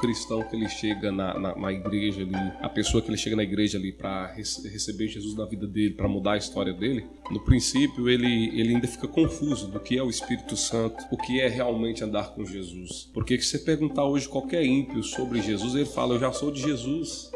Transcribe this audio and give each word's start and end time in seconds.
cristão 0.00 0.42
que 0.42 0.56
ele 0.56 0.68
chega 0.68 1.12
na, 1.12 1.38
na, 1.38 1.54
na 1.54 1.72
igreja 1.72 2.22
ali, 2.22 2.52
a 2.60 2.68
pessoa 2.68 3.02
que 3.02 3.10
ele 3.10 3.18
chega 3.18 3.36
na 3.36 3.42
igreja 3.42 3.76
ali 3.76 3.92
para 3.92 4.32
receber 4.32 5.08
Jesus 5.08 5.36
na 5.36 5.44
vida 5.44 5.66
dele, 5.66 5.94
para 5.94 6.08
mudar 6.08 6.32
a 6.32 6.36
história 6.38 6.72
dele, 6.72 7.04
no 7.30 7.40
princípio 7.40 8.08
ele, 8.08 8.48
ele 8.58 8.74
ainda 8.74 8.88
fica 8.88 9.06
confuso 9.06 9.68
do 9.68 9.78
que 9.78 9.98
é 9.98 10.02
o 10.02 10.08
Espírito 10.08 10.56
Santo, 10.56 11.04
o 11.10 11.16
que 11.16 11.40
é 11.40 11.48
realmente 11.48 12.02
andar 12.02 12.30
com 12.34 12.44
Jesus. 12.44 13.10
Porque 13.12 13.38
se 13.38 13.50
você 13.50 13.58
perguntar 13.58 14.04
hoje 14.04 14.28
qualquer 14.28 14.64
ímpio 14.64 15.02
sobre 15.02 15.42
Jesus, 15.42 15.74
ele 15.74 15.84
fala: 15.84 16.14
Eu 16.14 16.20
já 16.20 16.32
sou 16.32 16.50
de 16.50 16.62
Jesus. 16.62 17.30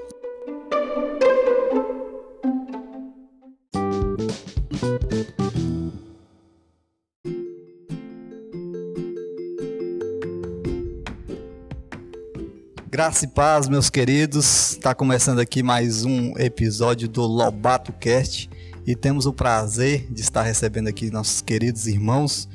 Graça 13.04 13.26
e 13.26 13.28
paz, 13.28 13.68
meus 13.68 13.90
queridos. 13.90 14.70
Está 14.70 14.94
começando 14.94 15.38
aqui 15.38 15.62
mais 15.62 16.06
um 16.06 16.32
episódio 16.38 17.06
do 17.06 17.20
Lobato 17.20 17.92
Cast 17.92 18.48
e 18.86 18.96
temos 18.96 19.26
o 19.26 19.32
prazer 19.34 20.10
de 20.10 20.22
estar 20.22 20.40
recebendo 20.40 20.88
aqui 20.88 21.10
nossos 21.10 21.42
queridos 21.42 21.86
irmãos, 21.86 22.48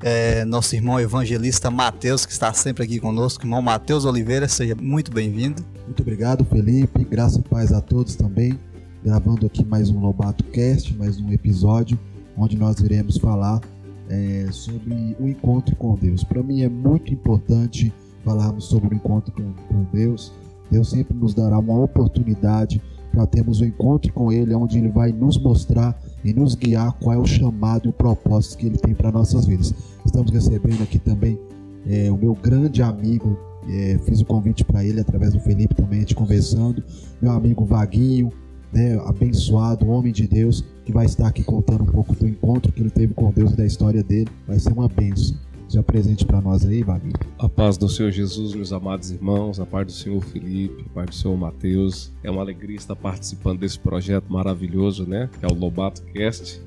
é, 0.00 0.44
nosso 0.44 0.76
irmão 0.76 1.00
evangelista 1.00 1.72
Mateus, 1.72 2.24
que 2.24 2.30
está 2.30 2.52
sempre 2.52 2.84
aqui 2.84 3.00
conosco. 3.00 3.44
Irmão 3.44 3.60
Mateus 3.60 4.04
Oliveira, 4.04 4.46
seja 4.46 4.76
muito 4.76 5.10
bem-vindo. 5.10 5.66
Muito 5.86 6.02
obrigado, 6.02 6.44
Felipe. 6.44 7.02
Graça 7.02 7.40
e 7.40 7.42
paz 7.42 7.72
a 7.72 7.80
todos 7.80 8.14
também. 8.14 8.56
Gravando 9.04 9.44
aqui 9.44 9.64
mais 9.64 9.90
um 9.90 9.98
Lobato 9.98 10.44
Cast, 10.44 10.94
mais 10.94 11.18
um 11.18 11.32
episódio 11.32 11.98
onde 12.36 12.56
nós 12.56 12.78
iremos 12.78 13.18
falar 13.18 13.60
é, 14.08 14.46
sobre 14.52 15.16
o 15.18 15.26
encontro 15.26 15.74
com 15.74 15.96
Deus. 15.96 16.22
Para 16.22 16.44
mim 16.44 16.62
é 16.62 16.68
muito 16.68 17.12
importante 17.12 17.92
falarmos 18.26 18.64
sobre 18.64 18.92
o 18.92 18.96
encontro 18.96 19.32
com, 19.32 19.52
com 19.68 19.86
Deus, 19.92 20.32
Deus 20.70 20.90
sempre 20.90 21.16
nos 21.16 21.32
dará 21.32 21.60
uma 21.60 21.80
oportunidade 21.80 22.82
para 23.12 23.24
termos 23.24 23.60
um 23.60 23.64
encontro 23.64 24.12
com 24.12 24.32
Ele, 24.32 24.52
onde 24.52 24.78
Ele 24.78 24.88
vai 24.88 25.12
nos 25.12 25.38
mostrar 25.38 25.96
e 26.24 26.34
nos 26.34 26.56
guiar 26.56 26.92
qual 26.94 27.14
é 27.14 27.18
o 27.18 27.24
chamado 27.24 27.86
e 27.86 27.88
o 27.88 27.92
propósito 27.92 28.58
que 28.58 28.66
Ele 28.66 28.76
tem 28.76 28.92
para 28.92 29.12
nossas 29.12 29.46
vidas. 29.46 29.72
Estamos 30.04 30.32
recebendo 30.32 30.82
aqui 30.82 30.98
também 30.98 31.38
é, 31.86 32.10
o 32.10 32.16
meu 32.16 32.34
grande 32.34 32.82
amigo, 32.82 33.38
é, 33.68 33.98
fiz 34.04 34.20
o 34.20 34.24
convite 34.24 34.64
para 34.64 34.84
ele 34.84 35.00
através 35.00 35.32
do 35.32 35.40
Felipe 35.40 35.74
também, 35.74 35.98
a 35.98 36.00
gente 36.00 36.14
conversando, 36.16 36.82
meu 37.22 37.30
amigo 37.30 37.64
Vaguinho, 37.64 38.32
né, 38.72 38.98
abençoado, 39.06 39.88
homem 39.88 40.12
de 40.12 40.26
Deus, 40.26 40.64
que 40.84 40.92
vai 40.92 41.06
estar 41.06 41.28
aqui 41.28 41.42
contando 41.42 41.84
um 41.84 41.86
pouco 41.86 42.14
do 42.14 42.26
encontro 42.26 42.72
que 42.72 42.80
ele 42.80 42.90
teve 42.90 43.14
com 43.14 43.30
Deus 43.30 43.52
e 43.52 43.56
da 43.56 43.64
história 43.64 44.02
dele. 44.02 44.28
Vai 44.46 44.58
ser 44.58 44.72
uma 44.72 44.88
bênção. 44.88 45.36
Já 45.68 45.82
presente 45.82 46.24
para 46.24 46.40
nós 46.40 46.64
aí, 46.64 46.84
Babi. 46.84 47.12
A 47.38 47.48
paz 47.48 47.76
do 47.76 47.88
Senhor 47.88 48.12
Jesus, 48.12 48.54
meus 48.54 48.72
amados 48.72 49.10
irmãos, 49.10 49.58
a 49.58 49.66
paz 49.66 49.86
do 49.86 49.92
Senhor 49.92 50.22
Felipe, 50.22 50.84
a 50.86 50.94
paz 50.94 51.10
do 51.10 51.14
Senhor 51.16 51.36
Mateus. 51.36 52.12
É 52.22 52.30
uma 52.30 52.40
alegria 52.40 52.76
estar 52.76 52.94
participando 52.94 53.58
desse 53.58 53.78
projeto 53.78 54.32
maravilhoso, 54.32 55.04
né? 55.04 55.28
Que 55.38 55.44
é 55.44 55.48
o 55.48 55.54
Lobato 55.54 56.02
Cast. 56.04 56.62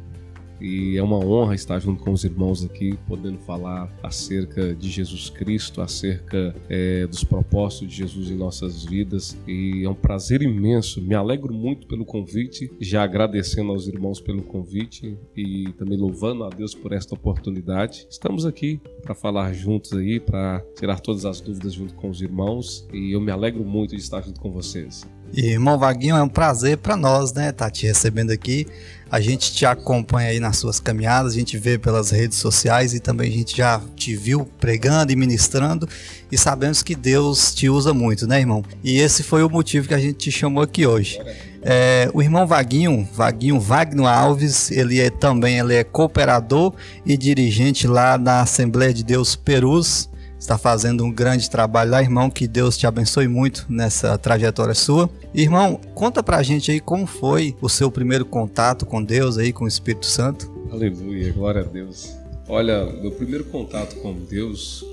E 0.61 0.97
é 0.97 1.03
uma 1.03 1.17
honra 1.17 1.55
estar 1.55 1.79
junto 1.79 2.03
com 2.03 2.11
os 2.11 2.23
irmãos 2.23 2.63
aqui, 2.63 2.97
podendo 3.07 3.37
falar 3.39 3.91
acerca 4.03 4.73
de 4.73 4.89
Jesus 4.89 5.29
Cristo, 5.29 5.81
acerca 5.81 6.55
é, 6.69 7.07
dos 7.07 7.23
propósitos 7.23 7.87
de 7.89 7.95
Jesus 7.95 8.29
em 8.29 8.35
nossas 8.35 8.83
vidas. 8.83 9.37
E 9.47 9.83
é 9.83 9.89
um 9.89 9.95
prazer 9.95 10.41
imenso. 10.41 11.01
Me 11.01 11.15
alegro 11.15 11.53
muito 11.53 11.87
pelo 11.87 12.05
convite, 12.05 12.71
já 12.79 13.03
agradecendo 13.03 13.71
aos 13.71 13.87
irmãos 13.87 14.19
pelo 14.19 14.41
convite 14.41 15.17
e 15.35 15.71
também 15.77 15.97
louvando 15.97 16.43
a 16.43 16.49
Deus 16.49 16.75
por 16.75 16.91
esta 16.91 17.15
oportunidade. 17.15 18.07
Estamos 18.09 18.45
aqui 18.45 18.81
para 19.01 19.15
falar 19.15 19.53
juntos 19.53 19.93
aí, 19.93 20.19
para 20.19 20.63
tirar 20.75 20.99
todas 20.99 21.25
as 21.25 21.39
dúvidas 21.41 21.73
junto 21.73 21.93
com 21.95 22.09
os 22.09 22.21
irmãos. 22.21 22.87
E 22.93 23.13
eu 23.13 23.21
me 23.21 23.31
alegro 23.31 23.63
muito 23.63 23.95
de 23.95 24.01
estar 24.01 24.21
junto 24.21 24.39
com 24.39 24.51
vocês. 24.51 25.07
E, 25.33 25.51
irmão 25.51 25.77
Vaguinho, 25.77 26.15
é 26.15 26.23
um 26.23 26.29
prazer 26.29 26.77
para 26.77 26.97
nós, 26.97 27.33
né, 27.33 27.49
estar 27.49 27.65
tá 27.65 27.71
te 27.71 27.85
recebendo 27.85 28.31
aqui. 28.31 28.65
A 29.11 29.19
gente 29.19 29.53
te 29.53 29.65
acompanha 29.65 30.29
aí 30.29 30.39
nas 30.39 30.57
suas 30.57 30.79
caminhadas, 30.79 31.33
a 31.33 31.35
gente 31.35 31.57
vê 31.57 31.77
pelas 31.77 32.11
redes 32.11 32.37
sociais 32.37 32.93
e 32.93 32.99
também 32.99 33.29
a 33.29 33.33
gente 33.33 33.57
já 33.57 33.81
te 33.95 34.15
viu 34.15 34.45
pregando 34.59 35.11
e 35.11 35.15
ministrando 35.15 35.87
e 36.31 36.37
sabemos 36.37 36.83
que 36.83 36.95
Deus 36.95 37.53
te 37.53 37.69
usa 37.69 37.93
muito, 37.93 38.27
né, 38.27 38.39
irmão? 38.39 38.63
E 38.83 38.99
esse 38.99 39.23
foi 39.23 39.43
o 39.43 39.49
motivo 39.49 39.87
que 39.87 39.93
a 39.93 39.99
gente 39.99 40.13
te 40.13 40.31
chamou 40.31 40.63
aqui 40.63 40.85
hoje. 40.85 41.19
É, 41.61 42.09
o 42.13 42.21
irmão 42.21 42.47
Vaguinho, 42.47 43.07
Vaguinho 43.13 43.59
Wagner 43.59 44.07
Alves, 44.07 44.71
ele 44.71 44.99
é 44.99 45.09
também 45.09 45.59
ele 45.59 45.75
é 45.75 45.83
cooperador 45.83 46.73
e 47.05 47.17
dirigente 47.17 47.87
lá 47.87 48.17
na 48.17 48.41
Assembleia 48.41 48.93
de 48.93 49.03
Deus 49.03 49.35
Perus 49.35 50.08
está 50.39 50.57
fazendo 50.57 51.03
um 51.03 51.11
grande 51.11 51.49
trabalho 51.49 51.91
lá, 51.91 52.01
irmão. 52.01 52.29
Que 52.29 52.47
Deus 52.47 52.77
te 52.77 52.87
abençoe 52.87 53.27
muito 53.27 53.65
nessa 53.69 54.17
trajetória 54.17 54.73
sua. 54.73 55.09
Irmão, 55.33 55.79
conta 55.93 56.23
pra 56.23 56.41
gente 56.41 56.71
aí 56.71 56.79
como 56.79 57.05
foi 57.05 57.55
o 57.61 57.69
seu 57.69 57.91
primeiro 57.91 58.25
contato 58.25 58.85
com 58.85 59.03
Deus 59.03 59.37
aí, 59.37 59.51
com 59.51 59.65
o 59.65 59.67
Espírito 59.67 60.05
Santo. 60.05 60.51
Aleluia, 60.71 61.31
glória 61.33 61.61
a 61.61 61.65
Deus. 61.65 62.15
Olha, 62.47 62.85
meu 62.85 63.11
primeiro 63.11 63.43
contato 63.43 63.95
com 63.97 64.13
Deus, 64.13 64.83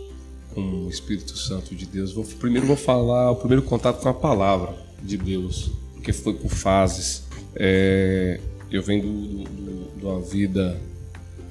com 0.54 0.60
o 0.60 0.90
Espírito 0.90 1.38
Santo 1.38 1.74
de 1.74 1.86
Deus, 1.86 2.12
vou, 2.12 2.24
primeiro 2.24 2.66
vou 2.66 2.76
falar 2.76 3.30
o 3.30 3.36
primeiro 3.36 3.62
contato 3.62 4.02
com 4.02 4.08
a 4.08 4.14
palavra 4.14 4.74
de 5.02 5.16
Deus, 5.16 5.70
porque 5.94 6.12
foi 6.12 6.34
por 6.34 6.50
fases. 6.50 7.24
É, 7.54 8.38
eu 8.70 8.82
venho 8.82 9.44
de 9.96 10.04
uma 10.04 10.20
vida 10.20 10.78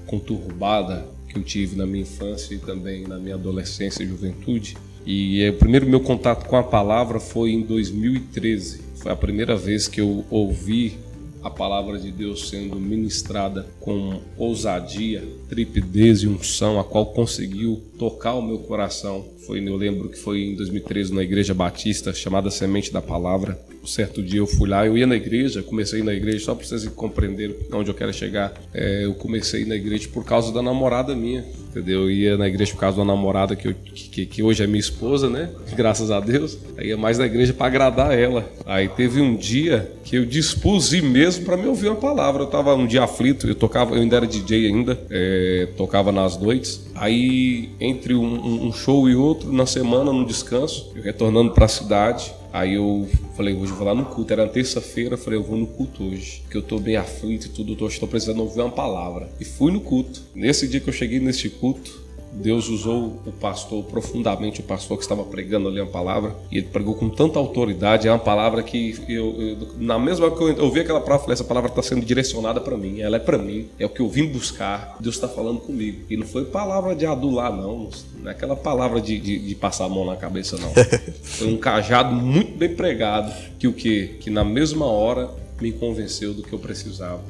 conturbada 0.06 1.15
que 1.36 1.40
eu 1.40 1.44
tive 1.44 1.76
na 1.76 1.86
minha 1.86 2.04
infância 2.04 2.56
e 2.56 2.58
também 2.58 3.06
na 3.06 3.18
minha 3.18 3.36
adolescência 3.36 4.04
e 4.04 4.08
juventude. 4.08 4.78
E 5.06 5.44
é, 5.44 5.50
o 5.50 5.54
primeiro 5.54 5.86
meu 5.86 6.00
contato 6.00 6.48
com 6.48 6.56
a 6.56 6.64
palavra 6.64 7.20
foi 7.20 7.52
em 7.52 7.62
2013. 7.62 8.82
Foi 8.96 9.12
a 9.12 9.16
primeira 9.16 9.56
vez 9.56 9.88
que 9.88 10.00
eu 10.00 10.26
ouvi 10.30 10.98
a 11.44 11.50
palavra 11.50 12.00
de 12.00 12.10
Deus 12.10 12.50
sendo 12.50 12.80
ministrada 12.80 13.68
com 13.80 14.20
ousadia, 14.36 15.24
tripidez 15.48 16.24
e 16.24 16.28
unção, 16.28 16.80
a 16.80 16.84
qual 16.84 17.08
conseguiu 17.08 17.84
tocar 17.98 18.34
o 18.34 18.42
meu 18.42 18.60
coração. 18.60 19.26
Foi, 19.46 19.60
eu 19.60 19.76
lembro 19.76 20.10
que 20.10 20.18
foi 20.18 20.42
em 20.42 20.56
2013 20.56 21.14
na 21.14 21.24
igreja 21.24 21.54
batista 21.54 22.14
chamada 22.14 22.50
Semente 22.50 22.92
da 22.92 23.02
Palavra. 23.02 23.60
Um 23.84 23.88
certo 23.88 24.24
dia 24.24 24.40
eu 24.40 24.48
fui 24.48 24.68
lá, 24.68 24.86
eu 24.86 24.98
ia 24.98 25.06
na 25.06 25.16
igreja, 25.16 25.62
comecei 25.62 26.02
na 26.02 26.14
igreja 26.14 26.46
só 26.46 26.56
para 26.56 26.66
vocês 26.66 26.86
entenderem 26.86 27.56
onde 27.72 27.90
eu 27.90 27.96
quero 27.96 28.14
chegar. 28.14 28.54
É, 28.74 29.06
eu 29.06 29.14
comecei 29.14 29.66
na 29.66 29.76
igreja 29.76 30.08
por 30.12 30.26
causa 30.26 30.52
da 30.52 30.62
namorada 30.62 31.16
minha 31.16 31.46
entendeu? 31.76 32.04
Eu 32.04 32.12
ia 32.12 32.38
na 32.38 32.48
igreja 32.48 32.72
por 32.72 32.80
causa 32.80 32.98
uma 32.98 33.06
namorada 33.06 33.56
que, 33.56 33.68
eu, 33.68 33.74
que, 33.74 34.26
que, 34.26 34.42
hoje 34.42 34.64
é 34.64 34.68
minha 34.68 34.80
esposa, 34.80 35.30
né? 35.30 35.50
Graças 35.76 36.10
a 36.10 36.20
Deus. 36.20 36.58
Aí 36.78 36.88
ia 36.88 36.98
mais 36.98 37.18
na 37.18 37.26
igreja 37.26 37.54
para 37.54 37.68
agradar 37.68 38.18
ela. 38.18 38.50
Aí 38.66 38.88
teve 38.88 39.20
um 39.20 39.36
dia 39.36 39.92
que 40.04 40.16
eu 40.16 40.26
dispus 40.26 40.92
mesmo 40.92 41.44
para 41.44 41.58
me 41.58 41.68
ouvir 41.68 41.90
uma 41.90 41.96
palavra. 41.96 42.44
Eu 42.44 42.48
tava 42.48 42.74
um 42.76 42.88
dia 42.88 43.04
aflito, 43.04 43.48
eu 43.48 43.56
tocava, 43.56 43.96
eu 43.96 44.02
ainda 44.02 44.16
era 44.16 44.28
DJ 44.28 44.68
ainda, 44.68 44.98
é, 45.10 45.68
tocava 45.76 46.12
nas 46.12 46.38
noites. 46.38 46.86
Aí 46.96 47.70
entre 47.86 48.16
um, 48.16 48.68
um 48.68 48.74
show 48.74 49.10
e 49.10 49.16
outro, 49.16 49.52
na 49.52 49.66
semana, 49.66 50.12
no 50.12 50.26
descanso, 50.26 50.92
eu 50.96 51.02
retornando 51.02 51.52
para 51.52 51.66
a 51.66 51.70
cidade, 51.70 52.34
Aí 52.56 52.76
eu 52.76 53.06
falei, 53.36 53.54
hoje 53.54 53.74
eu 53.74 53.76
vou 53.76 53.86
lá 53.86 53.94
no 53.94 54.06
culto. 54.06 54.32
Era 54.32 54.48
terça-feira, 54.48 55.18
falei, 55.18 55.38
eu 55.38 55.44
vou 55.44 55.58
no 55.58 55.68
culto 55.68 56.06
hoje. 56.06 56.42
Que 56.50 56.56
eu 56.56 56.62
tô 56.62 56.80
bem 56.80 56.96
aflito 56.96 57.48
e 57.48 57.50
tudo, 57.50 57.76
tô, 57.76 57.86
estou 57.86 58.08
precisando 58.08 58.40
ouvir 58.40 58.62
uma 58.62 58.72
palavra. 58.72 59.30
E 59.42 59.44
fui 59.44 59.74
no 59.74 59.82
culto. 59.82 60.22
Nesse 60.34 60.66
dia 60.66 60.80
que 60.80 60.88
eu 60.88 60.94
cheguei 60.94 61.20
nesse 61.20 61.50
culto, 61.50 62.05
Deus 62.36 62.68
usou 62.68 63.22
o 63.26 63.32
pastor 63.32 63.84
profundamente, 63.86 64.60
o 64.60 64.64
pastor 64.64 64.98
que 64.98 65.04
estava 65.04 65.24
pregando 65.24 65.70
ali 65.70 65.80
a 65.80 65.86
palavra, 65.86 66.36
e 66.52 66.58
ele 66.58 66.68
pregou 66.68 66.96
com 66.96 67.10
tanta 67.10 67.40
autoridade. 67.40 68.08
É 68.08 68.12
uma 68.12 68.20
palavra 68.20 68.62
que 68.62 68.96
eu, 69.08 69.42
eu 69.42 69.58
na 69.78 69.98
mesma 69.98 70.26
hora 70.26 70.36
que 70.36 70.44
eu 70.44 70.66
ouvi 70.66 70.82
aquela 70.82 71.00
palavra, 71.00 71.24
falei, 71.24 71.34
essa 71.34 71.44
palavra 71.44 71.70
está 71.70 71.82
sendo 71.82 72.06
direcionada 72.06 72.60
para 72.60 72.76
mim, 72.78 73.00
ela 73.00 73.16
é 73.16 73.20
para 73.20 73.38
mim, 73.38 73.70
é 73.80 73.86
o 73.86 73.90
que 73.90 74.02
eu 74.02 74.10
vim 74.10 74.28
buscar. 74.28 74.98
Deus 75.00 75.16
está 75.16 75.28
falando 75.28 75.60
comigo. 75.60 76.02
E 76.10 76.18
não 76.18 76.28
foi 76.28 76.46
palavra 76.46 76.96
de 76.96 77.06
adular, 77.06 77.52
não, 77.56 77.90
não 78.20 78.30
é 78.30 78.32
aquela 78.32 78.56
palavra 78.56 79.00
de, 79.00 79.18
de, 79.18 79.40
de 79.40 79.56
passar 79.56 79.86
a 79.86 79.90
mão 79.90 80.06
na 80.06 80.16
cabeça, 80.16 80.58
não. 80.58 80.72
Foi 81.24 81.48
um 81.48 81.58
cajado 81.58 82.14
muito 82.14 82.58
bem 82.58 82.76
pregado, 82.76 83.32
que 83.58 83.68
o 83.68 83.74
que? 83.74 84.18
Que 84.20 84.30
na 84.30 84.44
mesma 84.44 84.86
hora 84.86 85.30
me 85.62 85.72
convenceu 85.72 86.34
do 86.34 86.44
que 86.44 86.52
eu 86.52 86.60
precisava 86.60 87.22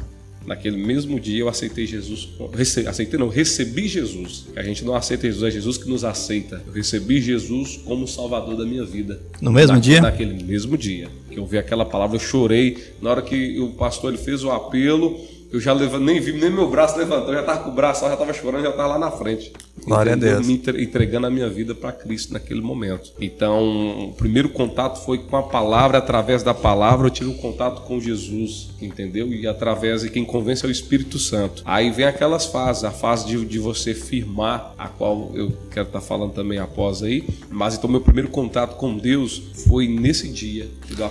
naquele 0.46 0.78
mesmo 0.78 1.20
dia 1.20 1.40
eu 1.40 1.50
aceitei 1.50 1.86
Jesus, 1.86 2.30
rece, 2.54 2.88
aceitei 2.88 3.20
não, 3.20 3.30
recebi 3.30 3.88
Jesus. 3.88 4.48
A 4.56 4.64
gente 4.64 4.84
não 4.84 4.96
aceita 4.96 5.28
Jesus, 5.28 5.44
é 5.44 5.52
Jesus 5.52 5.78
que 5.78 5.90
nos 5.90 6.04
aceita. 6.04 6.62
Eu 6.66 6.74
recebi 6.74 7.22
Jesus 7.22 7.78
como 7.86 8.08
Salvador 8.08 8.56
da 8.56 8.66
minha 8.66 8.86
vida. 8.86 9.20
No 9.42 9.52
mesmo 9.52 9.80
dia? 9.80 10.02
Naquele 10.02 10.44
mesmo 10.44 10.78
dia 10.78 11.10
que 11.36 11.40
eu 11.40 11.46
vi 11.46 11.58
aquela 11.58 11.84
palavra, 11.84 12.16
eu 12.16 12.20
chorei. 12.20 12.78
Na 13.02 13.12
hora 13.12 13.22
que 13.22 13.60
o 13.60 13.72
pastor 13.72 14.14
ele 14.14 14.22
fez 14.22 14.44
o 14.44 14.52
apelo, 14.52 15.20
eu 15.52 15.60
já 15.60 15.74
leva, 15.74 16.00
nem 16.00 16.20
vi, 16.20 16.34
nem 16.34 16.50
meu 16.50 16.70
braço 16.70 16.98
levantou, 16.98 17.34
já 17.34 17.42
estava 17.42 17.64
com 17.64 17.70
o 17.70 17.74
braço, 17.74 18.06
já 18.06 18.14
estava 18.14 18.34
chorando, 18.34 18.64
já 18.64 18.70
estava 18.70 18.90
lá 18.90 19.00
na 19.00 19.12
frente. 19.12 19.54
Glória 19.84 20.14
a 20.14 20.16
Deus. 20.16 20.48
Me 20.48 20.54
entregando 20.54 21.28
a 21.28 21.30
minha 21.30 21.50
vida 21.50 21.76
para 21.76 21.92
Cristo 21.92 22.34
naquele 22.34 22.62
momento. 22.62 23.12
Então, 23.20 24.10
o 24.10 24.14
primeiro 24.14 24.50
contato 24.50 25.04
foi 25.06 25.20
com 25.20 25.38
a 25.38 25.44
palavra, 25.44 25.98
através 25.98 26.42
da 26.42 26.54
palavra 26.54 27.08
eu 27.08 27.12
tive 27.12 27.30
um 27.30 27.38
contato 27.38 27.82
com 27.82 28.00
Jesus, 28.00 28.70
entendeu? 28.82 29.32
E 29.32 29.46
através 29.48 30.02
de 30.02 30.10
quem 30.10 30.26
convence 30.26 30.66
é 30.66 30.68
o 30.68 30.72
Espírito 30.72 31.20
Santo. 31.20 31.62
Aí 31.66 31.92
vem 31.92 32.06
aquelas 32.06 32.46
fases, 32.46 32.84
a 32.84 32.92
fase 32.92 33.28
de, 33.28 33.46
de 33.46 33.60
você 33.60 33.94
firmar, 33.94 34.74
a 34.78 34.88
qual 34.88 35.32
eu 35.36 35.52
quero 35.72 35.88
estar 35.88 36.00
tá 36.00 36.06
falando 36.06 36.34
também 36.34 36.58
após 36.58 37.04
aí. 37.04 37.24
Mas 37.50 37.76
então, 37.76 37.90
meu 37.90 38.02
primeiro 38.02 38.30
contato 38.30 38.76
com 38.76 38.98
Deus 38.98 39.42
foi 39.68 39.88
nesse 39.88 40.28
dia, 40.30 40.68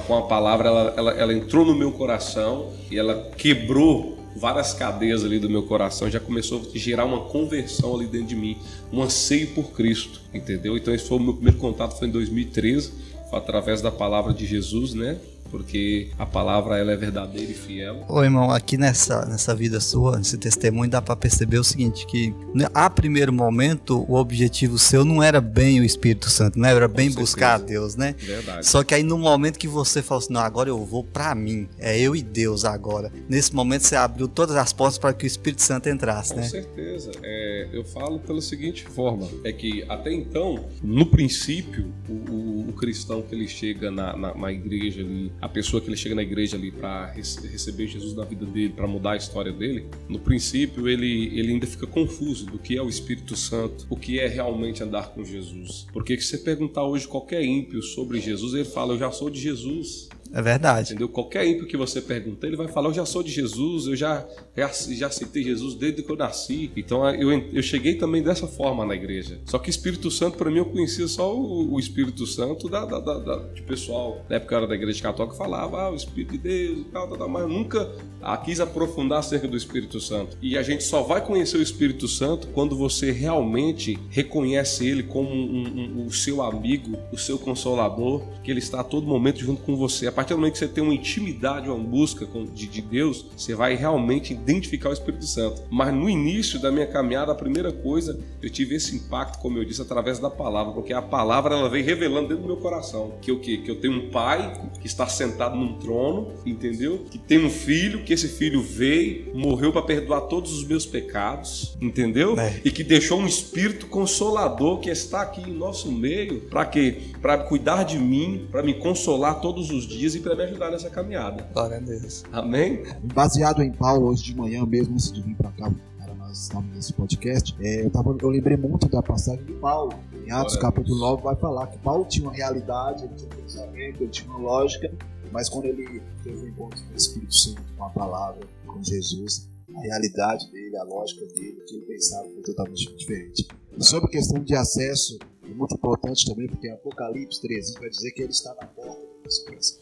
com 0.06 0.16
a 0.16 0.22
palavra, 0.22 0.69
ela, 0.69 0.94
ela, 0.96 1.12
ela 1.12 1.34
entrou 1.34 1.64
no 1.64 1.75
meu 1.75 1.92
coração 1.92 2.72
e 2.90 2.98
ela 2.98 3.31
quebrou 3.36 4.25
várias 4.36 4.72
cadeias 4.75 5.25
ali 5.25 5.38
do 5.38 5.48
meu 5.48 5.62
coração, 5.62 6.10
já 6.10 6.20
começou 6.20 6.60
a 6.60 6.78
gerar 6.78 7.04
uma 7.04 7.20
conversão 7.20 7.94
ali 7.94 8.06
dentro 8.06 8.28
de 8.28 8.36
mim, 8.36 8.58
um 8.92 9.02
anseio 9.02 9.48
por 9.48 9.72
Cristo, 9.72 10.20
entendeu? 10.32 10.76
Então 10.76 10.94
esse 10.94 11.06
foi 11.06 11.19
o 11.19 11.20
meu 11.20 11.34
primeiro 11.34 11.58
contato, 11.58 11.96
foi 11.98 12.08
em 12.08 12.10
2013, 12.10 12.92
foi 13.31 13.38
através 13.38 13.81
da 13.81 13.90
palavra 13.90 14.32
de 14.32 14.46
Jesus, 14.46 14.94
né? 14.94 15.19
Porque 15.55 16.09
a 16.19 16.27
palavra 16.27 16.79
ela 16.79 16.91
é 16.91 16.97
verdadeira 16.97 17.49
e 17.49 17.55
fiel. 17.55 18.05
Ô 18.09 18.25
irmão, 18.25 18.51
aqui 18.51 18.77
nessa, 18.77 19.25
nessa 19.25 19.55
vida 19.55 19.79
sua, 19.79 20.19
nesse 20.19 20.37
testemunho, 20.37 20.91
dá 20.91 21.01
para 21.01 21.15
perceber 21.15 21.59
o 21.59 21.62
seguinte, 21.62 22.05
que 22.06 22.35
né, 22.53 22.67
a 22.75 22.91
primeiro 22.91 23.33
momento 23.33 24.05
o 24.09 24.17
objetivo 24.17 24.77
seu 24.81 25.05
não 25.05 25.23
era 25.23 25.41
bem 25.41 25.79
o 25.79 25.85
Espírito 25.85 26.29
Santo, 26.29 26.59
né? 26.59 26.73
Era 26.73 26.89
bem 26.89 27.09
buscar 27.09 27.55
a 27.55 27.59
Deus, 27.59 27.95
né? 27.95 28.17
Verdade. 28.19 28.67
Só 28.67 28.83
que 28.83 28.97
aí 28.97 29.05
no 29.05 29.17
momento 29.17 29.56
que 29.56 29.69
você 29.69 30.03
falou 30.03 30.25
assim, 30.25 30.33
não, 30.33 30.41
agora 30.41 30.69
eu 30.69 30.85
vou 30.85 31.05
para 31.05 31.33
mim, 31.37 31.69
é 31.79 31.97
eu 32.01 32.17
e 32.17 32.23
Deus 32.23 32.65
agora. 32.65 33.12
Nesse 33.29 33.55
momento 33.55 33.83
você 33.83 33.95
abriu 33.95 34.27
todas 34.27 34.56
as 34.56 34.73
portas 34.73 34.99
para 34.99 35.12
que 35.12 35.25
o 35.25 35.29
Espírito 35.29 35.62
Santo 35.62 35.89
entrasse, 35.89 36.35
Com 36.35 36.41
né? 36.41 36.47
Com 36.47 36.51
certeza. 36.51 37.12
É, 37.23 37.69
eu 37.73 37.85
falo 37.85 38.19
pela 38.19 38.41
seguinte 38.41 38.85
forma, 38.87 39.29
é 39.45 39.53
que 39.53 39.85
até 39.89 40.12
então, 40.12 40.65
no 40.83 41.06
princípio, 41.06 41.93
o, 42.09 42.12
o, 42.12 42.69
o 42.71 42.73
cristão 42.73 43.23
que 43.23 43.37
ele 43.37 43.47
chega 43.47 43.89
na, 43.93 44.17
na, 44.17 44.35
na 44.35 44.53
igreja 44.53 45.01
ali, 45.01 45.31
a 45.44 45.49
pessoa 45.49 45.79
que 45.79 45.91
ele 45.91 45.96
chega 45.96 46.14
na 46.14 46.23
igreja 46.23 46.56
ali 46.56 46.70
para 46.70 47.12
receber 47.12 47.87
Jesus 47.87 48.14
na 48.14 48.25
vida 48.25 48.46
dele, 48.46 48.73
para 48.75 48.87
mudar 48.87 49.12
a 49.12 49.17
história 49.17 49.52
dele, 49.52 49.87
no 50.08 50.19
princípio 50.19 50.88
ele, 50.88 51.38
ele 51.38 51.52
ainda 51.52 51.67
fica 51.67 51.87
confuso 51.87 52.46
do 52.46 52.58
que 52.58 52.79
é 52.79 52.82
o 52.82 52.88
Espírito 52.88 53.37
Santo, 53.37 53.87
o 53.91 53.96
que 53.96 54.19
é 54.19 54.26
realmente 54.26 54.82
andar 54.82 55.11
com 55.11 55.23
Jesus. 55.23 55.87
Porque 55.93 56.19
se 56.19 56.29
você 56.29 56.38
perguntar 56.38 56.85
hoje 56.85 57.06
qualquer 57.06 57.44
ímpio 57.44 57.82
sobre 57.82 58.23
Jesus, 58.23 58.55
ele 58.55 58.64
fala: 58.64 58.94
Eu 58.94 58.99
já 58.99 59.12
sou 59.12 59.29
de 59.29 59.38
Jesus. 59.38 60.08
É 60.34 60.42
verdade. 60.42 60.90
Entendeu? 60.90 61.08
Qualquer 61.08 61.46
ímpio 61.46 61.64
que 61.64 61.76
você 61.76 62.00
pergunta, 62.00 62.44
ele 62.44 62.56
vai 62.56 62.66
falar: 62.66 62.88
Eu 62.88 62.94
já 62.94 63.06
sou 63.06 63.22
de 63.22 63.31
Jesus, 63.31 63.86
eu 63.86 63.94
já, 63.94 64.26
já, 64.56 64.69
já 64.90 65.06
aceitei 65.06 65.44
Jesus 65.44 65.76
desde 65.76 66.02
que 66.02 66.10
eu 66.10 66.16
nasci. 66.16 66.72
Então 66.76 67.08
eu, 67.10 67.31
eu 67.31 67.62
cheguei 67.62 67.94
também 67.94 68.20
dessa 68.20 68.48
forma 68.48 68.84
na 68.84 68.96
igreja. 68.96 69.40
Só 69.44 69.58
que 69.58 69.70
Espírito 69.70 70.10
Santo, 70.10 70.36
para 70.36 70.50
mim, 70.50 70.58
eu 70.58 70.64
conhecia 70.64 71.06
só 71.06 71.34
o, 71.34 71.75
o 71.75 71.78
Espírito 71.78 72.26
Santo 72.26 72.69
da, 72.69 72.84
da, 72.84 72.98
da, 72.98 73.19
da, 73.19 73.36
de 73.54 73.62
pessoal. 73.62 74.25
Na 74.28 74.36
época 74.36 74.54
eu 74.54 74.58
era 74.58 74.66
da 74.66 74.75
igreja 74.75 75.00
católica, 75.00 75.36
falava: 75.36 75.82
Ah, 75.82 75.90
o 75.92 75.94
Espírito 75.94 76.32
de 76.32 76.38
Deus 76.38 76.78
e 76.81 76.84
tal, 76.84 77.06
tal, 77.06 77.16
tal, 77.16 77.28
mas 77.28 77.48
nunca 77.48 77.92
ah, 78.20 78.36
quis 78.36 78.58
aprofundar 78.58 79.20
acerca 79.20 79.46
do 79.46 79.56
Espírito 79.56 80.00
Santo. 80.00 80.36
E 80.42 80.58
a 80.58 80.62
gente 80.64 80.82
só 80.82 81.02
vai 81.02 81.25
conhecer 81.25 81.58
o 81.58 81.62
Espírito 81.62 82.08
Santo 82.08 82.48
quando 82.48 82.76
você 82.76 83.12
realmente 83.12 83.96
reconhece 84.10 84.84
ele 84.84 85.04
como 85.04 85.31
um, 85.31 86.00
um, 86.02 86.06
o 86.06 86.12
seu 86.12 86.42
amigo, 86.42 86.98
o 87.12 87.19
seu 87.19 87.38
consolador, 87.38 88.22
que 88.42 88.50
ele 88.50 88.58
está 88.58 88.81
a 88.81 88.84
todo 88.84 89.06
momento 89.06 89.38
junto 89.38 89.62
com 89.62 89.76
você. 89.76 90.08
A 90.08 90.24
partir 90.25 90.32
do 90.32 90.38
momento 90.38 90.53
que 90.55 90.59
você 90.59 90.69
tem 90.69 90.82
uma 90.82 90.94
intimidade, 90.94 91.69
uma 91.69 91.79
busca 91.79 92.26
de, 92.53 92.67
de 92.67 92.81
Deus, 92.81 93.26
você 93.37 93.55
vai 93.55 93.76
realmente 93.76 94.32
identificar 94.32 94.88
o 94.88 94.93
Espírito 94.93 95.26
Santo. 95.26 95.62
Mas 95.71 95.93
no 95.93 96.09
início 96.09 96.59
da 96.61 96.73
minha 96.73 96.87
caminhada, 96.87 97.31
a 97.31 97.35
primeira 97.35 97.71
coisa, 97.71 98.19
eu 98.43 98.49
tive 98.49 98.75
esse 98.76 98.97
impacto, 98.97 99.38
como 99.38 99.59
eu 99.59 99.65
disse, 99.65 99.82
através 99.82 100.19
da 100.19 100.31
palavra, 100.31 100.73
porque 100.73 100.93
a 100.93 101.03
palavra 101.03 101.55
ela 101.55 101.69
vem 101.69 101.82
revelando 101.82 102.29
dentro 102.29 102.43
do 102.43 102.47
meu 102.47 102.56
coração 102.56 103.12
que 103.21 103.31
o 103.31 103.38
quê? 103.38 103.59
Que 103.59 103.71
eu 103.71 103.81
tenho 103.81 103.94
um 103.94 104.11
pai 104.11 104.71
que 104.81 104.87
está 104.87 105.06
sentado 105.06 105.56
num 105.56 105.75
trono, 105.75 106.32
entendeu? 106.47 107.05
Que 107.11 107.19
tem 107.19 107.44
um 107.44 107.50
filho, 107.50 108.03
que 108.03 108.12
esse 108.12 108.29
filho 108.29 108.62
veio, 108.62 109.35
morreu 109.35 109.73
para 109.73 109.82
perdoar 109.82 110.23
todos 110.23 110.53
os 110.53 110.67
meus 110.67 110.87
pecados, 110.87 111.77
entendeu? 111.81 112.38
É. 112.38 112.61
E 112.65 112.70
que 112.70 112.82
deixou 112.82 113.20
um 113.20 113.27
espírito 113.27 113.87
consolador 113.87 114.81
que 114.81 114.88
está 114.88 115.23
aqui 115.23 115.43
em 115.43 115.53
nosso 115.53 115.93
meio, 115.93 116.41
para 116.43 116.65
quê? 116.65 117.03
Para 117.20 117.38
cuidar 117.38 117.85
de 117.85 117.99
mim, 117.99 118.47
para 118.50 118.62
me 118.62 118.75
consolar 118.75 119.41
todos 119.41 119.70
os 119.70 119.87
dias 119.87 120.13
e 120.14 120.20
para 120.20 120.37
me 120.37 120.43
ajudar 120.44 120.70
nessa 120.70 120.88
caminhada. 120.88 121.43
Glória 121.52 121.76
a 121.76 121.81
Deus. 121.81 122.25
Amém? 122.32 122.84
Baseado 123.12 123.62
em 123.62 123.72
Paulo, 123.72 124.08
hoje 124.08 124.22
de 124.25 124.37
manhã 124.37 124.64
mesmo, 124.64 124.94
antes 124.94 125.12
de 125.12 125.20
vir 125.20 125.34
para 125.34 125.50
cá, 125.52 125.70
para 125.99 126.14
nós 126.14 126.43
estamos 126.43 126.75
nesse 126.75 126.93
podcast, 126.93 127.55
é, 127.61 127.84
eu, 127.84 127.90
tava, 127.90 128.16
eu 128.20 128.28
lembrei 128.28 128.56
muito 128.56 128.88
da 128.88 129.02
passagem 129.02 129.44
de 129.44 129.52
Paulo. 129.55 129.93
Em 130.14 130.31
Atos 130.31 130.55
Glória 130.55 130.61
capítulo 130.61 130.99
9 130.99 131.22
vai 131.22 131.37
falar 131.37 131.66
que 131.66 131.78
Paulo 131.78 132.05
tinha 132.05 132.26
uma 132.26 132.34
realidade, 132.34 133.05
ele 133.05 133.14
tinha 133.14 133.26
um 133.26 133.43
pensamento, 133.43 134.02
ele 134.02 134.11
tinha 134.11 134.31
uma 134.31 134.38
lógica, 134.38 134.90
mas 135.32 135.49
quando 135.49 135.66
ele 135.66 136.00
teve 136.22 136.38
um 136.38 136.49
encontro 136.49 136.82
com 136.82 136.93
o 136.93 136.96
Espírito 136.96 137.34
Santo, 137.34 137.62
com 137.76 137.84
a 137.84 137.90
palavra, 137.90 138.46
com 138.67 138.82
Jesus, 138.82 139.49
a 139.75 139.81
realidade 139.81 140.50
dele, 140.52 140.76
a 140.76 140.84
lógica 140.84 141.26
dele, 141.26 141.58
o 141.60 141.64
que 141.64 141.76
ele 141.76 141.87
pensava 141.87 142.25
foi 142.28 142.43
totalmente 142.43 142.96
diferente. 142.96 143.49
E 143.76 143.84
sobre 143.84 144.06
a 144.06 144.10
questão 144.10 144.43
de 144.43 144.55
acesso, 144.55 145.19
é 145.43 145.52
muito 145.52 145.75
importante 145.75 146.25
também, 146.26 146.46
porque 146.46 146.69
Apocalipse 146.69 147.40
13 147.40 147.75
vai 147.81 147.90
dizer 147.90 148.12
que 148.12 148.22
ele 148.22 148.31
está 148.31 148.55
na 148.55 148.67
porta 148.69 149.04
nosso 149.25 149.44
coração. 149.44 149.79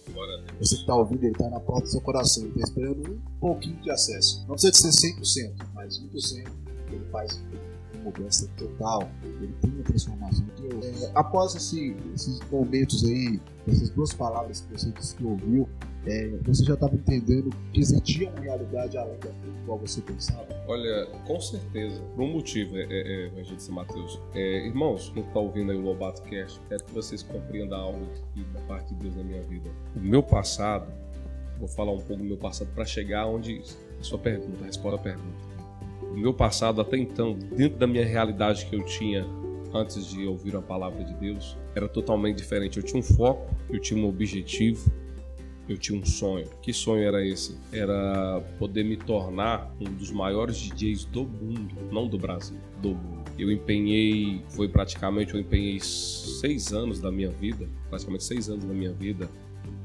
Você 0.59 0.75
que 0.77 0.81
está 0.83 0.95
ouvindo, 0.95 1.25
ele 1.25 1.33
está 1.33 1.51
na 1.51 1.61
porta 1.61 1.83
do 1.83 1.89
seu 1.89 2.01
coração, 2.01 2.45
ele 2.45 2.53
está 2.53 2.65
esperando 2.69 3.11
um 3.11 3.39
pouquinho 3.41 3.77
de 3.83 3.91
acesso. 3.91 4.41
Não 4.47 4.55
precisa 4.55 4.73
de 4.73 5.27
ser 5.27 5.51
100%, 5.51 5.67
mas 5.75 6.01
1% 6.01 6.47
ele 6.93 7.05
faz 7.11 7.43
uma 7.95 8.05
mudança 8.05 8.49
total, 8.57 9.11
ele 9.25 9.55
tem 9.61 9.71
uma 9.71 9.83
transformação. 9.85 10.47
É, 10.83 11.11
após 11.15 11.55
esse, 11.55 11.97
esses 12.15 12.39
momentos 12.51 13.05
aí, 13.05 13.41
essas 13.67 13.91
duas 13.91 14.13
palavras 14.13 14.61
que 14.61 14.73
você 14.73 14.91
disse 14.91 15.17
que 15.17 15.25
ouviu, 15.25 15.69
é, 16.07 16.29
você 16.43 16.65
já 16.65 16.75
estava 16.75 16.95
entendendo 16.95 17.51
que 17.73 17.81
existia 17.81 18.29
uma 18.29 18.41
realidade 18.41 18.99
além 18.99 19.19
da 19.21 19.31
qual 19.65 19.79
você 19.79 20.01
pensava? 20.01 20.47
Olha, 20.67 21.07
com 21.27 21.41
certeza. 21.41 22.03
Por 22.15 22.23
um 22.23 22.33
motivo, 22.33 22.77
é, 22.77 22.83
é, 22.83 23.27
Evangelista 23.27 23.73
Mateus. 23.73 24.21
É, 24.35 24.67
irmãos, 24.67 25.11
quem 25.15 25.23
está 25.23 25.39
ouvindo 25.39 25.71
aí 25.71 25.79
o 25.79 25.83
Lobato 25.83 26.23
Cast, 26.23 26.61
quero 26.69 26.85
que 26.85 26.93
vocês 26.93 27.23
compreendam 27.23 27.79
algo 27.79 28.05
aqui 28.31 28.45
da 28.53 28.61
parte 28.63 28.95
de 28.95 29.01
Deus 29.01 29.17
na 29.17 29.23
minha 29.23 29.43
vida. 29.43 29.71
O 29.95 30.01
meu 30.01 30.23
passado, 30.23 30.93
vou 31.59 31.69
falar 31.69 31.93
um 31.93 32.01
pouco 32.01 32.17
do 32.17 32.25
meu 32.25 32.37
passado 32.37 32.69
para 32.75 32.85
chegar 32.85 33.27
onde 33.27 33.63
a 34.01 34.03
sua 34.03 34.19
pergunta, 34.19 34.63
a 34.63 34.67
resposta 34.67 34.99
à 34.99 35.03
pergunta. 35.03 35.53
O 36.03 36.17
meu 36.17 36.35
passado 36.35 36.81
até 36.81 36.97
então, 36.97 37.35
dentro 37.35 37.79
da 37.79 37.87
minha 37.87 38.05
realidade 38.05 38.67
que 38.67 38.75
eu 38.75 38.85
tinha 38.85 39.25
antes 39.73 40.07
de 40.07 40.27
ouvir 40.27 40.55
a 40.57 40.61
palavra 40.61 41.03
de 41.05 41.15
Deus, 41.15 41.57
era 41.75 41.89
totalmente 41.89 42.37
diferente. 42.37 42.79
Eu 42.79 42.83
tinha 42.83 43.01
um 43.01 43.03
foco, 43.03 43.55
eu 43.71 43.81
tinha 43.81 44.03
um 44.03 44.07
objetivo, 44.07 44.93
eu 45.69 45.79
tinha 45.79 45.99
um 45.99 46.05
sonho. 46.05 46.49
Que 46.61 46.73
sonho 46.73 47.05
era 47.05 47.25
esse? 47.25 47.57
Era 47.73 48.41
poder 48.59 48.85
me 48.85 48.97
tornar 48.97 49.75
um 49.81 49.85
dos 49.85 50.11
maiores 50.11 50.57
DJs 50.57 51.05
do 51.07 51.25
mundo, 51.25 51.75
não 51.91 52.07
do 52.07 52.19
Brasil, 52.19 52.59
do 52.81 52.91
mundo. 52.91 53.31
Eu 53.39 53.51
empenhei, 53.51 54.43
foi 54.51 54.69
praticamente, 54.69 55.35
eu 55.35 55.41
empenhei 55.41 55.81
seis 55.81 56.73
anos 56.73 57.01
da 57.01 57.11
minha 57.11 57.31
vida, 57.31 57.69
praticamente 57.89 58.25
seis 58.25 58.49
anos 58.49 58.65
da 58.65 58.75
minha 58.75 58.93
vida, 58.93 59.29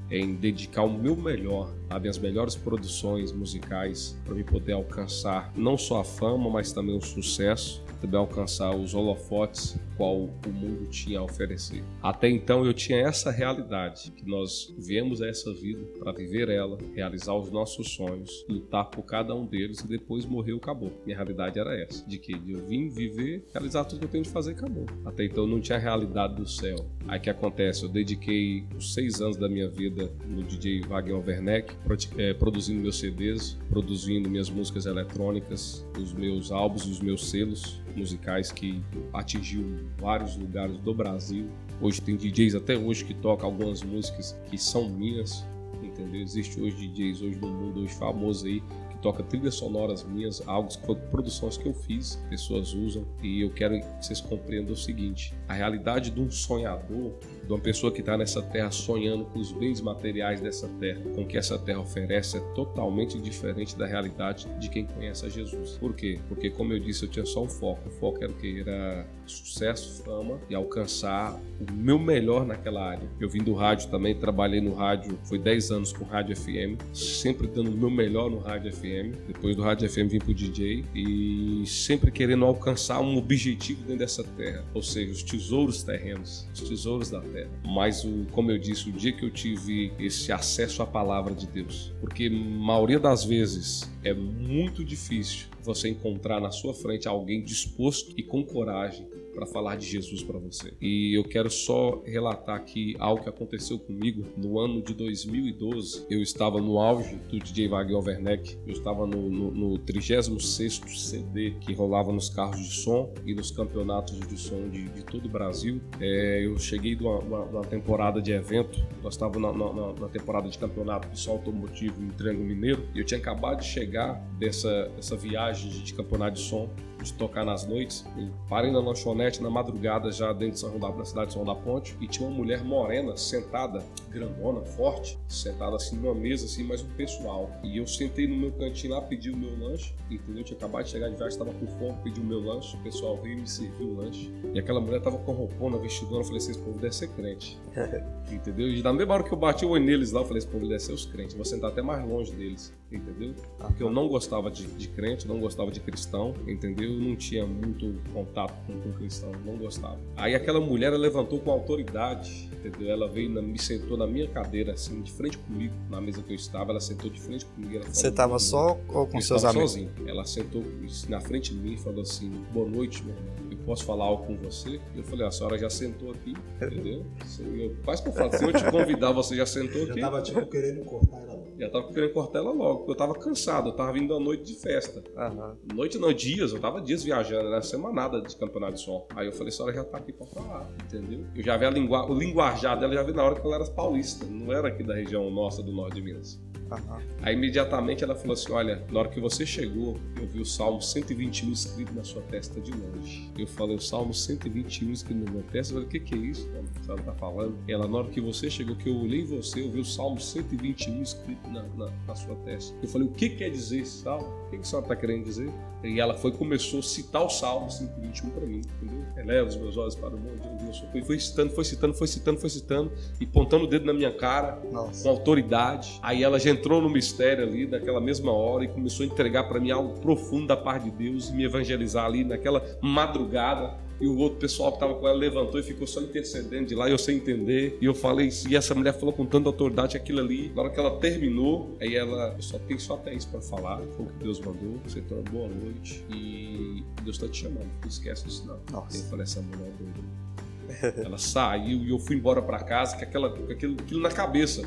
em 0.10 0.36
dedicar 0.36 0.84
o 0.84 0.92
meu 0.92 1.16
melhor, 1.16 1.74
as 1.90 2.02
minhas 2.02 2.18
melhores 2.18 2.56
produções 2.56 3.32
musicais, 3.32 4.18
para 4.26 4.34
me 4.34 4.44
poder 4.44 4.74
alcançar 4.74 5.52
não 5.56 5.78
só 5.78 6.02
a 6.02 6.04
fama, 6.04 6.50
mas 6.50 6.72
também 6.72 6.96
o 6.96 7.02
sucesso 7.02 7.84
também 7.98 8.20
alcançar 8.20 8.76
os 8.76 8.94
holofotes 8.94 9.78
qual 9.98 10.16
o 10.16 10.50
mundo 10.54 10.88
tinha 10.90 11.20
a 11.20 11.24
oferecer. 11.24 11.84
Até 12.02 12.30
então 12.30 12.66
eu 12.66 12.74
tinha 12.74 13.00
essa 13.00 13.32
realidade, 13.32 14.12
que 14.12 14.28
nós 14.30 14.74
viemos 14.78 15.22
a 15.22 15.28
essa 15.28 15.52
vida 15.54 15.84
para 16.00 16.12
viver 16.12 16.50
ela, 16.50 16.78
realizar 16.94 17.34
os 17.34 17.52
nossos 17.52 17.90
sonhos, 17.90 18.46
lutar 18.48 18.86
por 18.86 19.04
cada 19.04 19.34
um 19.34 19.46
deles 19.46 19.80
e 19.80 19.88
depois 19.88 20.26
morrer 20.26 20.56
acabou. 20.56 20.92
Minha 21.06 21.18
realidade 21.18 21.60
era 21.60 21.76
essa, 21.76 22.08
de 22.08 22.18
que 22.18 22.34
eu 22.34 22.66
vim 22.68 22.90
viver, 22.90 23.46
realizar 23.54 23.86
tudo 23.86 24.00
que 24.00 24.06
eu 24.06 24.10
tenho 24.10 24.24
de 24.24 24.30
fazer 24.30 24.52
acabou. 24.52 24.86
Até 25.06 25.26
então 25.26 25.48
não 25.48 25.60
tinha 25.60 25.78
a 25.78 25.82
realidade 25.82 26.36
do 26.36 26.48
céu. 26.48 26.86
Aí 27.08 27.20
que 27.20 27.30
acontece, 27.30 27.84
eu 27.84 27.90
dediquei 27.90 28.66
os 28.78 28.94
seis 28.94 29.20
anos 29.22 29.38
da 29.38 29.50
minha 29.50 29.68
vida 29.68 30.12
no 30.28 30.44
DJ 30.44 30.82
Wagner 30.82 31.26
Werneck, 31.26 31.74
é, 32.18 32.34
produzindo 32.34 32.82
meus 32.82 33.00
CDs, 33.00 33.58
produzindo 33.70 34.30
minhas 34.30 34.50
músicas 34.50 34.86
eletrônicas, 34.86 35.86
os 35.98 36.14
meus 36.14 36.52
álbuns 36.52 36.86
os 36.86 37.00
meus 37.00 37.30
selos 37.30 37.82
musicais 37.98 38.52
que 38.52 38.82
atingiu 39.14 39.64
vários 39.98 40.38
lugares 40.38 40.78
do 40.78 40.94
Brasil. 40.94 41.50
Hoje 41.82 42.02
tem 42.02 42.16
DJs 42.16 42.56
até 42.56 42.78
hoje 42.78 43.04
que 43.04 43.14
tocam 43.14 43.48
algumas 43.50 43.84
músicas 43.84 44.40
que 44.50 44.58
são 44.58 44.90
minhas, 44.90 45.46
entendeu? 45.84 46.22
Existe 46.22 46.60
hoje 46.60 46.88
DJs 46.88 47.22
hoje 47.22 47.40
no 47.40 47.48
mundo 47.48 47.82
hoje 47.82 47.94
famoso 47.96 48.46
aí 48.46 48.62
que 48.98 49.04
toca 49.04 49.24
trilhas 49.24 49.56
sonoras 49.56 50.04
minhas, 50.04 50.46
algo 50.48 50.70
produções 51.12 51.58
que 51.58 51.68
eu 51.68 51.74
fiz, 51.74 52.16
pessoas 52.30 52.74
usam, 52.74 53.06
e 53.22 53.42
eu 53.42 53.50
quero 53.52 53.80
que 53.80 53.86
vocês 54.02 54.20
compreendam 54.20 54.74
o 54.74 54.78
seguinte: 54.78 55.34
a 55.48 55.54
realidade 55.54 56.10
de 56.10 56.20
um 56.20 56.30
sonhador, 56.30 57.14
de 57.46 57.52
uma 57.54 57.60
pessoa 57.60 57.92
que 57.92 58.02
está 58.02 58.18
nessa 58.18 58.42
terra 58.42 58.72
sonhando 58.72 59.26
com 59.26 59.40
os 59.40 59.52
bens 59.52 59.80
materiais 59.80 60.42
dessa 60.42 60.68
terra, 60.80 61.02
com 61.16 61.22
o 61.22 61.28
que 61.28 61.38
essa 61.38 61.58
terra 61.58 61.80
oferece, 61.80 62.38
é 62.38 62.40
totalmente 62.54 63.20
diferente 63.20 63.78
da 63.78 63.86
realidade 63.86 64.48
de 64.60 64.70
quem 64.70 64.86
conhece 64.86 65.26
a 65.26 65.30
Jesus. 65.30 65.78
Por 65.78 65.94
quê? 65.94 66.20
Porque, 66.28 66.50
como 66.50 66.74
eu 66.74 66.80
disse, 66.80 67.06
eu 67.06 67.10
tinha 67.10 67.26
só 67.26 67.44
um 67.44 67.50
foco. 67.50 67.88
O 67.88 67.92
foco 67.92 68.24
era 68.24 68.32
o 68.32 68.36
que? 68.36 68.62
Era 68.62 69.08
sucesso, 69.26 70.04
fama 70.04 70.40
e 70.50 70.56
alcançar 70.56 71.40
o 71.60 71.74
meu 71.74 72.00
melhor 72.00 72.46
naquela 72.46 72.84
área. 72.84 73.08
Eu 73.20 73.30
vim 73.30 73.44
do 73.44 73.54
rádio 73.54 73.90
também, 73.90 74.16
trabalhei 74.16 74.62
no 74.62 74.74
rádio, 74.74 75.18
foi 75.24 75.38
10 75.38 75.72
anos 75.72 75.94
com 75.94 76.06
rádio 76.06 76.36
FM, 76.36 76.82
sempre 76.94 77.48
dando 77.48 77.72
o 77.72 77.78
meu 77.78 77.90
melhor 77.90 78.30
no 78.30 78.40
rádio 78.40 78.74
FM. 78.74 78.87
Depois 79.28 79.56
do 79.56 79.62
rádio 79.62 79.90
FM 79.90 80.10
vim 80.10 80.20
pro 80.20 80.34
DJ 80.34 80.84
e 80.94 81.64
sempre 81.66 82.12
querendo 82.12 82.46
alcançar 82.46 83.02
um 83.02 83.18
objetivo 83.18 83.82
dentro 83.82 84.00
dessa 84.00 84.24
terra, 84.24 84.66
ou 84.74 84.82
seja, 84.82 85.12
os 85.12 85.24
tesouros 85.24 85.84
terrenos, 85.84 86.48
os 86.54 86.62
tesouros 86.62 87.10
da 87.10 87.22
terra. 87.22 87.50
Mas, 87.66 88.04
o, 88.04 88.26
como 88.32 88.52
eu 88.52 88.58
disse, 88.58 88.90
o 88.90 88.92
dia 88.92 89.12
que 89.12 89.24
eu 89.24 89.32
tive 89.32 89.92
esse 90.00 90.32
acesso 90.32 90.82
à 90.82 90.86
palavra 90.86 91.34
de 91.34 91.48
Deus, 91.48 91.94
porque 92.00 92.30
maioria 92.30 93.00
das 93.00 93.24
vezes 93.24 93.90
é 94.04 94.14
muito 94.14 94.84
difícil 94.84 95.48
você 95.64 95.90
encontrar 95.90 96.40
na 96.40 96.52
sua 96.52 96.74
frente 96.74 97.08
alguém 97.08 97.44
disposto 97.44 98.14
e 98.18 98.24
com 98.24 98.44
coragem 98.44 99.08
para 99.38 99.46
falar 99.46 99.76
de 99.76 99.86
Jesus 99.86 100.24
para 100.24 100.40
você. 100.40 100.74
E 100.82 101.16
eu 101.16 101.24
quero 101.24 101.48
só 101.48 102.02
relatar 102.04 102.56
aqui 102.56 102.96
algo 102.98 103.22
que 103.22 103.30
aconteceu 103.30 103.78
comigo 103.78 104.26
no 104.36 104.60
ano 104.60 104.82
de 104.82 104.96
2012. 104.96 106.08
Eu 106.10 106.24
estava 106.24 106.60
no 106.60 106.80
auge 106.80 107.18
do 107.30 107.40
DJ 107.40 107.68
Wagner 107.68 108.00
Werneck, 108.00 108.58
eu 108.66 108.74
estava 108.74 109.06
no, 109.06 109.30
no, 109.30 109.52
no 109.52 109.78
36 109.78 110.82
CD 110.88 111.52
que 111.62 111.72
rolava 111.72 112.12
nos 112.12 112.30
carros 112.30 112.58
de 112.58 112.74
som 112.74 113.14
e 113.28 113.36
nos 113.36 113.52
campeonatos 113.52 114.20
de 114.28 114.40
som 114.40 114.68
de, 114.70 114.90
de 114.90 115.04
todo 115.04 115.28
o 115.28 115.30
Brasil. 115.30 115.80
É, 116.02 116.44
eu 116.44 116.58
cheguei 116.58 116.96
de 116.96 117.04
uma, 117.04 117.20
uma, 117.20 117.44
uma, 117.44 117.62
temporada 117.62 118.20
de 118.20 118.32
evento, 118.32 118.84
nós 119.04 119.14
estávamos 119.14 119.56
na, 119.56 119.74
na, 119.74 119.94
na, 119.94 120.08
temporada 120.08 120.50
de 120.50 120.58
campeonato 120.58 121.10
de 121.10 121.20
som 121.20 121.34
automotivo 121.34 122.02
em 122.02 122.08
Triângulo 122.08 122.44
Mineiro 122.44 122.88
e 122.96 123.00
eu 123.00 123.06
tinha 123.06 123.20
acabado 123.20 123.60
de 123.60 123.68
chegar 123.68 124.16
dessa, 124.40 124.88
dessa 124.96 125.16
viagem 125.16 125.70
de 125.70 125.94
campeonato 125.94 126.38
de 126.38 126.42
som 126.42 126.68
de 127.04 127.14
tocar 127.14 127.46
nas 127.46 127.66
noites. 127.66 128.06
Eu 128.18 128.30
parei 128.50 128.72
na 128.72 128.80
lanchonete 128.80 129.42
na 129.42 129.50
madrugada, 129.50 130.12
já 130.12 130.34
dentro 130.34 130.54
de 130.54 130.60
São 130.60 130.70
João 130.70 130.80
da, 130.80 130.98
na 130.98 131.06
cidade 131.06 131.28
de 131.28 131.34
São 131.34 131.46
João 131.46 131.56
da 131.56 131.62
Ponte, 131.62 131.96
e 132.00 132.08
tinha 132.08 132.28
uma 132.28 132.36
mulher 132.36 132.64
morena 132.64 133.16
sentada, 133.16 133.84
grandona, 134.10 134.62
forte, 134.62 135.18
sentada 135.28 135.76
assim 135.76 135.98
numa 135.98 136.14
mesa, 136.14 136.46
assim, 136.46 136.64
mais 136.64 136.82
um 136.82 136.90
pessoal. 136.90 137.52
E 137.64 137.78
eu 137.78 137.88
sentei 137.88 138.28
no 138.28 138.36
meu 138.36 138.52
cantinho 138.52 138.94
lá, 138.94 139.02
pedi 139.02 139.30
o 139.30 139.38
meu 139.38 139.58
lanche, 139.60 139.94
entendeu? 140.10 140.40
Eu 140.40 140.44
tinha 140.44 140.58
acabado 140.58 140.86
de 140.86 140.92
chegar 140.92 141.10
de 141.10 141.16
viagem, 141.16 141.38
estava 141.38 141.54
com 141.54 141.68
fome, 141.68 141.98
pedi 142.04 142.20
o 142.20 142.24
meu 142.24 142.40
lanche, 142.40 142.76
o 142.76 142.80
pessoal 142.80 143.16
veio 143.18 143.38
e 143.38 143.42
me 143.42 143.48
serviu 143.48 143.88
o 143.88 143.96
lanche. 143.96 144.34
E 144.54 144.60
aquela 144.60 144.80
mulher 144.80 145.02
tava 145.02 145.18
com 145.18 145.32
roupona, 145.34 145.78
vestidona, 145.78 146.22
eu 146.22 146.24
falei 146.24 146.38
assim, 146.38 146.52
esse 146.52 146.60
povo 146.60 146.80
deve 146.80 146.96
ser 146.96 147.10
crente. 147.10 147.60
entendeu? 148.32 148.70
E 148.70 148.82
na 148.82 148.94
mesma 148.94 149.14
hora 149.14 149.24
que 149.24 149.34
eu 149.34 149.38
bati 149.38 149.66
o 149.66 149.70
olho 149.70 149.84
neles 149.84 150.12
lá, 150.12 150.22
eu 150.22 150.26
falei, 150.26 150.40
esse 150.40 150.48
povo 150.48 150.68
deve 150.68 150.80
ser 150.80 150.94
os 150.94 151.06
crentes, 151.06 151.36
vou 151.36 151.46
sentar 151.46 151.72
até 151.72 151.82
mais 151.82 152.08
longe 152.08 152.32
deles, 152.34 152.74
entendeu? 152.92 153.34
Porque 153.58 153.84
eu 153.84 153.90
não 153.90 154.08
gostava 154.08 154.50
de, 154.50 154.66
de 154.66 154.88
crente, 154.90 155.28
não 155.28 155.40
gostava 155.40 155.72
de 155.72 155.80
cristão, 155.80 156.34
entendeu? 156.48 156.92
Eu 156.92 157.00
não 157.00 157.16
tinha 157.16 157.46
muito 157.46 158.00
contato 158.14 158.54
com, 158.66 158.80
com 158.80 158.92
cristão, 158.94 159.32
não 159.46 159.58
gostava. 159.58 160.00
Aí 160.16 160.36
aquela 160.36 160.60
mulher 160.60 160.92
levantou 160.92 161.40
com 161.40 161.52
autoridade, 161.52 162.50
entendeu? 162.54 162.90
Ela 162.90 163.08
veio, 163.08 163.30
na, 163.30 163.42
me 163.42 163.60
sentou 163.60 163.98
na 163.98 164.08
minha 164.08 164.28
cadeira, 164.28 164.74
assim, 164.74 165.02
de 165.02 165.12
frente 165.12 165.38
comigo, 165.38 165.74
na 165.90 166.00
mesa 166.00 166.22
que 166.22 166.32
eu 166.32 166.36
estava, 166.36 166.72
ela 166.72 166.80
sentou 166.80 167.10
de 167.10 167.20
frente 167.20 167.46
comigo. 167.46 167.84
Você 167.86 168.08
estava 168.08 168.40
só 168.40 168.80
ou 168.88 169.08
com 169.08 169.20
seus 169.20 169.44
amigos? 169.44 169.72
sozinho. 169.72 169.92
Ela 170.06 170.26
sentou 170.26 170.64
na 171.10 171.20
frente 171.20 171.54
de 171.54 171.60
mim 171.60 171.74
e 171.74 171.78
falou 171.78 172.02
assim, 172.02 172.30
boa 172.54 172.70
noite, 172.70 173.04
meu 173.04 173.14
irmão 173.16 173.48
posso 173.68 173.84
falar 173.84 174.06
algo 174.06 174.26
com 174.26 174.38
você? 174.38 174.80
Eu 174.96 175.04
falei, 175.04 175.28
a 175.28 175.32
senhora 175.32 175.58
já 175.58 175.70
sentou 175.70 176.12
aqui, 176.12 176.34
entendeu? 176.56 177.06
Eu, 177.40 177.76
quase 177.84 178.02
que 178.02 178.08
eu 178.08 178.14
falo, 178.14 178.32
se 178.32 178.44
eu 178.46 178.54
te 178.54 178.72
convidar, 178.72 179.12
você 179.12 179.36
já 179.36 179.46
sentou 179.46 179.84
aqui. 179.84 180.00
Já 180.00 180.10
tava, 180.10 180.22
tipo, 180.22 180.46
querendo 180.46 180.86
cortar 180.86 181.18
ela 181.18 181.34
logo. 181.34 181.54
Já 181.60 181.70
tava 181.70 181.94
querendo 181.94 182.14
cortar 182.14 182.40
ela 182.40 182.52
logo, 182.54 182.77
porque 182.78 182.92
eu 182.92 182.96
tava 182.96 183.14
cansado, 183.14 183.70
eu 183.70 183.74
tava 183.74 183.94
vindo 183.94 184.14
da 184.14 184.20
noite 184.20 184.44
de 184.44 184.56
festa. 184.60 185.04
Uhum. 185.16 185.76
Noite 185.76 185.98
não, 185.98 186.12
dias, 186.14 186.54
eu 186.54 186.60
tava 186.60 186.82
dias 186.82 187.04
viajando, 187.04 187.48
era 187.48 187.62
semanada 187.62 188.22
de 188.22 188.36
campeonato 188.36 188.76
de 188.76 188.82
som. 188.82 189.08
Aí 189.16 189.28
eu 189.28 189.34
falei, 189.34 189.50
a 189.50 189.52
senhora 189.52 189.74
já 189.74 189.84
tá 189.84 189.98
aqui 189.98 190.14
pra 190.14 190.26
falar, 190.28 190.70
entendeu? 190.86 191.26
Eu 191.36 191.44
já 191.44 191.58
vi 191.58 191.66
a 191.66 191.70
linguagem, 191.70 192.12
o 192.12 192.18
linguajar 192.18 192.80
dela, 192.80 192.94
já 192.94 193.04
vi 193.04 193.14
na 193.14 193.24
hora 193.24 193.40
que 193.40 193.46
ela 193.46 193.56
era 193.56 193.66
paulista, 193.66 194.26
não 194.26 194.52
era 194.52 194.68
aqui 194.68 194.84
da 194.84 194.96
região 194.96 195.30
nossa 195.30 195.62
do 195.62 195.72
norte 195.72 195.96
de 195.96 196.02
Minas. 196.02 196.42
Uhum. 196.76 196.98
Aí 197.22 197.34
imediatamente 197.36 198.04
ela 198.04 198.16
falou 198.16 198.34
assim: 198.34 198.52
Olha, 198.52 198.84
na 198.92 199.00
hora 199.00 199.10
que 199.10 199.20
você 199.20 199.46
chegou, 199.46 199.98
eu 200.20 200.28
vi 200.28 200.42
o 200.42 200.46
Salmo 200.46 200.82
121 200.82 201.52
escrito 201.52 201.94
na 201.94 202.04
sua 202.04 202.22
testa 202.24 202.60
de 202.60 202.72
longe. 202.72 203.32
Eu 203.38 203.48
falei: 203.48 203.76
O 203.76 203.82
Salmo 203.82 204.14
121 204.14 204.92
escrito 204.92 205.24
na 205.24 205.32
minha 205.32 205.44
testa. 205.44 205.74
Eu 205.74 205.82
falei: 205.82 205.88
O 205.88 205.90
que, 205.90 206.00
que 206.00 206.16
é 206.16 206.18
isso? 206.18 206.50
Que 206.50 206.92
ela 206.92 207.02
tá 207.02 207.14
falando. 207.14 207.58
Ela, 207.68 207.88
na 207.88 207.98
hora 207.98 208.10
que 208.10 208.22
você 208.22 208.50
chegou, 208.50 208.76
que 208.76 208.90
eu 208.90 208.96
olhei 208.96 209.22
em 209.22 209.26
você, 209.26 209.62
eu 209.62 209.72
vi 209.72 209.80
o 209.80 209.86
Salmo 209.86 210.20
121 210.20 211.02
escrito 211.02 211.50
na, 211.50 211.64
na, 211.64 211.92
na 212.08 212.16
sua 212.16 212.36
testa. 212.38 212.76
Eu 212.82 212.90
falei: 212.90 213.08
O 213.08 213.12
que 213.12 213.30
quer 213.30 213.50
dizer 213.50 213.80
esse 213.80 214.04
salmo? 214.04 214.28
O 214.48 214.50
que, 214.50 214.58
que 214.58 214.62
a 214.62 214.66
senhora 214.66 214.86
está 214.86 214.96
querendo 214.96 215.24
dizer? 215.24 215.52
E 215.84 216.00
ela 216.00 216.16
foi 216.16 216.32
começou 216.32 216.80
a 216.80 216.84
citar 216.84 217.24
o 217.24 217.30
Salmo 217.30 217.70
121 217.70 218.30
para 218.32 218.46
mim, 218.46 218.62
entendeu? 218.82 219.06
Eleva 219.16 219.48
os 219.48 219.56
meus 219.56 219.78
olhos 219.78 219.96
para 219.96 220.16
o 220.16 220.20
mundo 220.20 220.42
de 220.42 220.64
Deus. 220.64 220.80
Foi, 220.92 221.04
foi 221.04 221.20
citando, 221.20 221.54
foi 221.54 221.64
citando, 221.64 221.94
foi 221.94 222.08
citando, 222.08 222.40
foi 222.40 222.50
citando, 222.50 222.92
e 223.20 223.26
pontando 223.26 223.66
o 223.66 223.68
dedo 223.68 223.86
na 223.86 223.94
minha 223.94 224.12
cara, 224.12 224.60
Nossa. 224.72 225.04
com 225.04 225.10
autoridade. 225.10 226.00
Aí 226.02 226.24
ela 226.24 226.40
já 226.40 226.50
entrou 226.58 226.82
no 226.82 226.90
mistério 226.90 227.44
ali, 227.44 227.66
naquela 227.68 228.02
mesma 228.02 228.32
hora, 228.32 228.66
e 228.66 228.68
começou 228.68 229.04
a 229.04 229.08
entregar 229.08 229.44
para 229.46 229.60
mim 229.60 229.72
algo 229.72 230.00
profundo 230.00 230.48
da 230.48 230.58
parte 230.58 230.90
de 230.90 230.92
Deus, 230.92 231.30
e 231.30 231.34
me 231.34 231.44
evangelizar 231.44 232.06
ali 232.06 232.24
naquela 232.24 232.64
madrugada 232.82 233.88
e 234.00 234.08
o 234.08 234.18
outro 234.18 234.38
pessoal 234.38 234.72
que 234.72 234.78
estava 234.78 234.94
com 234.94 235.08
ela 235.08 235.18
levantou 235.18 235.60
e 235.60 235.64
ficou 235.64 235.88
só 235.88 236.02
intercedendo 236.02 236.68
de 236.68 236.76
lá, 236.76 236.90
eu 236.90 236.98
sem 236.98 237.18
entender. 237.18 237.78
E 237.82 237.86
eu 237.86 237.96
falei, 237.96 238.30
e 238.48 238.56
essa 238.56 238.76
mulher 238.76 238.94
falou 238.94 239.12
com 239.12 239.26
tanta 239.26 239.50
autoridade 239.50 239.98
aquilo 239.98 240.20
ali. 240.20 240.52
Na 240.56 240.62
hora 240.62 240.72
que 240.72 240.80
ela 240.80 241.00
terminou, 241.00 241.76
aí 241.82 241.96
ela, 241.96 242.36
eu 242.36 242.42
só 242.42 242.60
tenho 242.60 242.80
só 242.80 242.94
até 242.94 243.14
isso 243.14 243.28
para 243.30 243.42
falar, 243.42 243.82
foi 243.96 244.06
o 244.06 244.10
que 244.10 244.24
Deus 244.24 244.40
mandou. 244.40 244.80
Você 244.86 245.02
tem 245.02 245.18
uma 245.18 245.24
boa 245.32 245.48
noite 245.48 246.06
e 246.14 246.84
Deus 247.04 247.16
está 247.16 247.28
te 247.28 247.44
chamando. 247.44 247.70
Não 247.82 247.88
esquece 247.88 248.26
disso 248.26 248.46
não. 248.46 248.60
Nossa. 248.72 248.98
Eu 248.98 249.04
falei, 249.10 249.24
essa 249.24 249.42
mulher 249.42 249.68
é 249.68 249.84
doida. 249.84 251.04
ela 251.04 251.18
saiu 251.18 251.84
e 251.84 251.90
eu 251.90 251.98
fui 251.98 252.18
embora 252.18 252.42
para 252.42 252.60
casa 252.60 252.98
com, 252.98 253.04
aquela, 253.04 253.30
com 253.30 253.52
aquilo, 253.52 253.78
aquilo 253.80 254.02
na 254.02 254.12
cabeça. 254.12 254.62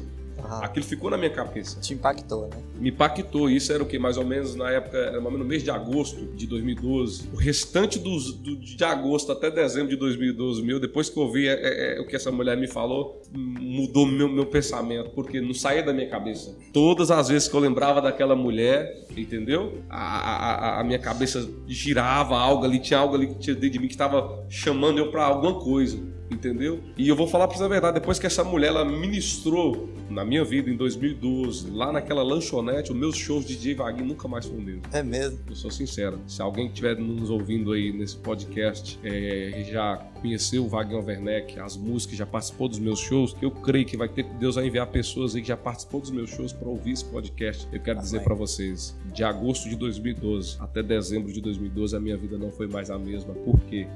Aquilo 0.63 0.85
ficou 0.85 1.11
na 1.11 1.17
minha 1.17 1.31
cabeça. 1.31 1.81
Te 1.81 1.95
impactou, 1.95 2.49
né? 2.49 2.57
Me 2.79 2.91
impactou. 2.91 3.49
Isso 3.49 3.73
era 3.73 3.83
o 3.83 3.87
que? 3.87 3.99
Mais 3.99 4.17
ou 4.17 4.25
menos 4.25 4.55
na 4.55 4.71
época, 4.71 4.97
era 4.97 5.13
mais 5.13 5.25
ou 5.27 5.31
menos 5.33 5.41
no 5.41 5.45
mês 5.47 5.63
de 5.63 5.71
agosto 5.71 6.27
de 6.35 6.47
2012. 6.47 7.31
O 7.33 7.37
restante 7.37 7.99
dos, 7.99 8.33
do, 8.33 8.57
de 8.57 8.83
agosto 8.85 9.33
até 9.33 9.51
dezembro 9.51 9.89
de 9.89 9.97
2012, 9.97 10.63
meu, 10.63 10.81
depois 10.81 11.09
que 11.09 11.19
eu 11.19 11.25
ouvi 11.25 11.49
é, 11.49 11.53
é, 11.53 11.99
é, 11.99 12.01
o 12.01 12.07
que 12.07 12.17
essa 12.17 12.31
mulher 12.31 12.57
me 12.57 12.67
falou, 12.67 13.23
mudou 13.33 14.07
meu, 14.07 14.29
meu 14.29 14.47
pensamento, 14.47 15.11
porque 15.11 15.41
não 15.41 15.55
saía 15.55 15.83
da 15.83 15.93
minha 15.93 16.09
cabeça. 16.09 16.57
Todas 16.73 17.11
as 17.11 17.29
vezes 17.29 17.49
que 17.49 17.55
eu 17.55 17.61
lembrava 17.61 18.01
daquela 18.01 18.35
mulher, 18.35 19.07
entendeu? 19.17 19.83
A, 19.89 20.79
a, 20.79 20.81
a 20.81 20.85
minha 20.85 20.99
cabeça 20.99 21.49
girava 21.67 22.37
algo 22.39 22.65
ali, 22.65 22.79
tinha 22.79 22.99
algo 22.99 23.15
ali 23.15 23.29
que 23.29 23.39
tinha 23.39 23.55
dentro 23.55 23.71
de 23.71 23.79
mim 23.79 23.87
que 23.87 23.95
estava 23.95 24.45
chamando 24.49 24.99
eu 24.99 25.11
para 25.11 25.25
alguma 25.25 25.55
coisa 25.61 26.20
entendeu? 26.31 26.81
E 26.97 27.09
eu 27.09 27.17
vou 27.17 27.27
falar 27.27 27.49
para 27.49 27.57
você 27.57 27.65
a 27.65 27.69
verdade, 27.69 27.95
depois 27.95 28.19
que 28.19 28.27
essa 28.27 28.45
mulher 28.45 28.69
ela 28.69 28.85
ministrou 28.85 29.89
na 30.09 30.25
minha 30.25 30.45
vida 30.45 30.71
em 30.71 30.77
2012, 30.77 31.71
lá 31.71 31.93
naquela 31.93 32.23
lanchonete, 32.23 32.93
os 32.93 32.97
meus 32.97 33.17
shows 33.17 33.45
de 33.45 33.57
DJ 33.57 33.75
Vaguinho 33.75 34.07
nunca 34.07 34.27
mais 34.29 34.47
foram 34.47 34.63
mesmo. 34.63 34.83
É 34.93 35.03
mesmo? 35.03 35.39
Eu 35.49 35.55
sou 35.55 35.71
sincero. 35.71 36.21
Se 36.27 36.43
alguém 36.43 36.67
estiver 36.67 36.97
nos 36.97 37.31
ouvindo 37.31 37.73
aí 37.73 37.93
nesse 37.93 38.17
podcast, 38.17 38.99
é, 39.05 39.67
já 39.71 39.97
conheceu 40.21 40.65
o 40.65 40.69
Vaguinho 40.69 41.03
Werneck, 41.05 41.59
as 41.59 41.77
músicas, 41.77 42.19
já 42.19 42.27
participou 42.27 42.69
dos 42.69 42.79
meus 42.79 42.99
shows, 42.99 43.37
eu 43.41 43.51
creio 43.51 43.87
que 43.87 43.97
vai 43.97 44.09
ter 44.09 44.25
Deus 44.39 44.55
vai 44.55 44.67
enviar 44.67 44.87
pessoas 44.87 45.35
aí 45.35 45.43
que 45.43 45.49
já 45.49 45.57
participou 45.57 46.01
dos 46.01 46.11
meus 46.11 46.31
shows 46.31 46.53
para 46.53 46.69
ouvir 46.69 46.93
esse 46.93 47.05
podcast. 47.05 47.67
Eu 47.73 47.81
quero 47.81 48.01
dizer 48.01 48.23
para 48.23 48.35
vocês, 48.35 48.97
de 49.13 49.25
agosto 49.25 49.69
de 49.69 49.77
2012 49.77 50.57
até 50.61 50.83
dezembro 50.83 51.33
de 51.33 51.41
2012 51.41 51.97
a 51.97 52.01
minha 52.01 52.17
vida 52.17 52.39
não 52.39 52.51
foi 52.51 52.67
mais 52.67 52.91
a 52.91 52.99
mesma. 52.99 53.35
Por 53.35 53.59
quê? 53.61 53.87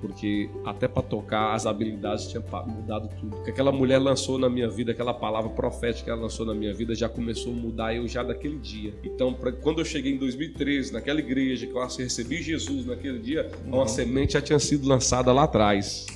Porque 0.00 0.48
até 0.64 0.88
para 0.88 1.02
tocar 1.02 1.54
as 1.54 1.66
habilidades 1.66 2.28
tinha 2.28 2.42
mudado 2.66 3.08
tudo. 3.20 3.42
Que 3.42 3.50
aquela 3.50 3.72
mulher 3.72 3.98
lançou 3.98 4.38
na 4.38 4.48
minha 4.48 4.68
vida, 4.68 4.92
aquela 4.92 5.14
palavra 5.14 5.50
profética 5.50 6.04
que 6.04 6.10
ela 6.10 6.22
lançou 6.22 6.46
na 6.46 6.54
minha 6.54 6.72
vida 6.72 6.94
já 6.94 7.08
começou 7.08 7.52
a 7.52 7.56
mudar 7.56 7.94
eu 7.94 8.06
já 8.08 8.22
daquele 8.22 8.58
dia. 8.58 8.94
Então, 9.04 9.32
pra, 9.32 9.52
quando 9.52 9.80
eu 9.80 9.84
cheguei 9.84 10.12
em 10.12 10.18
2013 10.18 10.92
naquela 10.92 11.20
igreja 11.20 11.66
que 11.66 11.72
eu 11.72 11.86
recebi 11.86 12.42
Jesus 12.42 12.86
naquele 12.86 13.18
dia, 13.18 13.50
uhum. 13.66 13.76
uma 13.76 13.86
semente 13.86 14.34
já 14.34 14.40
tinha 14.40 14.58
sido 14.58 14.88
lançada 14.88 15.32
lá 15.32 15.44
atrás. 15.44 16.06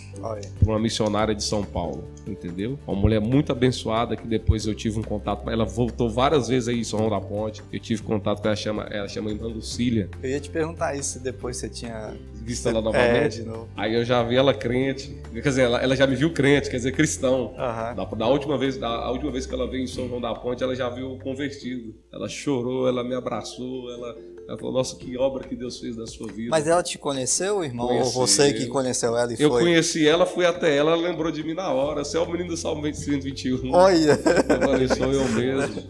Por 0.59 0.68
uma 0.68 0.78
missionária 0.78 1.35
de 1.35 1.42
São 1.42 1.64
Paulo, 1.64 2.04
entendeu? 2.26 2.78
Uma 2.87 2.97
mulher 2.97 3.21
muito 3.21 3.52
abençoada 3.52 4.16
que 4.16 4.26
depois 4.26 4.66
eu 4.66 4.75
tive 4.75 4.99
um 4.99 5.02
contato 5.02 5.44
com 5.44 5.50
ela. 5.50 5.64
voltou 5.64 6.11
várias 6.11 6.49
vezes 6.49 6.68
aí 6.68 6.80
em 6.80 6.85
São 6.85 6.99
João 7.00 7.11
da 7.11 7.21
Ponte. 7.21 7.62
Eu 7.73 7.80
tive 7.80 8.02
contato 8.02 8.40
com 8.40 8.49
ela, 8.49 8.56
chama, 8.56 8.83
ela 8.90 9.09
chama 9.09 9.30
Irmã 9.30 9.49
Lucília. 9.49 10.09
Eu 10.23 10.30
ia 10.30 10.40
te 10.40 10.50
perguntar 10.50 10.94
isso 10.94 11.14
se 11.14 11.18
depois 11.21 11.56
você 11.56 11.68
tinha 11.68 12.14
visto 12.35 12.68
ela 12.68 12.80
novamente. 12.80 13.42
É, 13.42 13.44
aí 13.76 13.94
eu 13.94 14.04
já 14.04 14.23
vi 14.23 14.37
ela 14.37 14.54
crente. 14.54 15.16
Quer 15.33 15.40
dizer, 15.40 15.62
ela, 15.62 15.83
ela 15.83 15.97
já 15.97 16.06
me 16.06 16.14
viu 16.14 16.33
crente, 16.33 16.71
quer 16.71 16.76
dizer, 16.76 16.92
cristão. 16.92 17.49
Uhum. 17.49 17.94
Da, 17.94 18.04
da, 18.04 18.26
última 18.26 18.59
vez, 18.59 18.76
da 18.76 18.88
a 18.88 19.11
última 19.11 19.30
vez 19.30 19.47
que 19.47 19.54
ela 19.54 19.68
veio 19.68 19.85
em 19.85 19.87
São 19.87 20.09
João 20.09 20.21
da 20.21 20.35
Ponte, 20.35 20.62
ela 20.62 20.75
já 20.75 20.88
viu 20.88 21.18
convertido. 21.23 21.94
Ela 22.12 22.28
chorou, 22.28 22.88
ela 22.88 23.02
me 23.02 23.14
abraçou, 23.14 23.90
ela 23.92 24.16
ela 24.46 24.58
falou, 24.58 24.74
nossa, 24.74 24.96
que 24.96 25.16
obra 25.16 25.48
que 25.48 25.56
Deus 25.56 25.80
fez 25.80 25.96
na 25.96 26.06
sua 26.06 26.30
vida. 26.30 26.50
Mas 26.50 26.66
ela 26.66 26.82
te 26.82 26.98
conheceu, 26.98 27.64
irmão? 27.64 27.86
Conheci, 27.88 28.18
Ou 28.18 28.26
você 28.26 28.52
que 28.52 28.66
conheceu 28.66 29.16
ela 29.16 29.32
e 29.32 29.34
eu 29.40 29.48
foi? 29.48 29.62
Eu 29.62 29.64
conheci 29.64 30.06
ela, 30.06 30.26
fui 30.26 30.44
até 30.44 30.76
ela, 30.76 30.92
ela 30.92 31.00
lembrou 31.00 31.32
de 31.32 31.42
mim 31.42 31.54
na 31.54 31.70
hora. 31.72 32.04
Você 32.04 32.18
é 32.18 32.20
o 32.20 32.26
menino 32.30 32.50
do 32.50 32.56
Salmo 32.56 32.82
121. 32.82 33.72
Olha! 33.72 34.10
Eu 34.12 34.68
falei, 34.68 34.88
sou 34.88 35.12
eu 35.12 35.26
mesmo. 35.28 35.82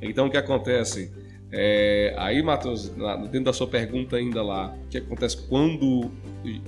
Então, 0.00 0.28
o 0.28 0.30
que 0.30 0.38
acontece? 0.38 1.12
É, 1.52 2.14
aí, 2.16 2.42
Matheus, 2.42 2.88
dentro 3.24 3.44
da 3.44 3.52
sua 3.52 3.66
pergunta 3.66 4.16
ainda 4.16 4.42
lá, 4.42 4.74
o 4.86 4.88
que 4.88 4.98
acontece 4.98 5.36
quando 5.48 6.10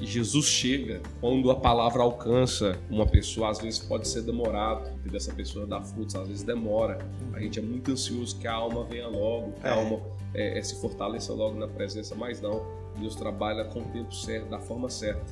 Jesus 0.00 0.46
chega, 0.46 1.00
quando 1.20 1.50
a 1.50 1.54
palavra 1.54 2.02
alcança 2.02 2.78
uma 2.90 3.06
pessoa, 3.06 3.50
às 3.50 3.58
vezes 3.58 3.78
pode 3.78 4.08
ser 4.08 4.22
demorado, 4.22 4.90
dessa 5.08 5.32
pessoa 5.32 5.66
dar 5.66 5.82
frutos, 5.82 6.14
às 6.16 6.28
vezes 6.28 6.42
demora. 6.42 6.98
A 7.32 7.40
gente 7.40 7.58
é 7.58 7.62
muito 7.62 7.92
ansioso 7.92 8.38
que 8.38 8.46
a 8.46 8.52
alma 8.52 8.84
venha 8.84 9.06
logo, 9.06 9.52
que 9.52 9.66
a 9.66 9.70
é. 9.70 9.74
alma 9.74 10.00
é, 10.34 10.58
é, 10.58 10.62
se 10.62 10.80
fortaleça 10.80 11.32
logo 11.32 11.58
na 11.58 11.68
presença, 11.68 12.14
mas 12.14 12.40
não. 12.40 12.64
Deus 12.98 13.14
trabalha 13.14 13.64
com 13.64 13.80
o 13.80 13.84
tempo 13.84 14.14
certo, 14.14 14.48
da 14.48 14.58
forma 14.58 14.88
certa. 14.88 15.24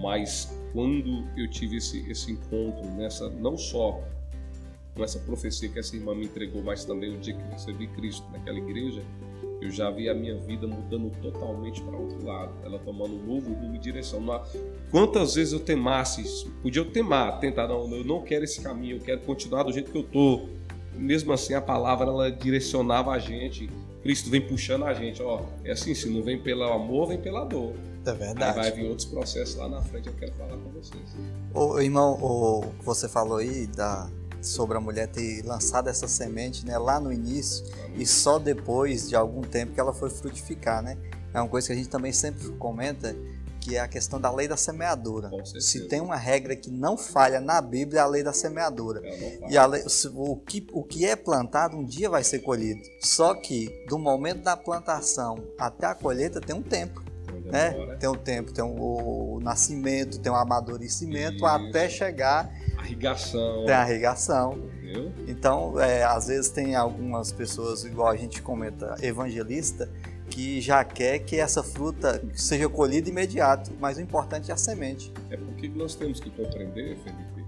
Mas 0.00 0.58
quando 0.72 1.26
eu 1.36 1.48
tive 1.48 1.76
esse, 1.76 2.08
esse 2.10 2.32
encontro 2.32 2.84
nessa, 2.90 3.28
não 3.30 3.56
só 3.56 4.02
com 4.94 5.02
essa 5.02 5.18
profecia 5.18 5.68
que 5.68 5.78
essa 5.78 5.96
irmã 5.96 6.14
me 6.14 6.24
entregou, 6.26 6.62
mas 6.62 6.84
também 6.84 7.14
o 7.14 7.18
dia 7.18 7.34
que 7.34 7.42
recebi 7.50 7.86
Cristo 7.88 8.24
naquela 8.32 8.58
igreja, 8.58 9.02
eu 9.60 9.70
já 9.70 9.90
vi 9.90 10.08
a 10.08 10.14
minha 10.14 10.36
vida 10.36 10.66
mudando 10.66 11.10
totalmente 11.22 11.80
para 11.82 11.96
outro 11.96 12.24
lado, 12.24 12.52
ela 12.62 12.78
tomando 12.78 13.14
um 13.14 13.24
novo 13.24 13.52
rumo 13.52 13.74
e 13.74 13.78
direção. 13.78 14.22
Quantas 14.90 15.34
vezes 15.34 15.52
eu 15.52 15.60
temasse, 15.60 16.46
podia 16.62 16.82
eu 16.82 16.90
temar, 16.90 17.40
tentar, 17.40 17.66
não, 17.66 17.90
eu 17.90 18.04
não 18.04 18.22
quero 18.22 18.44
esse 18.44 18.60
caminho, 18.62 18.96
eu 18.96 19.00
quero 19.00 19.20
continuar 19.22 19.62
do 19.62 19.72
jeito 19.72 19.90
que 19.90 19.98
eu 19.98 20.02
estou. 20.02 20.48
Mesmo 20.94 21.32
assim, 21.32 21.54
a 21.54 21.60
palavra 21.60 22.06
ela 22.06 22.30
direcionava 22.30 23.10
a 23.10 23.18
gente 23.18 23.68
Cristo 24.04 24.28
vem 24.28 24.46
puxando 24.46 24.84
a 24.84 24.92
gente, 24.92 25.22
ó. 25.22 25.42
É 25.64 25.72
assim, 25.72 25.94
se 25.94 26.10
não 26.10 26.22
vem 26.22 26.38
pelo 26.38 26.62
amor, 26.64 27.08
vem 27.08 27.18
pela 27.18 27.42
dor. 27.42 27.72
É 28.04 28.12
verdade. 28.12 28.58
Aí 28.58 28.64
vai 28.64 28.70
vir 28.70 28.86
outros 28.86 29.06
processos 29.06 29.56
lá 29.56 29.66
na 29.66 29.80
frente, 29.80 30.08
eu 30.08 30.12
quero 30.12 30.30
falar 30.34 30.58
com 30.58 30.70
vocês. 30.72 31.02
O 31.54 31.80
irmão, 31.80 32.12
o 32.22 32.70
que 32.78 32.84
você 32.84 33.08
falou 33.08 33.38
aí 33.38 33.66
da, 33.66 34.06
sobre 34.42 34.76
a 34.76 34.80
mulher 34.80 35.08
ter 35.08 35.42
lançado 35.46 35.88
essa 35.88 36.06
semente 36.06 36.66
né, 36.66 36.76
lá 36.76 37.00
no 37.00 37.10
início 37.10 37.64
e 37.96 38.04
só 38.04 38.38
depois 38.38 39.08
de 39.08 39.16
algum 39.16 39.40
tempo 39.40 39.72
que 39.72 39.80
ela 39.80 39.94
foi 39.94 40.10
frutificar, 40.10 40.82
né? 40.82 40.98
É 41.32 41.40
uma 41.40 41.48
coisa 41.48 41.68
que 41.68 41.72
a 41.72 41.76
gente 41.76 41.88
também 41.88 42.12
sempre 42.12 42.46
comenta 42.58 43.16
que 43.64 43.76
é 43.76 43.80
a 43.80 43.88
questão 43.88 44.20
da 44.20 44.30
lei 44.30 44.46
da 44.46 44.58
semeadura. 44.58 45.30
Se 45.58 45.88
tem 45.88 45.98
uma 45.98 46.16
regra 46.16 46.54
que 46.54 46.70
não 46.70 46.98
falha 46.98 47.40
na 47.40 47.62
Bíblia, 47.62 48.00
é 48.00 48.02
a 48.02 48.06
lei 48.06 48.22
da 48.22 48.32
semeadura. 48.32 49.00
E 49.48 49.56
a 49.56 49.64
lei, 49.64 49.82
o, 50.14 50.36
que, 50.36 50.66
o 50.70 50.82
que 50.82 51.06
é 51.06 51.16
plantado 51.16 51.74
um 51.74 51.82
dia 51.82 52.10
vai 52.10 52.22
ser 52.22 52.40
colhido. 52.40 52.82
Só 53.00 53.34
que 53.34 53.70
do 53.88 53.98
momento 53.98 54.42
da 54.42 54.54
plantação 54.54 55.42
até 55.58 55.86
a 55.86 55.94
colheita 55.94 56.42
tem 56.42 56.54
um 56.54 56.62
tempo. 56.62 57.02
Né? 57.46 57.96
Tem 57.98 58.08
um 58.08 58.14
tempo, 58.14 58.52
tem 58.52 58.62
um, 58.62 58.78
o, 58.78 59.36
o 59.36 59.40
nascimento, 59.40 60.18
tem 60.18 60.30
o 60.30 60.34
um 60.34 60.38
amadurecimento 60.38 61.36
Isso. 61.36 61.46
até 61.46 61.88
chegar. 61.88 62.50
A 62.76 62.84
irrigação. 62.84 63.64
Tem 63.64 63.74
a 63.74 63.88
irrigação. 63.88 64.52
Entendeu? 64.52 65.12
Então, 65.26 65.80
é, 65.80 66.04
às 66.04 66.26
vezes 66.26 66.50
tem 66.50 66.74
algumas 66.74 67.32
pessoas, 67.32 67.84
igual 67.84 68.08
a 68.08 68.16
gente 68.16 68.42
comenta, 68.42 68.94
evangelista, 69.00 69.90
que 70.34 70.60
já 70.60 70.82
quer 70.84 71.20
que 71.20 71.36
essa 71.36 71.62
fruta 71.62 72.20
seja 72.34 72.68
colhida 72.68 73.08
imediato, 73.08 73.70
mas 73.78 73.98
o 73.98 74.00
importante 74.00 74.50
é 74.50 74.54
a 74.54 74.56
semente. 74.56 75.12
É 75.30 75.36
porque 75.36 75.68
nós 75.68 75.94
temos 75.94 76.18
que 76.18 76.28
compreender, 76.28 76.96
Felipe, 76.96 77.44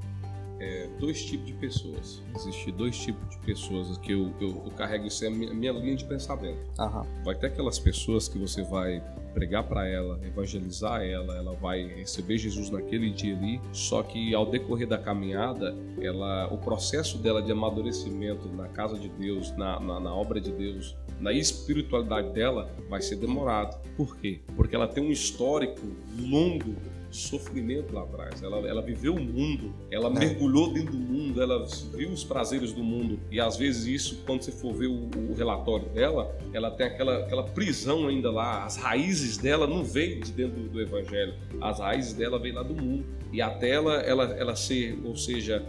é, 0.60 0.88
dois 1.00 1.24
tipos 1.24 1.46
de 1.46 1.52
pessoas. 1.54 2.22
Existem 2.36 2.72
dois 2.72 2.96
tipos 2.96 3.28
de 3.28 3.38
pessoas 3.44 3.98
que 3.98 4.12
eu, 4.12 4.32
eu, 4.40 4.62
eu 4.64 4.70
carrego 4.76 5.04
isso 5.04 5.24
é 5.24 5.26
a 5.26 5.30
minha, 5.32 5.52
minha, 5.52 5.72
linha 5.72 5.96
de 5.96 6.04
pensamento. 6.04 6.60
Uhum. 6.78 7.24
Vai 7.24 7.34
ter 7.34 7.48
aquelas 7.48 7.76
pessoas 7.76 8.28
que 8.28 8.38
você 8.38 8.62
vai 8.62 9.02
pregar 9.34 9.64
para 9.64 9.86
ela, 9.88 10.20
evangelizar 10.24 11.02
ela, 11.02 11.36
ela 11.36 11.54
vai 11.54 11.86
receber 11.88 12.38
Jesus 12.38 12.70
naquele 12.70 13.10
dia 13.10 13.36
ali. 13.36 13.60
Só 13.72 14.00
que 14.04 14.32
ao 14.32 14.46
decorrer 14.46 14.86
da 14.86 14.96
caminhada, 14.96 15.76
ela, 16.00 16.46
o 16.52 16.58
processo 16.58 17.18
dela 17.18 17.42
de 17.42 17.50
amadurecimento 17.50 18.48
na 18.48 18.68
casa 18.68 18.96
de 18.96 19.08
Deus, 19.08 19.50
na, 19.56 19.80
na, 19.80 19.98
na 19.98 20.14
obra 20.14 20.40
de 20.40 20.52
Deus, 20.52 20.96
na 21.20 21.32
espiritualidade 21.32 22.32
dela 22.32 22.70
vai 22.88 23.00
ser 23.00 23.16
demorado. 23.16 23.80
Por 23.96 24.16
quê? 24.16 24.40
Porque 24.54 24.74
ela 24.74 24.86
tem 24.86 25.02
um 25.02 25.10
histórico 25.10 25.86
longo 26.18 26.74
sofrimento 27.10 27.94
lá 27.94 28.02
atrás. 28.02 28.42
Ela, 28.42 28.58
ela 28.68 28.82
viveu 28.82 29.14
o 29.14 29.20
mundo, 29.20 29.74
ela 29.90 30.08
é. 30.08 30.10
mergulhou 30.10 30.72
dentro 30.72 30.92
do 30.92 30.98
mundo, 30.98 31.40
ela 31.40 31.66
viu 31.94 32.10
os 32.10 32.24
prazeres 32.24 32.72
do 32.72 32.82
mundo. 32.82 33.18
E 33.30 33.40
às 33.40 33.56
vezes 33.56 33.86
isso, 33.86 34.22
quando 34.26 34.42
você 34.42 34.52
for 34.52 34.74
ver 34.74 34.86
o, 34.86 35.08
o 35.30 35.34
relatório 35.34 35.86
dela, 35.88 36.36
ela 36.52 36.70
tem 36.70 36.86
aquela, 36.86 37.18
aquela 37.18 37.44
prisão 37.44 38.06
ainda 38.06 38.30
lá. 38.30 38.64
As 38.64 38.76
raízes 38.76 39.36
dela 39.38 39.66
não 39.66 39.82
veio 39.84 40.20
de 40.20 40.32
dentro 40.32 40.60
do, 40.60 40.68
do 40.68 40.80
evangelho. 40.80 41.34
As 41.60 41.78
raízes 41.78 42.12
dela 42.12 42.38
veio 42.38 42.54
lá 42.54 42.62
do 42.62 42.74
mundo. 42.74 43.04
E 43.32 43.40
até 43.40 43.70
ela, 43.70 43.94
ela, 44.02 44.24
ela 44.38 44.56
ser, 44.56 44.98
ou 45.04 45.16
seja, 45.16 45.64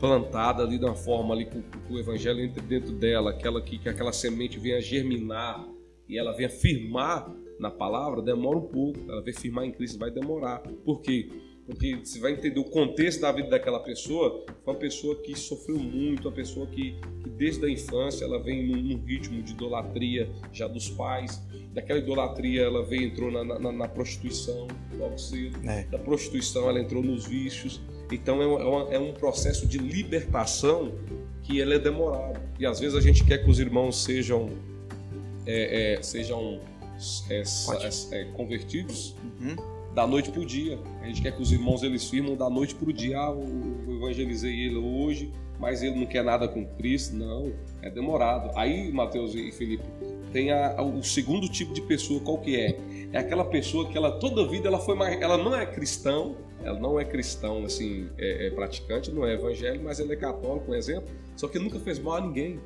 plantada 0.00 0.62
ali 0.62 0.78
de 0.78 0.84
uma 0.84 0.96
forma 0.96 1.34
ali 1.34 1.44
que, 1.44 1.62
o 1.90 1.98
evangelho 1.98 2.40
entre 2.40 2.62
dentro 2.62 2.92
dela, 2.92 3.30
aquela 3.30 3.60
que, 3.60 3.78
que 3.78 3.88
aquela 3.88 4.12
semente 4.12 4.58
venha 4.58 4.80
germinar 4.80 5.68
e 6.08 6.18
ela 6.18 6.32
venha 6.32 6.48
firmar 6.48 7.30
na 7.58 7.70
palavra, 7.70 8.22
demora 8.22 8.56
um 8.56 8.66
pouco. 8.66 8.98
Ela 9.08 9.22
venha 9.22 9.36
firmar 9.36 9.64
em 9.66 9.70
Cristo 9.70 9.98
vai 9.98 10.10
demorar. 10.10 10.60
Por 10.84 11.02
quê? 11.02 11.28
Porque 11.66 11.96
você 12.02 12.18
vai 12.18 12.32
entender 12.32 12.58
o 12.58 12.64
contexto 12.64 13.20
da 13.20 13.30
vida 13.30 13.48
daquela 13.48 13.78
pessoa, 13.78 14.44
foi 14.64 14.74
uma 14.74 14.80
pessoa 14.80 15.14
que 15.22 15.38
sofreu 15.38 15.78
muito, 15.78 16.26
uma 16.26 16.34
pessoa 16.34 16.66
que, 16.66 16.96
que 17.22 17.30
desde 17.30 17.64
a 17.64 17.70
infância 17.70 18.24
ela 18.24 18.42
vem 18.42 18.66
num, 18.66 18.82
num, 18.82 19.04
ritmo 19.04 19.40
de 19.40 19.52
idolatria 19.52 20.28
já 20.52 20.66
dos 20.66 20.88
pais. 20.90 21.40
Daquela 21.72 22.00
idolatria 22.00 22.62
ela 22.62 22.82
veio 22.82 23.04
entrou 23.04 23.30
na, 23.30 23.44
na, 23.44 23.70
na 23.70 23.86
prostituição 23.86 24.66
logo 24.98 25.16
cedo. 25.16 25.58
É. 25.68 25.84
Da 25.84 25.98
prostituição 25.98 26.68
ela 26.68 26.80
entrou 26.80 27.04
nos 27.04 27.26
vícios. 27.26 27.80
Então 28.10 28.42
é, 28.42 28.44
é, 28.44 28.46
uma, 28.46 28.94
é 28.94 28.98
um 28.98 29.12
processo 29.12 29.66
de 29.66 29.78
libertação 29.78 30.92
que 31.42 31.58
ele 31.58 31.74
é 31.74 31.78
demorado. 31.78 32.40
E 32.58 32.66
às 32.66 32.80
vezes 32.80 32.96
a 32.96 33.00
gente 33.00 33.24
quer 33.24 33.38
que 33.38 33.50
os 33.50 33.58
irmãos 33.58 34.02
sejam, 34.02 34.50
é, 35.46 35.94
é, 35.94 36.02
sejam 36.02 36.60
é, 37.30 37.42
é, 38.12 38.24
convertidos 38.32 39.14
uhum. 39.40 39.56
da 39.94 40.06
noite 40.06 40.30
para 40.30 40.40
o 40.40 40.46
dia. 40.46 40.78
A 41.02 41.06
gente 41.06 41.22
quer 41.22 41.34
que 41.34 41.42
os 41.42 41.50
irmãos 41.52 41.82
eles 41.82 42.08
firmam 42.08 42.36
da 42.36 42.50
noite 42.50 42.74
para 42.74 42.88
o 42.88 42.92
dia. 42.92 43.18
Ah, 43.18 43.30
eu 43.30 43.96
evangelizei 43.96 44.66
ele 44.66 44.76
hoje, 44.76 45.32
mas 45.58 45.82
ele 45.82 45.98
não 45.98 46.06
quer 46.06 46.22
nada 46.22 46.46
com 46.46 46.64
Cristo. 46.76 47.16
Não, 47.16 47.52
é 47.82 47.90
demorado. 47.90 48.50
Aí, 48.56 48.92
Mateus 48.92 49.34
e 49.34 49.50
Felipe, 49.52 49.84
tem 50.32 50.52
a, 50.52 50.80
o 50.82 51.02
segundo 51.02 51.48
tipo 51.48 51.72
de 51.72 51.80
pessoa, 51.82 52.20
qual 52.20 52.38
que 52.38 52.56
é? 52.56 52.76
É 53.12 53.18
aquela 53.18 53.44
pessoa 53.44 53.88
que 53.88 53.98
ela 53.98 54.12
toda 54.12 54.42
a 54.42 54.46
vida 54.46 54.68
ela 54.68 54.78
foi 54.78 54.96
ela 55.20 55.36
não 55.36 55.54
é 55.54 55.66
cristão, 55.66 56.36
ela 56.62 56.78
não 56.78 56.98
é 56.98 57.04
cristão, 57.04 57.64
assim, 57.64 58.08
é, 58.16 58.46
é 58.46 58.50
praticante, 58.50 59.10
não 59.10 59.26
é 59.26 59.34
evangélico, 59.34 59.84
mas 59.84 59.98
ele 59.98 60.12
é 60.12 60.16
católico, 60.16 60.70
um 60.70 60.74
exemplo, 60.74 61.08
só 61.36 61.48
que 61.48 61.58
nunca 61.58 61.78
fez 61.80 61.98
mal 61.98 62.16
a 62.16 62.20
ninguém. 62.20 62.60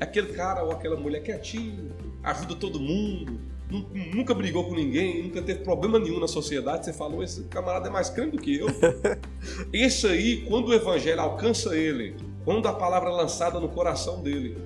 Aquele 0.00 0.28
cara 0.28 0.62
ou 0.62 0.70
aquela 0.70 0.96
mulher 0.96 1.20
quietinho, 1.22 1.90
ajuda 2.22 2.54
todo 2.54 2.78
mundo, 2.78 3.40
nunca 4.14 4.32
brigou 4.34 4.64
com 4.64 4.74
ninguém, 4.74 5.24
nunca 5.24 5.42
teve 5.42 5.60
problema 5.60 5.98
nenhum 5.98 6.20
na 6.20 6.28
sociedade, 6.28 6.84
você 6.84 6.92
falou, 6.92 7.22
esse 7.22 7.42
camarada 7.44 7.88
é 7.88 7.90
mais 7.90 8.08
crente 8.08 8.36
do 8.36 8.38
que 8.38 8.56
eu. 8.56 8.68
Esse 9.72 10.06
aí, 10.06 10.42
quando 10.42 10.68
o 10.68 10.74
evangelho 10.74 11.20
alcança 11.20 11.76
ele, 11.76 12.14
quando 12.44 12.66
a 12.66 12.72
palavra 12.72 13.10
é 13.10 13.12
lançada 13.12 13.60
no 13.60 13.68
coração 13.68 14.22
dele, 14.22 14.56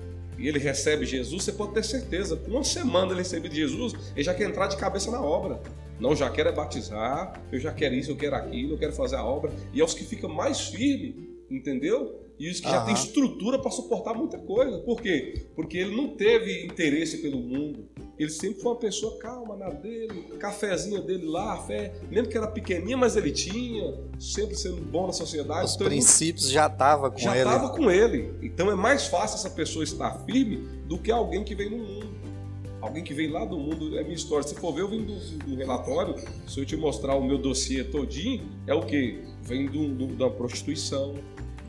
e 0.43 0.47
ele 0.49 0.59
recebe 0.59 1.05
Jesus, 1.05 1.45
você 1.45 1.53
pode 1.53 1.73
ter 1.73 1.85
certeza, 1.85 2.35
com 2.35 2.51
uma 2.51 2.65
semana 2.65 3.13
ele 3.13 3.19
receber 3.19 3.49
Jesus, 3.49 3.93
ele 4.13 4.25
já 4.25 4.33
quer 4.33 4.49
entrar 4.49 4.67
de 4.67 4.75
cabeça 4.75 5.09
na 5.09 5.21
obra. 5.21 5.61
Não, 5.97 6.13
já 6.13 6.29
quero 6.29 6.49
é 6.49 6.51
batizar, 6.51 7.41
eu 7.49 7.61
já 7.61 7.71
quero 7.71 7.95
isso, 7.95 8.11
eu 8.11 8.17
quero 8.17 8.35
aquilo, 8.35 8.73
eu 8.73 8.77
quero 8.77 8.91
fazer 8.91 9.15
a 9.15 9.23
obra. 9.23 9.53
E 9.73 9.79
é 9.79 9.83
os 9.85 9.93
que 9.93 10.03
ficam 10.03 10.29
mais 10.29 10.67
firmes, 10.67 11.15
entendeu? 11.49 12.19
E 12.37 12.49
os 12.49 12.59
que 12.59 12.69
já 12.69 12.83
têm 12.83 12.93
estrutura 12.93 13.57
para 13.57 13.71
suportar 13.71 14.13
muita 14.15 14.37
coisa. 14.37 14.79
Por 14.79 15.01
quê? 15.01 15.45
Porque 15.55 15.77
ele 15.77 15.95
não 15.95 16.09
teve 16.09 16.65
interesse 16.65 17.19
pelo 17.19 17.37
mundo. 17.37 17.87
Ele 18.17 18.29
sempre 18.29 18.61
foi 18.61 18.71
uma 18.71 18.79
pessoa 18.79 19.17
calma 19.17 19.55
na 19.55 19.69
dele, 19.69 20.33
cafezinho 20.39 21.01
dele 21.01 21.25
lá, 21.25 21.57
fé, 21.63 21.93
mesmo 22.11 22.29
que 22.29 22.37
era 22.37 22.47
pequenininha, 22.47 22.95
mas 22.95 23.15
ele 23.15 23.31
tinha, 23.31 23.93
sempre 24.19 24.55
sendo 24.55 24.81
bom 24.81 25.07
na 25.07 25.13
sociedade. 25.13 25.65
Os 25.65 25.75
então 25.75 25.87
princípios 25.87 26.49
já 26.49 26.67
estavam 26.67 27.09
com 27.09 27.17
já 27.17 27.35
ele. 27.35 27.43
Já 27.43 27.55
estava 27.55 27.73
com 27.73 27.89
ele. 27.89 28.33
Então 28.41 28.69
é 28.69 28.75
mais 28.75 29.07
fácil 29.07 29.35
essa 29.35 29.49
pessoa 29.49 29.83
estar 29.83 30.11
firme 30.25 30.57
do 30.85 30.97
que 30.99 31.11
alguém 31.11 31.43
que 31.43 31.55
vem 31.55 31.71
no 31.71 31.77
mundo. 31.77 32.13
Alguém 32.79 33.03
que 33.03 33.13
vem 33.13 33.31
lá 33.31 33.45
do 33.45 33.57
mundo, 33.57 33.97
é 33.97 34.03
minha 34.03 34.13
história. 34.13 34.45
Se 34.45 34.53
for 34.55 34.73
ver, 34.73 34.81
eu 34.81 34.89
vim 34.89 35.05
do, 35.05 35.15
do 35.45 35.55
relatório, 35.55 36.15
se 36.45 36.59
eu 36.59 36.65
te 36.65 36.75
mostrar 36.75 37.15
o 37.15 37.23
meu 37.23 37.37
dossiê 37.37 37.83
todinho, 37.83 38.47
é 38.67 38.73
o 38.73 38.85
quê? 38.85 39.23
Vem 39.41 39.67
do, 39.67 39.87
do, 39.87 40.07
da 40.07 40.29
prostituição, 40.29 41.15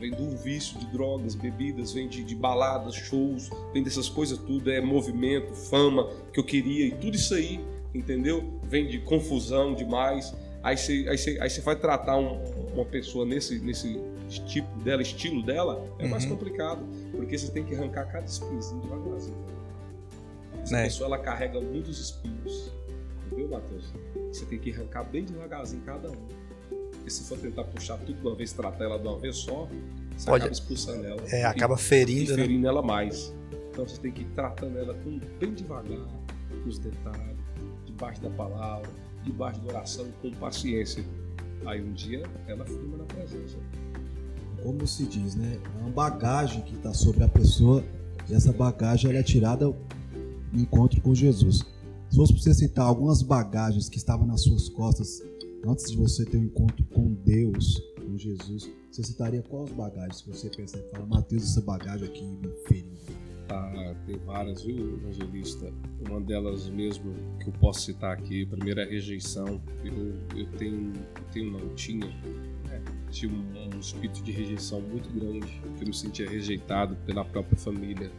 vem 0.05 0.11
do 0.11 0.37
vício 0.37 0.77
de 0.79 0.85
drogas, 0.87 1.35
bebidas, 1.35 1.93
vem 1.93 2.07
de, 2.07 2.23
de, 2.23 2.35
baladas, 2.35 2.93
shows, 2.95 3.49
vem 3.73 3.83
dessas 3.83 4.07
coisas 4.07 4.37
tudo, 4.37 4.71
é 4.71 4.79
movimento, 4.79 5.53
fama 5.53 6.09
que 6.31 6.39
eu 6.39 6.43
queria 6.43 6.85
e 6.85 6.91
tudo 6.91 7.15
isso 7.15 7.33
aí, 7.33 7.59
entendeu? 7.93 8.59
Vem 8.63 8.87
de 8.87 8.99
confusão 8.99 9.73
demais. 9.73 10.33
Aí 10.61 10.77
você, 10.77 11.05
aí 11.07 11.39
aí 11.39 11.49
vai 11.61 11.75
tratar 11.75 12.17
um, 12.17 12.41
uma 12.73 12.85
pessoa 12.85 13.25
nesse, 13.25 13.59
nesse 13.59 13.99
tipo 14.45 14.67
dela, 14.83 15.01
estilo 15.01 15.43
dela, 15.43 15.83
é 15.99 16.03
uhum. 16.03 16.09
mais 16.09 16.25
complicado, 16.25 16.85
porque 17.11 17.37
você 17.37 17.51
tem 17.51 17.63
que 17.63 17.75
arrancar 17.75 18.05
cada 18.11 18.25
espinhozinho 18.25 18.81
devagarzinho. 18.81 19.45
Essa 20.61 20.77
é. 20.77 20.83
pessoa 20.83 21.07
ela 21.07 21.19
carrega 21.19 21.61
muitos 21.61 21.99
espinhos, 21.99 22.71
entendeu, 23.27 23.49
Matheus? 23.49 23.93
Você 24.31 24.45
tem 24.45 24.57
que 24.57 24.71
arrancar 24.71 25.03
bem 25.03 25.23
devagarzinho 25.23 25.83
cada 25.83 26.09
um. 26.11 26.44
Porque 27.05 27.13
se 27.13 27.23
for 27.25 27.37
tentar 27.37 27.63
puxar 27.65 27.99
tudo 27.99 28.19
de 28.19 28.27
uma 28.27 28.33
vez, 28.33 28.51
tratar 28.51 28.83
ela 28.83 28.97
de 28.97 29.07
uma 29.07 29.19
vez 29.19 29.37
só, 29.37 29.69
você 30.17 30.25
Pode, 30.25 30.41
acaba 30.41 30.51
expulsando 30.51 31.05
ela. 31.05 31.21
É, 31.27 31.43
acaba 31.43 31.77
ferindo. 31.77 32.33
E 32.33 32.35
né? 32.35 32.41
ferindo 32.41 32.63
né? 32.63 32.67
ela 32.67 32.81
mais. 32.81 33.31
Então 33.69 33.87
você 33.87 34.01
tem 34.01 34.11
que 34.11 34.23
ir 34.23 34.27
tratando 34.33 34.75
ela 34.79 34.95
com, 34.95 35.19
bem 35.39 35.53
devagar, 35.53 36.07
nos 36.65 36.79
detalhes, 36.79 37.37
debaixo 37.85 38.23
da 38.23 38.31
palavra, 38.31 38.89
debaixo 39.23 39.61
da 39.61 39.73
oração, 39.73 40.07
com 40.19 40.31
paciência. 40.31 41.05
Aí 41.67 41.79
um 41.79 41.93
dia 41.93 42.23
ela 42.47 42.65
firma 42.65 42.97
na 42.97 43.03
presença. 43.03 43.55
Como 44.63 44.87
se 44.87 45.05
diz, 45.05 45.35
né? 45.35 45.59
É 45.63 45.81
uma 45.81 45.91
bagagem 45.91 46.63
que 46.63 46.73
está 46.73 46.91
sobre 46.91 47.23
a 47.23 47.27
pessoa 47.27 47.83
e 48.27 48.33
essa 48.33 48.51
bagagem 48.51 49.11
ela 49.11 49.19
é 49.19 49.23
tirada 49.23 49.67
no 49.67 50.59
encontro 50.59 50.99
com 51.01 51.13
Jesus. 51.13 51.63
Se 52.09 52.15
fosse 52.15 52.33
para 52.33 52.41
você 52.41 52.53
citar 52.55 52.85
algumas 52.87 53.21
bagagens 53.21 53.89
que 53.89 53.97
estavam 53.97 54.25
nas 54.25 54.41
suas 54.41 54.69
costas 54.69 55.21
antes 55.67 55.91
de 55.91 55.97
você 55.97 56.25
ter 56.25 56.37
um 56.37 56.43
encontro 56.43 56.83
com 56.85 57.13
Deus, 57.25 57.81
com 58.03 58.17
Jesus, 58.17 58.69
você 58.91 59.03
citaria 59.03 59.41
quais 59.41 59.71
bagagens 59.71 60.21
que 60.21 60.29
você 60.29 60.49
pensa 60.49 60.77
fala, 60.91 61.05
Mateus, 61.05 61.43
essa 61.43 61.61
bagagem 61.61 62.07
aqui 62.07 62.23
me 62.23 62.49
feriu? 62.67 62.95
Ah, 63.49 63.95
tem 64.07 64.17
várias, 64.19 64.63
viu, 64.63 64.95
evangelista? 64.95 65.71
Uma 66.07 66.19
delas 66.19 66.67
mesmo 66.67 67.13
que 67.39 67.49
eu 67.49 67.53
posso 67.53 67.81
citar 67.81 68.13
aqui, 68.13 68.45
primeiro 68.45 68.79
é 68.79 68.83
a 68.83 68.87
rejeição. 68.87 69.61
Eu, 69.83 70.15
eu 70.35 70.51
tenho, 70.57 70.93
tenho 71.31 71.51
não, 71.51 71.75
tinha, 71.75 72.07
né? 72.67 72.83
tinha 73.11 73.31
um, 73.31 73.75
um 73.75 73.79
espírito 73.79 74.23
de 74.23 74.31
rejeição 74.31 74.81
muito 74.81 75.09
grande, 75.09 75.61
que 75.77 75.83
eu 75.83 75.87
me 75.87 75.93
sentia 75.93 76.27
rejeitado 76.27 76.95
pela 77.05 77.23
própria 77.23 77.57
família 77.57 78.11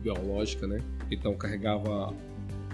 biológica, 0.00 0.66
né? 0.66 0.78
Então 1.10 1.36
carregava 1.36 2.14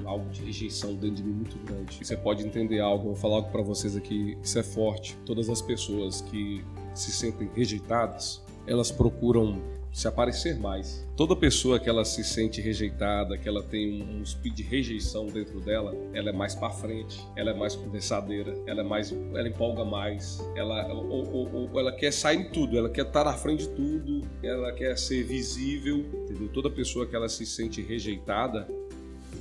algo 0.04 0.28
de 0.30 0.44
rejeição 0.44 0.94
dentro 0.94 1.16
de 1.16 1.22
mim 1.22 1.33
muito 1.33 1.59
grande. 1.64 2.04
Você 2.04 2.16
pode 2.16 2.44
entender 2.44 2.80
algo, 2.80 3.07
vou 3.07 3.16
falar 3.16 3.37
algo 3.37 3.50
para 3.50 3.62
vocês 3.62 3.96
aqui, 3.96 4.37
isso 4.42 4.59
é 4.59 4.62
forte. 4.62 5.16
Todas 5.24 5.48
as 5.48 5.62
pessoas 5.62 6.20
que 6.20 6.64
se 6.94 7.11
sentem 7.11 7.50
rejeitadas, 7.54 8.42
elas 8.66 8.90
procuram 8.90 9.61
se 9.94 10.09
aparecer 10.09 10.59
mais. 10.59 11.07
Toda 11.16 11.37
pessoa 11.37 11.78
que 11.78 11.88
ela 11.88 12.04
se 12.04 12.24
sente 12.24 12.61
rejeitada, 12.61 13.38
que 13.38 13.48
ela 13.48 13.62
tem 13.62 14.02
um, 14.02 14.20
um 14.20 14.26
speed 14.26 14.54
de 14.54 14.62
rejeição 14.64 15.26
dentro 15.26 15.61
dela, 15.61 15.94
ela 16.12 16.30
é 16.30 16.33
mais 16.33 16.52
para 16.57 16.68
frente, 16.70 17.24
ela 17.37 17.52
é 17.52 17.54
mais 17.54 17.76
conversadeira, 17.76 18.52
ela 18.66 18.80
é 18.80 18.85
mais, 18.85 19.12
ela 19.12 19.48
empolga 19.48 19.85
mais, 19.85 20.40
ela 20.57 20.92
ou, 20.92 21.33
ou, 21.33 21.70
ou 21.70 21.80
ela 21.80 21.92
quer 21.92 22.12
sair 22.12 22.40
em 22.40 22.50
tudo, 22.50 22.76
ela 22.76 22.90
quer 22.90 23.07
estar 23.07 23.24
na 23.24 23.35
frente 23.35 23.68
de 23.68 23.70
tudo, 23.70 24.22
ela 24.42 24.72
quer 24.72 24.98
ser 24.98 25.22
visível, 25.22 25.98
entendeu? 25.98 26.48
Toda 26.48 26.68
pessoa 26.68 27.07
que 27.07 27.14
ela 27.14 27.28
se 27.28 27.46
sente 27.46 27.80
rejeitada, 27.80 28.66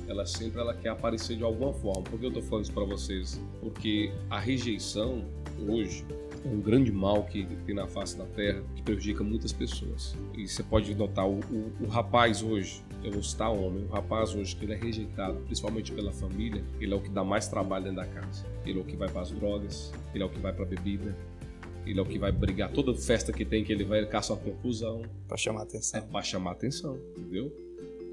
ela 0.08 0.26
sempre 0.26 0.60
ela 0.60 0.74
quer 0.74 0.90
aparecer 0.90 1.36
de 1.36 1.42
alguma 1.42 1.72
forma. 1.72 2.02
Por 2.02 2.18
que 2.18 2.26
eu 2.26 2.28
estou 2.28 2.42
falando 2.42 2.64
isso 2.64 2.72
para 2.72 2.84
vocês? 2.84 3.40
Porque 3.60 4.12
a 4.30 4.38
rejeição 4.38 5.24
hoje 5.68 6.04
é 6.44 6.48
um 6.48 6.60
grande 6.60 6.92
mal 6.92 7.24
que 7.24 7.46
tem 7.64 7.74
na 7.74 7.86
face 7.86 8.16
da 8.16 8.24
terra 8.24 8.62
que 8.76 8.82
prejudica 8.82 9.24
muitas 9.24 9.52
pessoas. 9.52 10.14
E 10.36 10.46
você 10.46 10.62
pode 10.62 10.94
notar 10.94 11.26
o, 11.26 11.40
o, 11.40 11.72
o 11.80 11.86
rapaz 11.86 12.42
hoje, 12.42 12.82
eu 13.02 13.12
vou 13.12 13.22
citar 13.22 13.50
homem, 13.50 13.84
o 13.84 13.88
rapaz 13.88 14.34
hoje 14.34 14.54
que 14.54 14.64
ele 14.64 14.74
é 14.74 14.76
rejeitado, 14.76 15.40
principalmente 15.46 15.92
pela 15.92 16.12
família, 16.12 16.62
ele 16.80 16.92
é 16.92 16.96
o 16.96 17.00
que 17.00 17.08
dá 17.08 17.24
mais 17.24 17.48
trabalho 17.48 17.84
dentro 17.84 17.96
da 17.96 18.06
casa. 18.06 18.46
Ele 18.64 18.78
é 18.78 18.82
o 18.82 18.84
que 18.84 18.96
vai 18.96 19.08
para 19.08 19.22
as 19.22 19.30
drogas, 19.30 19.92
ele 20.14 20.22
é 20.22 20.26
o 20.26 20.30
que 20.30 20.38
vai 20.38 20.52
para 20.52 20.64
a 20.64 20.68
bebida, 20.68 21.16
ele 21.86 21.98
é 21.98 22.02
o 22.02 22.06
que 22.06 22.18
vai 22.18 22.32
brigar 22.32 22.70
toda 22.72 22.94
festa 22.94 23.32
que 23.32 23.44
tem 23.44 23.64
que 23.64 23.72
ele 23.72 23.84
vai 23.84 24.04
caçar 24.06 24.36
uma 24.36 24.42
confusão 24.42 25.02
para 25.28 25.36
chamar 25.36 25.62
atenção. 25.62 26.00
É 26.00 26.02
para 26.02 26.22
chamar 26.22 26.52
atenção, 26.52 26.98
entendeu? 27.16 27.52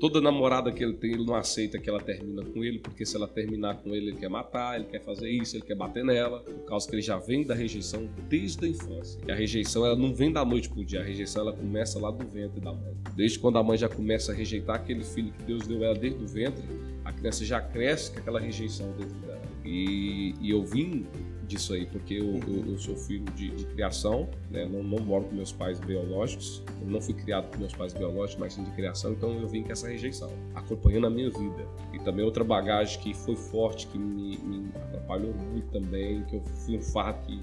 Toda 0.02 0.20
namorada 0.20 0.72
que 0.72 0.84
ele 0.84 0.94
tem, 0.94 1.12
ele 1.12 1.24
não 1.24 1.36
aceita 1.36 1.78
que 1.78 1.88
ela 1.88 2.02
termina 2.02 2.44
com 2.44 2.64
ele, 2.64 2.80
porque 2.80 3.06
se 3.06 3.16
ela 3.16 3.28
terminar 3.28 3.76
com 3.84 3.94
ele, 3.94 4.08
ele 4.08 4.18
quer 4.18 4.32
matar, 4.32 4.76
ele 4.76 4.86
quer 4.86 5.00
fazer 5.00 5.30
isso, 5.30 5.56
ele 5.56 5.64
quer 5.64 5.76
bater 5.76 6.04
nela, 6.04 6.40
por 6.40 6.66
causa 6.66 6.90
que 6.90 6.96
ele 6.96 7.04
já 7.04 7.20
vem 7.20 7.46
da 7.46 7.54
rejeição 7.54 8.10
desde 8.28 8.66
a 8.66 8.68
infância. 8.68 9.22
E 9.28 9.32
a 9.32 9.36
rejeição, 9.36 9.86
ela 9.86 9.96
não 9.96 10.12
vem 10.12 10.32
da 10.32 10.44
noite 10.44 10.70
pro 10.70 10.84
dia, 10.84 11.02
a 11.02 11.04
rejeição 11.04 11.44
ela 11.44 11.54
começa 11.54 12.00
lá 12.00 12.10
do 12.10 12.28
ventre 12.28 12.60
da 12.60 12.74
mãe. 12.74 12.98
Desde 13.16 13.38
quando 13.38 13.60
a 13.60 13.64
mãe 13.64 13.78
já 13.78 13.88
começa 13.88 14.32
a 14.32 14.36
rejeitar 14.36 14.78
aquele 14.78 15.04
filho 15.04 15.32
que 15.34 15.44
Deus 15.44 15.68
deu 15.68 15.84
ela 15.84 15.94
desde 15.94 16.24
o 16.24 16.28
ventre, 16.28 16.64
a 17.06 17.14
criança 17.14 17.46
já 17.46 17.62
cresce 17.62 18.12
com 18.12 18.22
aquela 18.22 18.40
rejeição 18.40 18.92
dentro 18.98 19.20
dela. 19.20 19.42
E, 19.64 20.34
e 20.42 20.50
eu 20.50 20.66
vim 20.66 21.06
disso 21.52 21.74
aí, 21.74 21.86
porque 21.86 22.14
eu, 22.14 22.40
eu, 22.48 22.72
eu 22.72 22.78
sou 22.78 22.96
filho 22.96 23.26
de, 23.36 23.50
de 23.52 23.66
criação, 23.66 24.30
né? 24.50 24.66
não, 24.66 24.82
não, 24.82 25.00
moro 25.00 25.26
com 25.26 25.36
meus 25.36 25.52
pais 25.52 25.80
biológicos, 25.80 26.64
eu 26.82 26.88
não 26.88 27.02
fui 27.02 27.14
criado 27.14 27.52
com 27.52 27.60
meus 27.60 27.74
pais 27.74 27.94
biológicos, 27.94 28.40
mas 28.40 28.54
sim 28.54 28.64
de 28.64 28.72
criação, 28.72 29.12
então 29.12 29.34
eu 29.34 29.48
vim 29.48 29.62
com 29.62 29.72
essa 29.72 29.88
rejeição, 29.88 30.32
acompanhando 30.56 31.08
a 31.08 31.10
minha 31.10 31.30
vida. 31.30 31.68
E 31.94 32.00
também 32.00 32.24
outra 32.24 32.44
bagagem 32.44 33.00
que 33.02 33.14
foi 33.14 33.36
forte, 33.36 33.88
que 33.88 33.98
me, 33.98 34.38
me 34.38 34.70
atrapalhou 34.76 35.34
muito 35.34 35.70
também, 35.72 36.24
que 36.24 36.38
eu 36.38 36.42
fui 36.42 36.78
um 36.78 36.82
fato 36.82 37.28
que, 37.28 37.42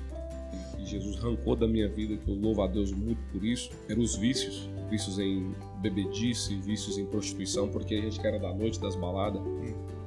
que 0.76 0.86
Jesus 0.86 1.18
arrancou 1.18 1.54
da 1.54 1.68
minha 1.68 1.88
vida, 1.88 2.16
que 2.16 2.30
eu 2.30 2.34
louvo 2.34 2.62
a 2.62 2.66
Deus 2.66 2.92
muito 2.92 3.20
por 3.30 3.44
isso, 3.44 3.70
eram 3.88 4.00
os 4.00 4.16
vícios, 4.16 4.70
vícios 4.88 5.18
em 5.18 5.52
bebedice, 5.82 6.56
vícios 6.56 6.96
em 6.96 7.04
prostituição, 7.04 7.68
porque 7.68 7.94
a 7.94 8.00
gente 8.00 8.18
que 8.18 8.26
era 8.26 8.38
da 8.38 8.54
noite, 8.54 8.80
das 8.80 8.96
baladas, 8.96 9.42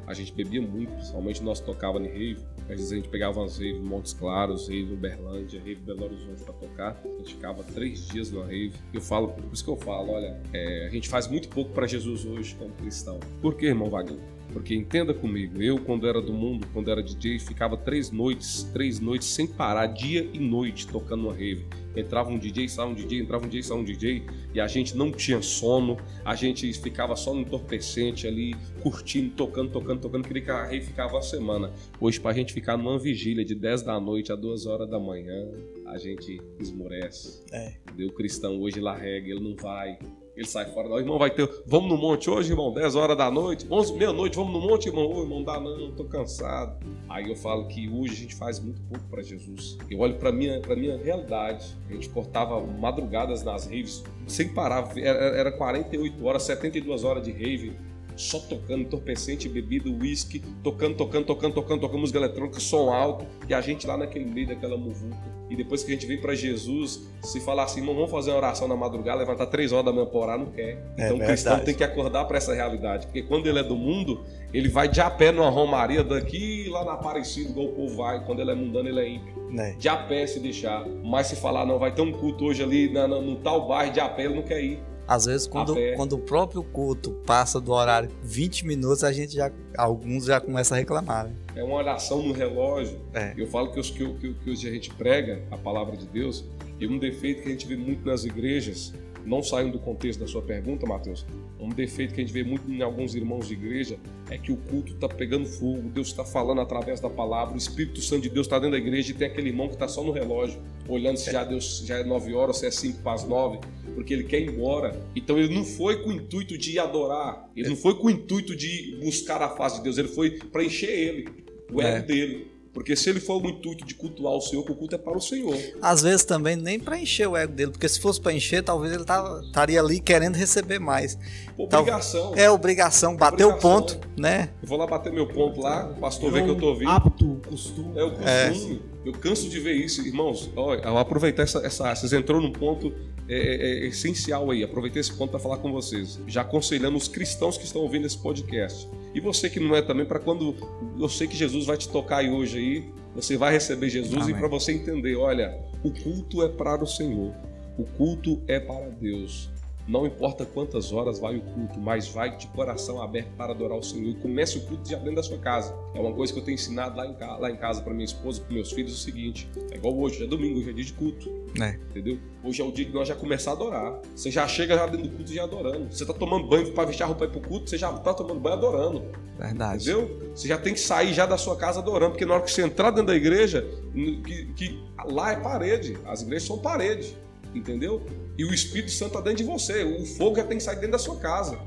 a 0.07 0.13
gente 0.13 0.33
bebia 0.33 0.61
muito, 0.61 0.91
principalmente 0.93 1.43
nós 1.43 1.59
tocava 1.59 1.99
em 1.99 2.07
rave. 2.07 2.41
Às 2.63 2.67
vezes 2.77 2.91
a 2.91 2.95
gente 2.95 3.09
pegava 3.09 3.39
umas 3.39 3.57
rave 3.57 3.79
Montes 3.79 4.13
Claros, 4.13 4.67
rave 4.67 4.93
Uberlândia, 4.93 5.59
rave 5.59 5.81
Belo 5.81 6.05
Horizonte 6.05 6.43
para 6.43 6.53
tocar. 6.53 7.01
A 7.03 7.17
gente 7.19 7.35
ficava 7.35 7.63
três 7.63 8.07
dias 8.07 8.31
numa 8.31 8.45
rave. 8.45 8.73
Eu 8.93 9.01
falo, 9.01 9.29
por 9.29 9.53
isso 9.53 9.63
que 9.63 9.69
eu 9.69 9.77
falo, 9.77 10.11
olha, 10.11 10.41
é, 10.53 10.87
a 10.87 10.89
gente 10.89 11.09
faz 11.09 11.27
muito 11.27 11.49
pouco 11.49 11.71
para 11.71 11.87
Jesus 11.87 12.25
hoje 12.25 12.55
como 12.55 12.71
cristão. 12.71 13.19
Por 13.41 13.55
que, 13.55 13.65
irmão 13.65 13.89
Wagner? 13.89 14.19
Porque 14.51 14.75
entenda 14.75 15.13
comigo, 15.13 15.61
eu 15.61 15.79
quando 15.79 16.07
era 16.07 16.21
do 16.21 16.33
mundo, 16.33 16.67
quando 16.73 16.91
era 16.91 17.01
DJ, 17.01 17.39
ficava 17.39 17.77
três 17.77 18.11
noites, 18.11 18.63
três 18.73 18.99
noites 18.99 19.27
sem 19.27 19.47
parar, 19.47 19.87
dia 19.87 20.29
e 20.33 20.39
noite, 20.39 20.87
tocando 20.87 21.27
uma 21.27 21.33
rave. 21.33 21.65
Entrava 21.95 22.29
um 22.29 22.37
DJ, 22.37 22.69
saia 22.69 22.87
um 22.87 22.93
DJ, 22.93 23.19
entrava 23.19 23.45
um 23.45 23.49
DJ, 23.49 23.63
saia 23.63 23.79
um 23.79 23.83
DJ, 23.83 24.23
e 24.53 24.59
a 24.59 24.67
gente 24.67 24.95
não 24.95 25.11
tinha 25.11 25.41
sono, 25.41 25.97
a 26.23 26.35
gente 26.35 26.71
ficava 26.73 27.15
só 27.15 27.33
no 27.33 27.41
entorpecente 27.41 28.27
ali, 28.27 28.55
curtindo, 28.81 29.31
tocando, 29.35 29.71
tocando, 29.71 30.01
tocando, 30.01 30.27
queria 30.27 30.43
que 30.43 30.51
a 30.51 30.65
rave 30.65 30.85
ficava 30.85 31.15
uma 31.15 31.21
semana. 31.21 31.73
Hoje, 31.99 32.19
pra 32.19 32.33
gente 32.33 32.53
ficar 32.53 32.77
numa 32.77 32.97
vigília 32.97 33.43
de 33.43 33.55
10 33.55 33.81
da 33.83 33.99
noite 33.99 34.31
a 34.31 34.35
2 34.35 34.65
horas 34.65 34.89
da 34.89 34.99
manhã, 34.99 35.49
a 35.85 35.97
gente 35.97 36.41
esmorece. 36.59 37.43
É. 37.51 37.73
O 38.05 38.11
cristão 38.11 38.59
hoje 38.59 38.79
larrega, 38.79 39.29
ele 39.29 39.41
não 39.41 39.55
vai, 39.55 39.99
ele 40.35 40.47
sai 40.47 40.65
fora 40.73 40.87
da 40.87 40.95
irmão, 40.95 41.19
vai 41.19 41.29
ter. 41.29 41.49
Vamos 41.65 41.89
no 41.89 41.97
monte 41.97 42.29
hoje, 42.29 42.51
irmão, 42.51 42.73
10 42.73 42.95
horas 42.95 43.17
da 43.17 43.29
noite, 43.29 43.67
11, 43.69 43.93
meia-noite, 43.93 44.35
vamos 44.35 44.53
no 44.53 44.61
monte, 44.61 44.87
irmão. 44.87 45.05
Ô, 45.05 45.21
irmão, 45.21 45.43
dá 45.43 45.59
não, 45.59 45.91
tô 45.91 46.05
cansado. 46.05 46.79
Aí 47.09 47.29
eu 47.29 47.35
falo 47.35 47.67
que 47.67 47.89
hoje 47.89 48.13
a 48.13 48.15
gente 48.15 48.35
faz 48.35 48.59
muito 48.59 48.81
pouco 48.83 49.05
para 49.09 49.21
Jesus. 49.21 49.77
Eu 49.89 49.99
olho 49.99 50.15
para 50.15 50.31
minha, 50.31 50.59
pra 50.61 50.75
minha 50.75 50.97
realidade. 50.97 51.77
A 51.89 51.93
gente 51.93 52.09
cortava 52.09 52.59
madrugadas 52.61 53.43
nas 53.43 53.65
raves 53.65 54.03
sem 54.25 54.53
parar. 54.53 54.97
Era, 54.97 55.19
era 55.37 55.51
48 55.51 56.25
horas, 56.25 56.43
72 56.43 57.03
horas 57.03 57.23
de 57.23 57.31
rave 57.31 57.75
só 58.15 58.39
tocando 58.39 58.81
entorpecente, 58.81 59.49
bebida, 59.49 59.89
uísque, 59.89 60.41
tocando, 60.63 60.95
tocando, 60.95 61.25
tocando, 61.25 61.53
tocando, 61.53 61.81
tocando 61.81 61.99
música 61.99 62.19
eletrônica, 62.19 62.59
som 62.59 62.91
alto, 62.93 63.25
e 63.49 63.53
a 63.53 63.61
gente 63.61 63.87
lá 63.87 63.97
naquele 63.97 64.25
meio 64.25 64.47
daquela 64.47 64.77
muvuca. 64.77 65.40
E 65.51 65.55
depois 65.57 65.83
que 65.83 65.91
a 65.91 65.93
gente 65.93 66.07
vem 66.07 66.17
para 66.17 66.33
Jesus, 66.33 67.01
se 67.21 67.41
falar 67.41 67.65
assim, 67.65 67.85
vamos 67.85 68.09
fazer 68.09 68.31
uma 68.31 68.37
oração 68.37 68.69
na 68.69 68.75
madrugada, 68.75 69.19
levantar 69.19 69.47
três 69.47 69.73
horas 69.73 69.85
da 69.85 69.91
manhã 69.91 70.05
para 70.05 70.19
orar, 70.19 70.39
não 70.39 70.45
quer. 70.45 70.81
É 70.97 71.05
então 71.07 71.17
o 71.17 71.19
cristão 71.19 71.59
tem 71.59 71.75
que 71.75 71.83
acordar 71.83 72.23
para 72.23 72.37
essa 72.37 72.53
realidade, 72.53 73.07
porque 73.07 73.21
quando 73.21 73.47
ele 73.47 73.59
é 73.59 73.63
do 73.63 73.75
mundo, 73.75 74.23
ele 74.53 74.69
vai 74.69 74.87
de 74.87 75.01
a 75.01 75.09
pé 75.09 75.29
numa 75.29 75.49
romaria 75.49 76.05
daqui 76.05 76.69
lá 76.69 76.85
na 76.85 76.93
Aparecida, 76.93 77.49
igual 77.49 77.65
o 77.65 77.73
povo 77.73 77.97
vai, 77.97 78.23
quando 78.25 78.39
ele 78.39 78.51
é 78.51 78.55
mundano, 78.55 78.87
ele 78.87 78.99
é 79.01 79.09
ímpio. 79.09 79.33
É. 79.59 79.73
De 79.73 79.89
a 79.89 79.97
pé 79.97 80.25
se 80.25 80.39
deixar. 80.39 80.85
Mas 81.03 81.27
se 81.27 81.35
falar, 81.35 81.65
não, 81.65 81.77
vai 81.77 81.93
ter 81.93 82.01
um 82.01 82.13
culto 82.13 82.45
hoje 82.45 82.63
ali 82.63 82.89
na, 82.89 83.05
na, 83.05 83.19
no 83.19 83.35
tal 83.35 83.67
bairro, 83.67 83.91
de 83.91 83.99
a 83.99 84.07
pé, 84.07 84.23
ele 84.23 84.35
não 84.35 84.43
quer 84.43 84.63
ir. 84.63 84.79
Às 85.12 85.26
vezes, 85.26 85.45
quando, 85.45 85.76
quando 85.97 86.13
o 86.13 86.19
próprio 86.19 86.63
culto 86.63 87.12
passa 87.26 87.60
do 87.60 87.74
horário 87.74 88.10
20 88.24 88.65
minutos, 88.65 89.04
a 89.04 89.12
gente 89.12 89.34
já. 89.34 89.52
Alguns 89.78 90.24
já 90.24 90.39
começam 90.39 90.78
a 90.78 90.80
reclamar. 90.80 91.26
Né? 91.26 91.36
É 91.54 91.63
uma 91.65 91.76
oração 91.76 92.24
no 92.24 92.32
relógio. 92.32 92.97
É. 93.13 93.34
Eu 93.36 93.45
falo 93.45 93.74
que, 93.74 93.80
os, 93.82 93.89
que, 93.89 94.08
que, 94.13 94.34
que 94.34 94.50
hoje 94.50 94.69
a 94.69 94.71
gente 94.71 94.89
prega 94.93 95.43
a 95.52 95.58
palavra 95.58 95.97
de 95.97 96.06
Deus, 96.06 96.45
e 96.80 96.88
um 96.88 96.97
defeito 96.97 97.41
que 97.41 97.50
a 97.50 97.52
gente 97.52 97.67
vê 97.67 97.76
muito 97.76 98.06
nas 98.06 98.24
igrejas 98.24 98.93
não 99.25 99.43
saindo 99.43 99.73
do 99.73 99.79
contexto 99.79 100.19
da 100.19 100.27
sua 100.27 100.41
pergunta, 100.41 100.86
Mateus, 100.86 101.25
um 101.60 101.69
defeito 101.69 102.13
que 102.13 102.21
a 102.21 102.23
gente 102.23 102.34
vê 102.34 102.43
muito 102.43 102.69
em 102.71 102.81
alguns 102.81 103.15
irmãos 103.15 103.47
de 103.47 103.53
igreja 103.53 103.97
é 104.29 104.38
que 104.38 104.51
o 104.51 104.57
culto 104.57 104.93
está 104.93 105.07
pegando 105.07 105.45
fogo, 105.45 105.89
Deus 105.89 106.07
está 106.07 106.25
falando 106.25 106.62
através 106.62 106.99
da 106.99 107.10
palavra, 107.10 107.53
o 107.53 107.57
Espírito 107.57 108.01
Santo 108.01 108.23
de 108.23 108.29
Deus 108.29 108.47
está 108.47 108.57
dentro 108.57 108.71
da 108.71 108.77
igreja 108.77 109.12
e 109.12 109.13
tem 109.13 109.27
aquele 109.27 109.49
irmão 109.49 109.67
que 109.67 109.73
está 109.73 109.88
só 109.88 110.03
no 110.03 110.12
relógio, 110.12 110.60
olhando 110.88 111.17
se 111.17 111.31
já, 111.31 111.43
Deus, 111.43 111.84
já 111.86 111.97
é 111.97 112.03
9 112.03 112.34
horas, 112.34 112.57
se 112.57 112.65
é 112.65 112.71
5 112.71 113.01
para 113.01 113.13
as 113.13 113.27
9, 113.27 113.60
porque 113.93 114.13
ele 114.13 114.23
quer 114.23 114.41
ir 114.41 114.49
embora. 114.49 114.99
Então 115.15 115.38
ele 115.38 115.53
não 115.53 115.63
foi 115.63 116.01
com 116.01 116.10
o 116.10 116.13
intuito 116.13 116.57
de 116.57 116.79
adorar, 116.79 117.49
ele 117.55 117.69
não 117.69 117.75
foi 117.75 117.95
com 117.95 118.07
o 118.07 118.10
intuito 118.10 118.55
de 118.55 118.97
buscar 119.03 119.41
a 119.41 119.49
face 119.49 119.77
de 119.77 119.84
Deus, 119.84 119.97
ele 119.97 120.07
foi 120.07 120.31
para 120.31 120.63
encher 120.63 120.89
ele, 120.89 121.27
o 121.71 121.81
ego 121.81 121.97
é. 121.97 122.01
dele. 122.01 122.50
Porque 122.73 122.95
se 122.95 123.10
ele 123.10 123.19
for 123.19 123.43
o 123.43 123.49
intuito 123.49 123.86
de 123.86 123.93
cultuar 123.93 124.34
o 124.34 124.41
Senhor, 124.41 124.62
o 124.62 124.75
culto 124.75 124.95
é 124.95 124.97
para 124.97 125.17
o 125.17 125.21
Senhor. 125.21 125.57
Às 125.81 126.01
vezes 126.01 126.23
também 126.23 126.55
nem 126.55 126.79
para 126.79 126.97
encher 126.97 127.27
o 127.27 127.36
ego 127.36 127.53
dele, 127.53 127.71
porque 127.71 127.88
se 127.89 127.99
fosse 127.99 128.19
para 128.19 128.34
encher, 128.34 128.63
talvez 128.63 128.93
ele 128.93 129.03
estaria 129.03 129.79
ali 129.79 129.99
querendo 129.99 130.36
receber 130.36 130.79
mais. 130.79 131.17
Obrigação. 131.57 132.34
É 132.36 132.49
obrigação, 132.49 133.15
bater 133.15 133.45
o 133.45 133.57
ponto, 133.57 133.99
né? 134.17 134.49
Eu 134.62 134.69
vou 134.69 134.77
lá 134.77 134.88
bater 134.88 135.12
meu 135.12 135.27
ponto 135.27 135.60
lá, 135.60 135.89
o 135.89 135.99
pastor 135.99 136.29
é 136.29 136.34
vê 136.34 136.43
que 136.43 136.49
eu 136.49 136.57
tô 136.57 136.73
vindo. 136.75 136.89
Apto, 136.91 137.41
costume. 137.47 137.99
É 137.99 138.03
o 138.03 138.12
costume. 138.12 138.81
É. 138.88 138.91
Eu 139.03 139.13
canso 139.13 139.49
de 139.49 139.59
ver 139.59 139.73
isso, 139.73 140.05
irmãos. 140.05 140.49
Olha, 140.55 140.81
eu 140.81 140.97
aproveitar 140.97 141.43
essa, 141.43 141.59
essa. 141.65 141.95
Vocês 141.95 142.13
entrou 142.13 142.39
num 142.39 142.51
ponto 142.51 142.93
é, 143.27 143.35
é, 143.35 143.85
é 143.85 143.87
essencial 143.87 144.51
aí. 144.51 144.63
Aproveitei 144.63 144.99
esse 144.99 145.13
ponto 145.13 145.31
para 145.31 145.39
falar 145.39 145.57
com 145.57 145.71
vocês. 145.71 146.19
Já 146.27 146.41
aconselhando 146.41 146.97
os 146.97 147.07
cristãos 147.07 147.57
que 147.57 147.65
estão 147.65 147.81
ouvindo 147.81 148.05
esse 148.05 148.17
podcast. 148.17 148.87
E 149.13 149.19
você 149.19 149.49
que 149.49 149.59
não 149.59 149.75
é 149.75 149.81
também, 149.81 150.05
para 150.05 150.19
quando 150.19 150.55
eu 150.99 151.09
sei 151.09 151.27
que 151.27 151.35
Jesus 151.35 151.65
vai 151.65 151.77
te 151.77 151.89
tocar 151.89 152.17
aí 152.17 152.29
hoje 152.29 152.57
aí, 152.57 152.85
você 153.15 153.37
vai 153.37 153.53
receber 153.53 153.89
Jesus 153.89 154.23
Amém. 154.23 154.35
e 154.35 154.37
para 154.37 154.47
você 154.47 154.71
entender, 154.71 155.15
olha, 155.15 155.57
o 155.83 155.91
culto 155.91 156.43
é 156.43 156.49
para 156.49 156.83
o 156.83 156.87
Senhor. 156.87 157.33
O 157.77 157.83
culto 157.83 158.41
é 158.47 158.59
para 158.59 158.89
Deus. 158.89 159.49
Não 159.91 160.08
importa 160.08 160.45
quantas 160.45 160.93
horas 160.93 161.19
vai 161.19 161.36
o 161.36 161.41
culto, 161.41 161.77
mas 161.77 162.08
vai 162.08 162.38
de 162.38 162.47
coração 162.47 163.01
aberto 163.01 163.27
para 163.36 163.51
adorar 163.51 163.77
o 163.77 163.84
Senhor. 163.84 164.12
E 164.12 164.15
comece 164.15 164.58
o 164.58 164.62
culto 164.62 164.89
já 164.89 164.97
dentro 164.97 165.15
da 165.15 165.23
sua 165.23 165.38
casa. 165.38 165.75
É 165.93 165.99
uma 165.99 166.13
coisa 166.13 166.32
que 166.32 166.39
eu 166.39 166.43
tenho 166.45 166.56
ensinado 166.56 166.95
lá 166.95 167.06
em, 167.06 167.13
casa, 167.13 167.38
lá 167.38 167.51
em 167.51 167.58
casa 167.58 167.82
para 167.82 167.93
minha 167.93 168.06
esposa, 168.06 168.39
para 168.39 168.54
meus 168.54 168.71
filhos, 168.71 168.93
o 168.93 168.97
seguinte: 168.97 169.49
é 169.69 169.75
igual 169.75 169.93
hoje, 169.99 170.23
é 170.23 170.27
domingo, 170.27 170.60
hoje 170.60 170.69
é 170.69 170.73
dia 170.73 170.86
de 170.86 170.93
culto. 170.93 171.30
É. 171.62 171.71
Entendeu? 171.89 172.17
Hoje 172.41 172.62
é 172.62 172.63
o 172.63 172.71
dia 172.71 172.86
que 172.86 172.93
nós 172.93 173.06
já 173.06 173.15
começar 173.15 173.51
a 173.51 173.54
adorar. 173.54 173.99
Você 174.15 174.32
já 174.32 174.47
chega 174.47 174.77
já 174.77 174.86
dentro 174.86 175.10
do 175.10 175.13
culto 175.17 175.34
já 175.34 175.43
adorando. 175.43 175.91
Você 175.91 176.04
está 176.04 176.13
tomando 176.13 176.47
banho 176.47 176.71
para 176.71 176.86
vestir 176.86 177.04
a 177.04 177.08
roupa 177.08 177.27
para 177.27 177.38
o 177.38 177.41
culto, 177.41 177.69
você 177.69 177.77
já 177.77 177.93
está 177.93 178.13
tomando 178.13 178.39
banho 178.39 178.56
adorando. 178.56 179.04
Verdade. 179.38 179.91
Entendeu? 179.91 180.32
Você 180.34 180.47
já 180.47 180.58
tem 180.58 180.73
que 180.73 180.80
sair 180.80 181.13
já 181.13 181.25
da 181.25 181.38
sua 181.38 181.58
casa 181.58 181.82
adorando, 181.82 182.12
porque 182.12 182.25
na 182.25 182.36
hora 182.36 182.43
que 182.43 182.51
você 182.51 182.62
entrar 182.62 182.91
dentro 182.91 183.08
da 183.08 183.15
igreja, 183.15 183.67
que, 183.93 184.45
que 184.56 184.84
lá 185.06 185.34
é 185.34 185.36
parede. 185.36 185.97
As 186.06 186.21
igrejas 186.21 186.47
são 186.47 186.60
parede 186.60 187.13
entendeu? 187.53 188.01
E 188.37 188.45
o 188.45 188.53
Espírito 188.53 188.91
Santo 188.91 189.17
está 189.17 189.21
dentro 189.21 189.37
de 189.37 189.43
você. 189.43 189.83
O 189.83 190.05
fogo 190.05 190.35
já 190.35 190.43
tem 190.43 190.57
que 190.57 190.63
sair 190.63 190.75
dentro 190.75 190.91
da 190.91 190.99
sua 190.99 191.17
casa. 191.17 191.59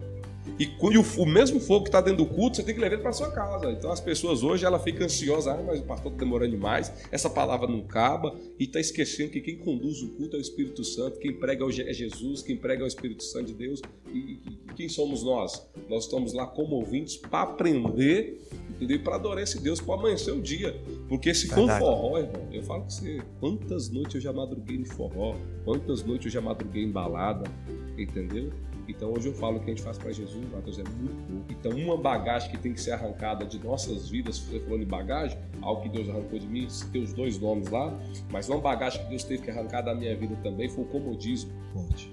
E, 0.58 0.66
o, 0.78 1.22
o, 1.22 1.26
mesmo 1.26 1.58
fogo 1.58 1.84
que 1.84 1.88
está 1.88 2.00
dentro 2.00 2.24
do 2.24 2.26
culto, 2.26 2.56
você 2.56 2.62
tem 2.62 2.74
que 2.74 2.80
levar 2.80 2.98
para 2.98 3.12
sua 3.12 3.30
casa. 3.30 3.70
Então 3.72 3.90
as 3.90 4.00
pessoas 4.00 4.42
hoje 4.42 4.64
ela 4.64 4.78
fica 4.78 5.04
ansiosa, 5.04 5.52
ah, 5.52 5.62
mas 5.62 5.80
o 5.80 5.84
pastor 5.84 6.12
está 6.12 6.24
demorando 6.24 6.50
demais, 6.50 6.92
essa 7.10 7.30
palavra 7.30 7.66
não 7.66 7.80
acaba, 7.80 8.36
e 8.58 8.64
está 8.64 8.78
esquecendo 8.78 9.30
que 9.30 9.40
quem 9.40 9.56
conduz 9.56 10.02
o 10.02 10.10
culto 10.10 10.36
é 10.36 10.38
o 10.38 10.42
Espírito 10.42 10.84
Santo, 10.84 11.18
quem 11.18 11.32
prega 11.32 11.64
é 11.64 11.92
Jesus, 11.92 12.42
quem 12.42 12.56
prega 12.56 12.82
é 12.82 12.84
o 12.84 12.86
Espírito 12.86 13.24
Santo 13.24 13.46
de 13.46 13.54
Deus. 13.54 13.80
E, 14.12 14.18
e 14.18 14.74
quem 14.76 14.88
somos 14.88 15.22
nós? 15.22 15.66
Nós 15.88 16.04
estamos 16.04 16.32
lá 16.32 16.46
como 16.46 16.76
ouvintes 16.76 17.16
para 17.16 17.42
aprender, 17.42 18.40
entendeu? 18.70 19.00
Para 19.02 19.16
adorar 19.16 19.42
esse 19.42 19.60
Deus, 19.60 19.80
para 19.80 19.94
amanhecer 19.94 20.32
o 20.32 20.40
dia. 20.40 20.78
Porque 21.14 21.32
se 21.32 21.46
for 21.46 21.68
forró, 21.78 22.18
irmão, 22.18 22.48
eu 22.50 22.60
falo 22.64 22.84
que 22.86 22.92
você, 22.92 23.22
quantas 23.38 23.88
noites 23.88 24.16
eu 24.16 24.20
já 24.20 24.32
madruguei 24.32 24.78
em 24.78 24.84
forró, 24.84 25.36
quantas 25.64 26.02
noites 26.02 26.26
eu 26.26 26.32
já 26.32 26.40
madruguei 26.40 26.82
em 26.82 26.90
balada, 26.90 27.48
entendeu? 27.96 28.50
Então 28.88 29.12
hoje 29.12 29.28
eu 29.28 29.34
falo 29.34 29.60
que 29.60 29.66
a 29.66 29.68
gente 29.74 29.82
faz 29.82 29.98
para 29.98 30.12
Jesus, 30.12 30.44
Mateus, 30.52 30.78
é 30.78 30.84
muito 30.84 31.14
pouco. 31.26 31.52
Então 31.52 31.72
uma 31.72 31.96
bagagem 31.96 32.50
que 32.50 32.58
tem 32.58 32.72
que 32.72 32.80
ser 32.80 32.92
arrancada 32.92 33.44
de 33.44 33.58
nossas 33.58 34.08
vidas, 34.08 34.38
você 34.38 34.60
falou 34.60 34.78
de 34.78 34.84
bagagem, 34.84 35.38
algo 35.62 35.82
que 35.82 35.88
Deus 35.88 36.08
arrancou 36.08 36.38
de 36.38 36.46
mim, 36.46 36.66
tem 36.92 37.02
os 37.02 37.12
dois 37.12 37.38
nomes 37.38 37.68
lá, 37.70 37.96
mas 38.30 38.48
uma 38.48 38.60
bagagem 38.60 39.02
que 39.02 39.08
Deus 39.08 39.24
teve 39.24 39.42
que 39.42 39.50
arrancar 39.50 39.82
da 39.82 39.94
minha 39.94 40.14
vida 40.16 40.36
também 40.42 40.68
foi 40.68 40.84
o 40.84 40.86
comodismo. 40.86 41.52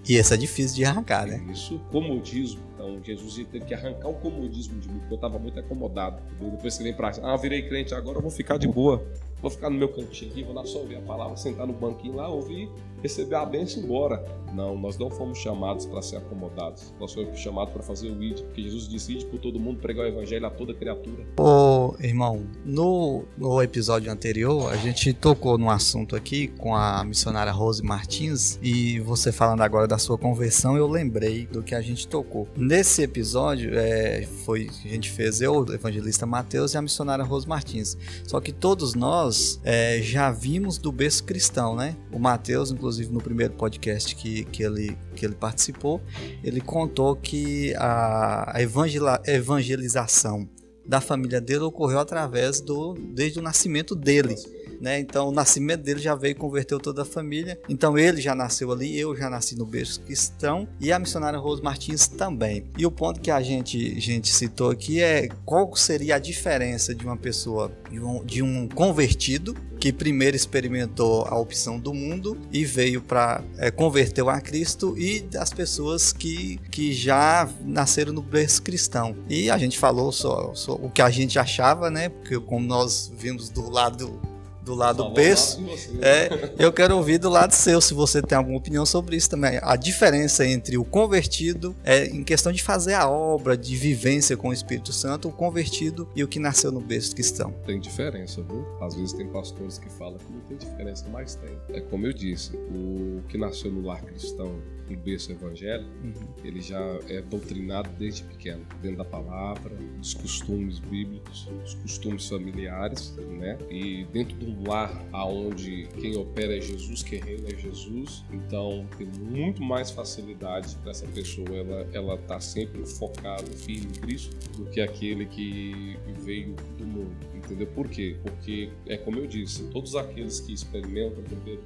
E 0.07 0.15
esse 0.15 0.33
é 0.33 0.37
difícil 0.37 0.75
de 0.77 0.85
arrancar, 0.85 1.27
né? 1.27 1.45
Isso, 1.51 1.79
comodismo. 1.91 2.61
Então 2.73 2.99
Jesus 3.03 3.35
teve 3.47 3.65
que 3.65 3.73
arrancar 3.73 4.09
o 4.09 4.15
comodismo 4.15 4.79
de 4.79 4.89
mim, 4.89 4.99
porque 4.99 5.13
eu 5.13 5.15
estava 5.15 5.37
muito 5.37 5.59
acomodado. 5.59 6.21
Depois 6.39 6.77
que 6.77 6.83
vem 6.83 6.93
para 6.93 7.11
ah, 7.21 7.37
virei 7.37 7.67
crente, 7.67 7.93
agora 7.93 8.17
eu 8.17 8.21
vou 8.21 8.31
ficar 8.31 8.57
de 8.57 8.67
boa. 8.67 9.05
Vou 9.41 9.49
ficar 9.49 9.69
no 9.69 9.77
meu 9.77 9.89
cantinho 9.89 10.31
aqui, 10.31 10.43
vou 10.43 10.53
lá 10.53 10.63
só 10.65 10.79
ouvir 10.79 10.97
a 10.97 11.01
palavra, 11.01 11.35
sentar 11.35 11.65
no 11.65 11.73
banquinho 11.73 12.15
lá, 12.15 12.27
ouvir, 12.27 12.69
receber 13.01 13.35
a 13.35 13.45
bênção 13.45 13.81
e 13.81 13.85
embora. 13.85 14.23
Não, 14.53 14.77
nós 14.77 14.97
não 14.97 15.09
fomos 15.09 15.37
chamados 15.37 15.85
para 15.85 16.01
ser 16.01 16.17
acomodados. 16.17 16.93
Nós 16.99 17.13
fomos 17.13 17.39
chamados 17.39 17.73
para 17.73 17.81
fazer 17.81 18.09
o 18.09 18.21
ID, 18.21 18.41
porque 18.41 18.63
Jesus 18.63 18.87
disse 18.87 19.13
ID 19.13 19.23
por 19.25 19.39
todo 19.39 19.57
mundo, 19.57 19.79
pregar 19.79 20.05
o 20.05 20.09
evangelho 20.09 20.45
a 20.45 20.49
toda 20.49 20.73
criatura. 20.73 21.25
Ô, 21.39 21.95
irmão, 22.01 22.45
no, 22.65 23.23
no 23.37 23.61
episódio 23.61 24.11
anterior, 24.11 24.71
a 24.71 24.75
gente 24.75 25.13
tocou 25.13 25.57
num 25.57 25.69
assunto 25.69 26.17
aqui 26.17 26.49
com 26.49 26.75
a 26.75 27.01
missionária 27.05 27.51
Rose 27.51 27.81
Martins 27.81 28.59
e 28.61 28.99
você 28.99 29.31
falando 29.31 29.61
agora 29.61 29.87
da 29.87 29.97
sua 29.97 30.17
conversão, 30.17 30.75
eu 30.75 30.87
lembrei 30.87 31.45
do 31.45 31.63
que 31.63 31.73
a 31.73 31.81
gente 31.81 32.05
tocou. 32.05 32.45
Nesse 32.57 33.03
episódio, 33.03 33.71
é, 33.73 34.23
foi 34.43 34.69
a 34.83 34.87
gente 34.89 35.09
fez 35.09 35.39
eu, 35.39 35.53
o 35.53 35.73
evangelista 35.73 36.25
Mateus 36.25 36.73
e 36.73 36.77
a 36.77 36.81
missionária 36.81 37.23
Rose 37.23 37.47
Martins. 37.47 37.97
Só 38.27 38.41
que 38.41 38.51
todos 38.51 38.95
nós 38.95 39.11
nós 39.31 39.59
é, 39.63 40.01
já 40.01 40.31
vimos 40.31 40.77
do 40.77 40.91
berço 40.91 41.23
cristão, 41.23 41.75
né? 41.75 41.95
O 42.11 42.19
Mateus, 42.19 42.71
inclusive, 42.71 42.90
no 42.99 43.21
primeiro 43.21 43.53
podcast 43.53 44.15
que, 44.15 44.43
que, 44.45 44.63
ele, 44.63 44.97
que 45.15 45.25
ele 45.25 45.35
participou, 45.35 46.01
ele 46.43 46.61
contou 46.61 47.15
que 47.15 47.73
a, 47.75 48.57
a 48.57 48.61
evangelização 48.61 50.47
da 50.85 50.99
família 50.99 51.39
dele 51.39 51.63
ocorreu 51.63 51.99
através 51.99 52.59
do 52.59 52.95
desde 52.95 53.39
o 53.39 53.41
nascimento 53.41 53.95
dele 53.95 54.35
né? 54.81 54.99
Então 54.99 55.29
o 55.29 55.31
nascimento 55.31 55.83
dele 55.83 55.99
já 55.99 56.15
veio 56.15 56.31
e 56.31 56.35
converteu 56.35 56.79
toda 56.79 57.03
a 57.03 57.05
família. 57.05 57.59
Então 57.69 57.97
ele 57.97 58.19
já 58.19 58.33
nasceu 58.33 58.71
ali, 58.71 58.99
eu 58.99 59.15
já 59.15 59.29
nasci 59.29 59.55
no 59.55 59.65
berço 59.65 60.01
cristão 60.01 60.67
e 60.79 60.91
a 60.91 60.97
missionária 60.97 61.39
Rose 61.39 61.61
Martins 61.61 62.07
também. 62.07 62.65
E 62.77 62.85
o 62.85 62.91
ponto 62.91 63.21
que 63.21 63.29
a 63.29 63.41
gente, 63.41 63.99
gente 63.99 64.33
citou 64.33 64.71
aqui 64.71 65.01
é 65.01 65.29
qual 65.45 65.73
seria 65.75 66.15
a 66.15 66.19
diferença 66.19 66.95
de 66.95 67.05
uma 67.05 67.15
pessoa, 67.15 67.71
de 67.89 67.99
um, 67.99 68.23
de 68.25 68.41
um 68.41 68.67
convertido 68.67 69.55
que 69.79 69.91
primeiro 69.91 70.35
experimentou 70.35 71.25
a 71.25 71.35
opção 71.35 71.79
do 71.79 71.91
mundo 71.91 72.37
e 72.51 72.63
veio 72.63 73.01
para 73.01 73.43
é, 73.57 73.71
converteu 73.71 74.29
a 74.29 74.39
Cristo 74.39 74.95
e 74.95 75.21
das 75.21 75.51
pessoas 75.51 76.13
que, 76.13 76.59
que 76.69 76.93
já 76.93 77.49
nasceram 77.65 78.13
no 78.13 78.21
berço 78.21 78.61
cristão. 78.61 79.15
E 79.27 79.49
a 79.49 79.57
gente 79.57 79.79
falou 79.79 80.11
só, 80.11 80.53
só 80.53 80.73
o 80.73 80.89
que 80.89 81.01
a 81.01 81.09
gente 81.09 81.39
achava, 81.39 81.89
né? 81.89 82.09
Porque 82.09 82.39
como 82.39 82.65
nós 82.65 83.11
vimos 83.17 83.49
do 83.49 83.71
lado 83.71 84.21
do 84.63 84.75
lado 84.75 85.09
berço. 85.09 85.63
É, 86.01 86.29
eu 86.57 86.71
quero 86.71 86.95
ouvir 86.95 87.17
do 87.17 87.29
lado 87.29 87.51
seu, 87.51 87.81
se 87.81 87.93
você 87.93 88.21
tem 88.21 88.37
alguma 88.37 88.57
opinião 88.57 88.85
sobre 88.85 89.15
isso 89.15 89.29
também. 89.29 89.59
A 89.61 89.75
diferença 89.75 90.45
entre 90.45 90.77
o 90.77 90.85
convertido, 90.85 91.75
é, 91.83 92.05
em 92.05 92.23
questão 92.23 92.51
de 92.51 92.61
fazer 92.61 92.93
a 92.93 93.09
obra, 93.09 93.57
de 93.57 93.75
vivência 93.75 94.37
com 94.37 94.49
o 94.49 94.53
Espírito 94.53 94.93
Santo, 94.93 95.29
o 95.29 95.31
convertido 95.31 96.07
e 96.15 96.23
o 96.23 96.27
que 96.27 96.39
nasceu 96.39 96.71
no 96.71 96.79
berço 96.79 97.13
cristão. 97.15 97.53
Tem 97.65 97.79
diferença, 97.79 98.41
viu? 98.41 98.65
Às 98.81 98.95
vezes 98.95 99.13
tem 99.13 99.27
pastores 99.27 99.77
que 99.77 99.89
falam 99.89 100.17
que 100.17 100.31
não 100.31 100.41
tem 100.41 100.57
diferença, 100.57 101.05
mas 101.09 101.35
tem. 101.35 101.57
É 101.69 101.81
como 101.81 102.05
eu 102.05 102.13
disse, 102.13 102.55
o 102.55 103.23
que 103.27 103.37
nasceu 103.37 103.71
no 103.71 103.81
lar 103.81 104.01
cristão 104.03 104.55
no 104.91 104.97
berço 104.97 105.31
evangélico, 105.31 105.89
uhum. 106.03 106.33
ele 106.43 106.61
já 106.61 106.79
é 107.07 107.21
doutrinado 107.21 107.89
desde 107.97 108.23
pequeno, 108.23 108.65
dentro 108.81 108.97
da 108.97 109.05
palavra, 109.05 109.75
dos 109.97 110.13
costumes 110.13 110.79
bíblicos, 110.79 111.45
dos 111.61 111.73
costumes 111.75 112.27
familiares, 112.27 113.15
né? 113.17 113.57
E 113.69 114.05
dentro 114.05 114.37
de 114.37 114.45
um 114.45 114.67
lar 114.67 115.03
aonde 115.11 115.87
quem 115.99 116.15
opera 116.17 116.57
é 116.57 116.61
Jesus, 116.61 117.03
quem 117.03 117.19
reina 117.19 117.49
é 117.49 117.57
Jesus, 117.57 118.23
então 118.31 118.87
tem 118.97 119.07
muito 119.07 119.61
mais 119.61 119.91
facilidade 119.91 120.75
para 120.77 120.91
essa 120.91 121.07
pessoa 121.07 121.49
ela 121.49 121.87
ela 121.93 122.17
tá 122.17 122.39
sempre 122.39 122.85
focada, 122.85 123.45
firme 123.45 123.87
em 123.87 124.01
Cristo, 124.01 124.35
do 124.57 124.65
que 124.65 124.81
aquele 124.81 125.25
que 125.25 125.97
veio 126.23 126.55
do 126.77 126.85
mundo, 126.85 127.15
entendeu? 127.33 127.67
Por 127.67 127.87
quê? 127.87 128.17
Porque 128.23 128.69
é 128.85 128.97
como 128.97 129.19
eu 129.19 129.27
disse, 129.27 129.63
todos 129.69 129.95
aqueles 129.95 130.39
que 130.39 130.53
experimentam 130.53 131.23
né, 131.23 131.57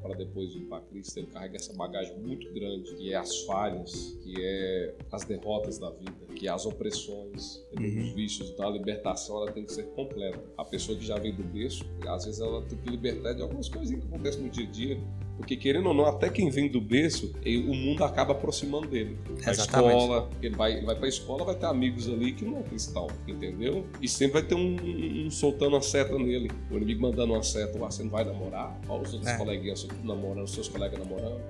para 0.00 0.14
depois 0.14 0.54
ir 0.54 0.60
para 0.66 0.80
Cristo, 0.82 1.18
ele 1.18 1.26
carrega 1.28 1.56
essa 1.56 1.72
bagagem 1.74 2.16
muito 2.18 2.52
grande, 2.52 2.94
que 2.94 3.12
é 3.12 3.16
as 3.16 3.42
falhas, 3.42 4.18
que 4.22 4.34
é 4.38 4.94
as 5.12 5.24
derrotas 5.24 5.78
da 5.78 5.90
vida, 5.90 6.12
que 6.34 6.48
é 6.48 6.50
as 6.50 6.66
opressões, 6.66 7.64
uhum. 7.78 7.84
os 7.84 8.12
vícios. 8.12 8.50
Então 8.50 8.68
a 8.68 8.70
libertação 8.70 9.36
ela 9.42 9.52
tem 9.52 9.64
que 9.64 9.72
ser 9.72 9.84
completa. 9.90 10.42
A 10.56 10.64
pessoa 10.64 10.96
que 10.96 11.04
já 11.04 11.18
vem 11.18 11.34
do 11.34 11.44
berço, 11.44 11.84
às 12.06 12.24
vezes 12.24 12.40
ela 12.40 12.62
tem 12.62 12.78
que 12.78 12.90
libertar 12.90 13.34
de 13.34 13.42
algumas 13.42 13.68
coisinhas 13.68 14.02
que 14.04 14.08
acontecem 14.08 14.42
no 14.42 14.50
dia 14.50 14.66
a 14.66 14.70
dia, 14.70 15.00
porque, 15.40 15.56
querendo 15.56 15.86
ou 15.86 15.94
não, 15.94 16.04
até 16.04 16.28
quem 16.28 16.50
vem 16.50 16.68
do 16.68 16.82
berço, 16.82 17.32
o 17.66 17.74
mundo 17.74 18.04
acaba 18.04 18.32
aproximando 18.32 18.86
dele. 18.86 19.16
A 19.46 19.52
escola, 19.52 20.28
ele 20.42 20.54
vai, 20.54 20.74
ele 20.74 20.84
vai 20.84 20.94
pra 20.94 21.08
escola, 21.08 21.46
vai 21.46 21.54
ter 21.54 21.64
amigos 21.64 22.06
ali 22.10 22.34
que 22.34 22.44
não 22.44 22.58
é 22.58 22.62
cristão, 22.62 23.06
entendeu? 23.26 23.86
E 24.02 24.06
sempre 24.06 24.34
vai 24.34 24.42
ter 24.42 24.54
um, 24.54 24.76
um, 25.24 25.30
soltando 25.30 25.76
uma 25.76 25.80
seta 25.80 26.18
nele. 26.18 26.50
O 26.70 26.76
inimigo 26.76 27.00
mandando 27.00 27.32
uma 27.32 27.42
seta, 27.42 27.78
ah, 27.82 27.90
você 27.90 28.02
não 28.02 28.10
vai 28.10 28.22
namorar? 28.22 28.78
Olha 28.86 29.00
os 29.00 29.14
outros 29.14 29.32
é. 29.32 29.38
coleguinhas 29.38 29.88
namorando, 30.04 30.44
os 30.44 30.52
seus 30.52 30.68
colegas 30.68 30.98
namorando. 30.98 31.40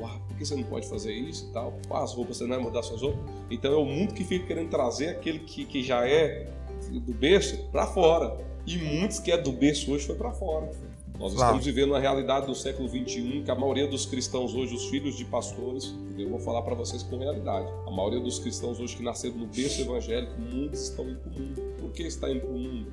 Uau, 0.00 0.20
por 0.26 0.36
que 0.36 0.44
você 0.44 0.56
não 0.56 0.64
pode 0.64 0.88
fazer 0.88 1.12
isso 1.12 1.46
e 1.48 1.52
tal? 1.52 1.78
Qual 1.86 2.02
as 2.02 2.12
roupas, 2.12 2.38
você 2.38 2.44
não 2.46 2.56
vai 2.56 2.64
mudar 2.64 2.82
suas 2.82 3.00
roupas? 3.00 3.20
Então 3.48 3.72
é 3.72 3.76
o 3.76 3.84
mundo 3.84 4.12
que 4.12 4.24
fica 4.24 4.44
querendo 4.44 4.70
trazer 4.70 5.10
aquele 5.10 5.38
que, 5.38 5.64
que 5.64 5.84
já 5.84 6.04
é 6.04 6.50
do 6.90 7.14
berço 7.14 7.68
para 7.70 7.86
fora. 7.86 8.44
E 8.66 8.76
muitos 8.76 9.20
que 9.20 9.30
é 9.30 9.38
do 9.38 9.52
berço 9.52 9.92
hoje 9.92 10.04
foi 10.04 10.16
para 10.16 10.32
fora. 10.32 10.68
Nós 11.18 11.32
Claro. 11.32 11.56
estamos 11.56 11.64
vivendo 11.64 11.92
na 11.92 11.98
realidade 11.98 12.46
do 12.46 12.54
século 12.54 12.88
XXI, 12.88 13.42
que 13.44 13.50
a 13.50 13.54
maioria 13.54 13.86
dos 13.86 14.04
cristãos 14.06 14.54
hoje, 14.54 14.74
os 14.74 14.86
filhos 14.86 15.16
de 15.16 15.24
pastores, 15.24 15.94
eu 16.18 16.28
vou 16.28 16.38
falar 16.38 16.62
para 16.62 16.74
vocês 16.74 17.02
com 17.02 17.16
realidade. 17.18 17.66
A 17.86 17.90
maioria 17.90 18.20
dos 18.20 18.38
cristãos 18.38 18.78
hoje 18.78 18.96
que 18.96 19.02
nasceram 19.02 19.36
no 19.36 19.46
berço 19.46 19.80
evangélico, 19.80 20.38
muitos 20.38 20.82
estão 20.82 21.08
indo 21.08 21.18
para 21.20 21.30
o 21.30 21.34
mundo. 21.40 21.62
Por 21.80 21.92
que 21.92 22.02
está 22.02 22.30
indo 22.30 22.40
para 22.40 22.50
o 22.50 22.58
mundo, 22.58 22.92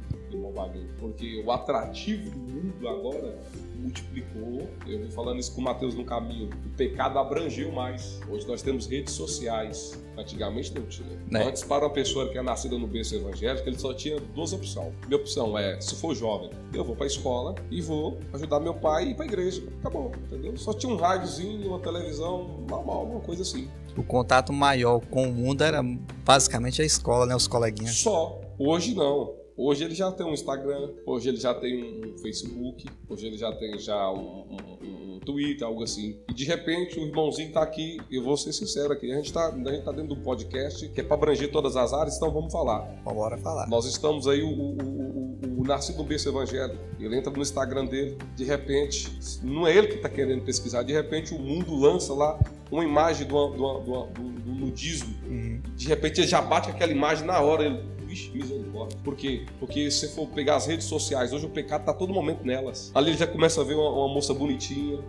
Wagner? 0.54 0.88
Porque 1.00 1.44
o 1.46 1.52
atrativo 1.52 2.30
do 2.30 2.40
mundo 2.40 2.88
agora 2.88 3.38
multiplicou. 3.76 4.70
Eu 4.88 5.00
vim 5.00 5.12
falando 5.12 5.40
isso 5.40 5.54
com 5.54 5.62
o 5.62 5.64
Mateus 5.64 5.96
no 5.96 6.06
caminho. 6.06 6.50
O 6.66 6.70
pecado 6.78 7.20
abrangeu 7.20 7.72
mais. 7.72 8.20
Hoje 8.30 8.48
nós 8.48 8.62
temos 8.62 8.88
redes 8.88 9.14
sociais. 9.14 10.02
Antigamente 10.18 10.74
não 10.74 10.86
tinha. 10.86 11.20
Né? 11.30 11.44
Antes, 11.48 11.64
para 11.64 11.86
uma 11.86 11.92
pessoa 11.92 12.30
que 12.30 12.38
é 12.38 12.42
nascida 12.42 12.78
no 12.78 12.88
berço 12.88 13.16
evangélico, 13.16 13.68
ele 13.68 13.78
só 13.78 13.94
tinha 13.94 14.20
duas 14.20 14.54
opções. 14.54 14.94
Minha 15.08 15.20
opção 15.20 15.58
é, 15.58 15.80
se 15.82 15.96
for 15.96 16.16
jovem, 16.16 16.50
eu 16.74 16.84
vou 16.84 16.96
para 16.96 17.06
a 17.06 17.08
escola 17.08 17.56
e 17.70 17.82
vou 17.82 18.20
ajudar 18.34 18.60
meu 18.60 18.74
pai 18.74 19.04
a 19.04 19.08
ir 19.08 19.16
para 19.16 19.26
a 19.26 19.28
igreja. 19.28 19.64
Acabou, 19.80 20.12
entendeu? 20.24 20.56
Só 20.56 20.74
tinha 20.74 20.94
um 20.94 20.96
rádiozinho, 20.96 21.68
uma 21.68 21.80
televisão, 21.80 22.64
normal, 22.70 23.06
uma 23.06 23.20
coisa 23.20 23.42
assim. 23.42 23.68
O 23.98 24.04
contato 24.04 24.52
maior 24.54 25.00
com 25.00 25.30
o 25.30 25.34
mundo 25.34 25.64
era 25.64 25.84
basicamente 26.26 26.82
a 26.82 26.86
escola, 26.86 27.26
né? 27.26 27.36
Os 27.36 27.48
coleguinhas. 27.48 27.96
Só. 27.96 28.40
Hoje 28.58 28.96
não. 28.96 29.43
Hoje 29.56 29.84
ele 29.84 29.94
já 29.94 30.12
tem 30.12 30.26
um 30.26 30.34
Instagram, 30.34 30.90
hoje 31.06 31.30
ele 31.30 31.38
já 31.38 31.54
tem 31.54 32.02
um 32.06 32.18
Facebook, 32.18 32.86
hoje 33.08 33.28
ele 33.28 33.38
já 33.38 33.52
tem 33.52 33.78
já 33.78 34.12
um, 34.12 34.48
um- 34.50 35.16
um 35.16 35.20
Twitter, 35.20 35.68
algo 35.68 35.84
assim. 35.84 36.18
E 36.28 36.34
de 36.34 36.44
repente 36.44 37.00
o 37.00 37.04
irmãozinho 37.06 37.52
tá 37.52 37.62
aqui, 37.62 37.98
eu 38.12 38.24
vou 38.24 38.36
ser 38.36 38.52
sincero 38.52 38.92
aqui, 38.94 39.12
a 39.12 39.16
gente 39.16 39.32
tá, 39.32 39.48
a 39.50 39.72
gente 39.72 39.84
tá 39.86 39.92
dentro 39.92 40.16
do 40.16 40.18
podcast, 40.18 40.90
que 40.90 41.02
é 41.02 41.04
para 41.04 41.16
abranger 41.16 41.52
todas 41.52 41.76
as 41.76 41.94
áreas, 41.94 42.18
então 42.18 42.32
vamos 42.32 42.52
falar. 42.52 42.80
Bora 43.04 43.38
falar. 43.38 43.68
Nós 43.70 43.86
estamos 43.86 44.28
aí, 44.28 44.42
o, 44.42 44.48
o, 44.50 44.78
o, 44.82 45.40
o, 45.58 45.62
o 45.62 45.64
Nascido 45.64 45.98
no 46.00 46.04
Berço 46.04 46.28
Evangélico, 46.30 46.82
ele 47.00 47.16
entra 47.16 47.32
no 47.32 47.42
Instagram 47.42 47.86
dele, 47.86 48.18
de 48.36 48.44
repente, 48.44 49.12
não 49.44 49.68
é 49.68 49.78
ele 49.78 49.88
que 49.88 49.96
está 49.96 50.10
querendo 50.10 50.44
pesquisar, 50.44 50.82
de 50.82 50.94
repente 50.94 51.34
o 51.34 51.38
mundo 51.40 51.76
lança 51.80 52.12
lá 52.14 52.40
uma 52.72 52.84
imagem 52.84 53.28
do, 53.28 53.50
do, 53.50 53.80
do, 53.82 54.04
do, 54.08 54.52
nudismo, 54.54 55.14
Uhum. 55.28 55.62
de 55.76 55.88
repente 55.88 56.22
ele 56.22 56.28
já 56.28 56.42
bate 56.42 56.70
aquela 56.70 56.92
imagem 56.92 57.26
na 57.26 57.40
hora, 57.40 57.64
ele, 57.66 57.80
vixe, 58.14 58.32
misericórdia. 58.32 58.98
Por 59.04 59.16
quê? 59.16 59.46
Porque 59.60 59.90
se 59.90 60.00
você 60.00 60.08
for 60.10 60.28
pegar 60.28 60.56
as 60.58 60.68
redes 60.68 60.86
sociais, 60.86 61.34
hoje 61.34 61.46
o 61.46 61.50
pecado 61.50 61.82
está 61.82 61.94
todo 61.94 62.14
momento 62.14 62.46
nelas. 62.46 62.92
Ali 62.94 63.10
ele 63.12 63.18
já 63.18 63.28
começa 63.28 63.62
a 63.62 63.64
ver 63.64 63.74
uma, 63.76 63.90
uma 63.90 64.08
moça 64.14 64.34
bonitinha, 64.34 65.00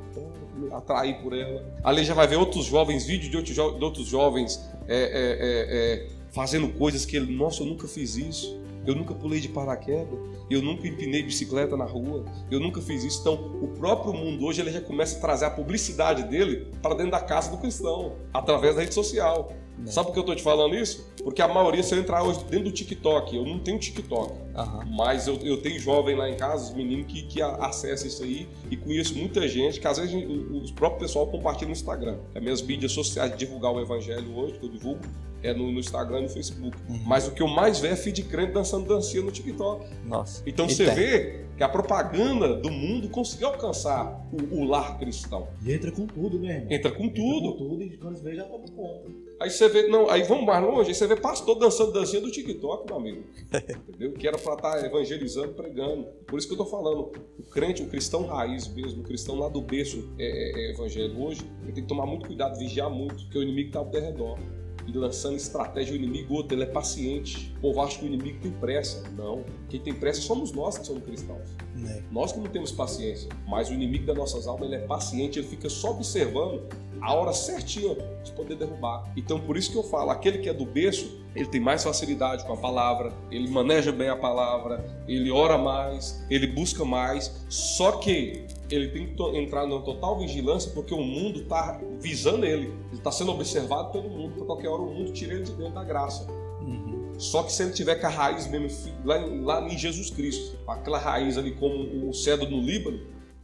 atrair 0.73 1.21
por 1.23 1.33
ela. 1.33 1.65
Ali 1.83 2.05
já 2.05 2.15
vai 2.15 2.27
ver 2.27 2.37
outros 2.37 2.65
jovens, 2.65 3.07
vídeos 3.07 3.31
de 3.31 3.37
outros, 3.37 3.55
jo- 3.55 3.79
de 3.79 3.85
outros 3.85 4.07
jovens 4.07 4.61
é, 4.89 4.97
é, 4.97 5.03
é, 5.03 6.05
é, 6.05 6.09
fazendo 6.33 6.69
coisas 6.71 7.05
que 7.05 7.17
ele, 7.17 7.33
nossa, 7.35 7.63
eu 7.63 7.67
nunca 7.67 7.87
fiz 7.87 8.17
isso. 8.17 8.63
Eu 8.87 8.95
nunca 8.95 9.15
pulei 9.15 9.41
de 9.41 9.49
paraquedas, 9.49 10.19
eu 10.51 10.61
nunca 10.61 10.87
empinei 10.87 11.23
bicicleta 11.23 11.75
na 11.75 11.87
rua, 11.87 12.23
eu 12.51 12.61
nunca 12.61 12.83
fiz 12.83 13.03
isso. 13.03 13.19
Então, 13.23 13.33
o 13.63 13.69
próprio 13.69 14.13
mundo 14.13 14.45
hoje 14.45 14.61
ele 14.61 14.71
já 14.71 14.81
começa 14.83 15.17
a 15.17 15.21
trazer 15.23 15.47
a 15.47 15.51
publicidade 15.51 16.25
dele 16.25 16.67
para 16.83 16.95
dentro 16.95 17.13
da 17.13 17.21
casa 17.21 17.51
do 17.51 17.57
cristão, 17.57 18.13
através 18.31 18.75
da 18.75 18.83
rede 18.83 18.93
social. 18.93 19.51
Sabe 19.87 20.07
por 20.07 20.13
que 20.13 20.19
eu 20.19 20.23
estou 20.23 20.37
te 20.37 20.43
falando 20.43 20.75
isso? 20.75 21.11
Porque 21.23 21.43
a 21.43 21.49
maioria, 21.49 21.83
se 21.83 21.95
eu 21.95 21.99
entrar 21.99 22.23
hoje 22.23 22.41
dentro 22.45 22.67
do 22.67 22.73
TikTok, 22.73 23.37
eu 23.37 23.45
não 23.45 23.59
tenho 23.59 23.79
TikTok, 23.79 24.33
Aham. 24.55 24.85
mas 24.91 25.27
eu, 25.27 25.37
eu 25.43 25.61
tenho 25.61 25.79
jovem 25.81 26.15
lá 26.17 26.29
em 26.31 26.37
casa, 26.37 26.71
os 26.71 26.75
meninos 26.75 27.07
que, 27.07 27.23
que 27.23 27.43
acessam 27.43 28.07
isso 28.07 28.23
aí 28.23 28.49
e 28.71 28.77
conheço 28.77 29.17
muita 29.17 29.47
gente 29.49 29.81
que 29.81 29.87
às 29.87 29.99
vezes 29.99 30.15
o, 30.15 30.59
o 30.59 30.73
próprio 30.75 31.01
pessoal 31.01 31.27
compartilha 31.27 31.67
no 31.67 31.73
Instagram. 31.73 32.19
As 32.35 32.43
minhas 32.43 32.63
mídias 32.63 32.93
sociais 32.93 33.33
de 33.33 33.39
divulgar 33.39 33.73
o 33.73 33.81
evangelho 33.81 34.37
hoje, 34.37 34.55
que 34.59 34.65
eu 34.65 34.71
divulgo, 34.71 35.01
é 35.43 35.53
no, 35.53 35.71
no 35.71 35.79
Instagram 35.79 36.21
e 36.21 36.23
no 36.23 36.29
Facebook. 36.31 36.77
Mas 37.05 37.29
o 37.29 37.33
que 37.33 37.43
eu 37.43 37.49
mais 37.49 37.79
vejo 37.79 37.93
é 37.93 37.97
feed 37.97 38.23
crente 38.25 38.53
dançando 38.53 38.87
dancinha 38.87 39.23
no 39.23 39.31
TikTok. 39.31 39.87
Nossa. 40.07 40.43
Então 40.47 40.69
você 40.69 40.87
vê 40.87 41.45
que 41.57 41.63
a 41.63 41.69
propaganda 41.69 42.55
do 42.55 42.71
mundo 42.71 43.09
conseguiu 43.09 43.49
alcançar 43.49 44.27
o, 44.33 44.61
o 44.61 44.65
lar 44.65 44.99
cristão. 44.99 45.47
E 45.63 45.73
entra 45.73 45.93
com 45.93 46.07
tudo, 46.07 46.39
né, 46.39 46.57
irmão? 46.57 46.73
Entra 46.73 46.91
com 46.91 47.05
Entra 47.05 47.23
tudo. 47.23 47.53
com 47.53 47.59
tudo 47.59 47.83
e 47.83 47.97
quando 47.97 48.17
você 48.17 48.31
vê 48.31 48.37
já 48.37 48.45
toma 48.45 48.65
conta. 48.75 49.24
Aí 49.41 49.51
você 49.51 49.69
vê, 49.69 49.89
não, 49.89 50.09
aí 50.09 50.23
vamos 50.23 50.45
mais 50.45 50.63
longe, 50.65 50.91
aí 50.91 50.95
você 50.95 51.07
vê 51.07 51.17
pastor 51.17 51.59
dançando 51.59 51.93
dancinha 51.93 52.23
do 52.23 52.31
TikTok, 52.31 52.87
meu 52.87 52.97
amigo. 52.97 53.25
Entendeu? 53.89 54.13
Que 54.13 54.29
era 54.29 54.39
pra 54.39 54.55
estar 54.55 54.85
evangelizando, 54.85 55.55
pregando. 55.55 56.05
Por 56.27 56.39
isso 56.39 56.47
que 56.47 56.55
eu 56.55 56.59
tô 56.59 56.67
falando, 56.67 57.13
o 57.39 57.43
crente, 57.51 57.83
o 57.83 57.89
cristão 57.89 58.27
raiz 58.27 58.69
mesmo, 58.69 59.03
o 59.03 59.05
cristão 59.05 59.37
lá 59.37 59.49
do 59.49 59.61
berço 59.61 60.09
é, 60.19 60.25
é, 60.25 60.67
é 60.69 60.71
evangelho 60.73 61.21
hoje, 61.21 61.43
ele 61.63 61.73
tem 61.73 61.83
que 61.83 61.89
tomar 61.89 62.07
muito 62.07 62.27
cuidado, 62.27 62.59
vigiar 62.59 62.91
muito, 62.91 63.17
porque 63.25 63.39
o 63.39 63.43
inimigo 63.43 63.73
tá 63.73 63.81
ao 63.81 63.91
redor. 63.91 64.39
E 64.87 64.93
lançando 64.93 65.37
estratégia, 65.37 65.95
o 65.95 65.97
inimigo 65.97 66.35
outro, 66.35 66.55
ele 66.55 66.65
é 66.65 66.67
paciente. 66.67 67.53
O 67.59 67.61
povo 67.61 67.81
acha 67.81 67.99
que 67.99 68.05
o 68.05 68.09
inimigo 68.09 68.39
tem 68.41 68.51
pressa. 68.53 69.09
Não. 69.11 69.45
Quem 69.69 69.81
tem 69.81 69.95
pressa 69.95 70.21
somos 70.21 70.53
nós 70.53 70.79
que 70.79 70.87
somos 70.87 71.03
cristãos. 71.05 71.51
Né? 71.75 72.03
Nós 72.11 72.33
que 72.33 72.39
não 72.39 72.47
temos 72.47 72.71
paciência, 72.73 73.29
mas 73.47 73.69
o 73.69 73.75
inimigo 73.75 74.07
das 74.07 74.17
nossas 74.17 74.47
almas 74.47 74.67
ele 74.67 74.77
é 74.77 74.87
paciente, 74.87 75.39
ele 75.39 75.49
fica 75.49 75.69
só 75.69 75.91
observando 75.91 76.63
a 77.01 77.13
hora 77.13 77.33
certinha 77.33 77.95
de 78.23 78.33
poder 78.33 78.57
derrubar. 78.57 79.13
Então 79.17 79.39
por 79.39 79.57
isso 79.57 79.71
que 79.71 79.77
eu 79.77 79.83
falo, 79.83 80.11
aquele 80.11 80.39
que 80.39 80.49
é 80.49 80.55
do 80.55 80.65
berço, 80.65 81.23
ele 81.35 81.47
tem 81.47 81.61
mais 81.61 81.85
facilidade 81.85 82.45
com 82.45 82.55
a 82.55 82.57
palavra, 82.57 83.13
ele 83.31 83.49
maneja 83.49 83.93
bem 83.93 84.09
a 84.09 84.17
palavra, 84.17 84.85
ele 85.07 85.31
ora 85.31 85.59
mais, 85.59 86.25
ele 86.31 86.47
busca 86.47 86.85
mais, 86.85 87.45
só 87.49 87.93
que 87.99 88.47
ele 88.71 88.89
tem 88.89 89.15
que 89.15 89.23
entrar 89.39 89.67
numa 89.67 89.83
total 89.83 90.19
vigilância 90.19 90.71
porque 90.73 90.95
o 90.95 91.03
mundo 91.03 91.41
está 91.43 91.81
visando 92.01 92.45
ele, 92.47 92.67
ele 92.67 92.75
está 92.95 93.11
sendo 93.11 93.33
observado 93.33 93.91
pelo 93.93 94.09
mundo, 94.09 94.35
para 94.37 94.47
qualquer 94.47 94.69
hora 94.69 94.83
o 94.83 94.93
mundo 94.95 95.13
tira 95.13 95.35
ele 95.35 95.45
de 95.45 95.53
dentro 95.53 95.75
da 95.75 95.85
graça. 95.85 96.27
Uhum. 96.61 97.13
Só 97.19 97.43
que 97.43 97.53
se 97.53 97.63
ele 97.63 97.73
tiver 97.73 97.97
com 97.97 98.07
a 98.07 98.11
raiz 98.11 98.47
mesmo 98.49 98.69
lá, 99.05 99.19
em- 99.19 99.41
lá 99.43 99.63
em 99.69 99.77
Jesus 99.79 100.11
Cristo, 100.11 100.57
aquela 100.67 100.99
raiz 100.99 101.37
ali 101.39 101.53
como 101.53 102.09
o 102.09 102.13
cedro 102.15 102.49
no 102.51 102.61
Líbano, 102.61 102.99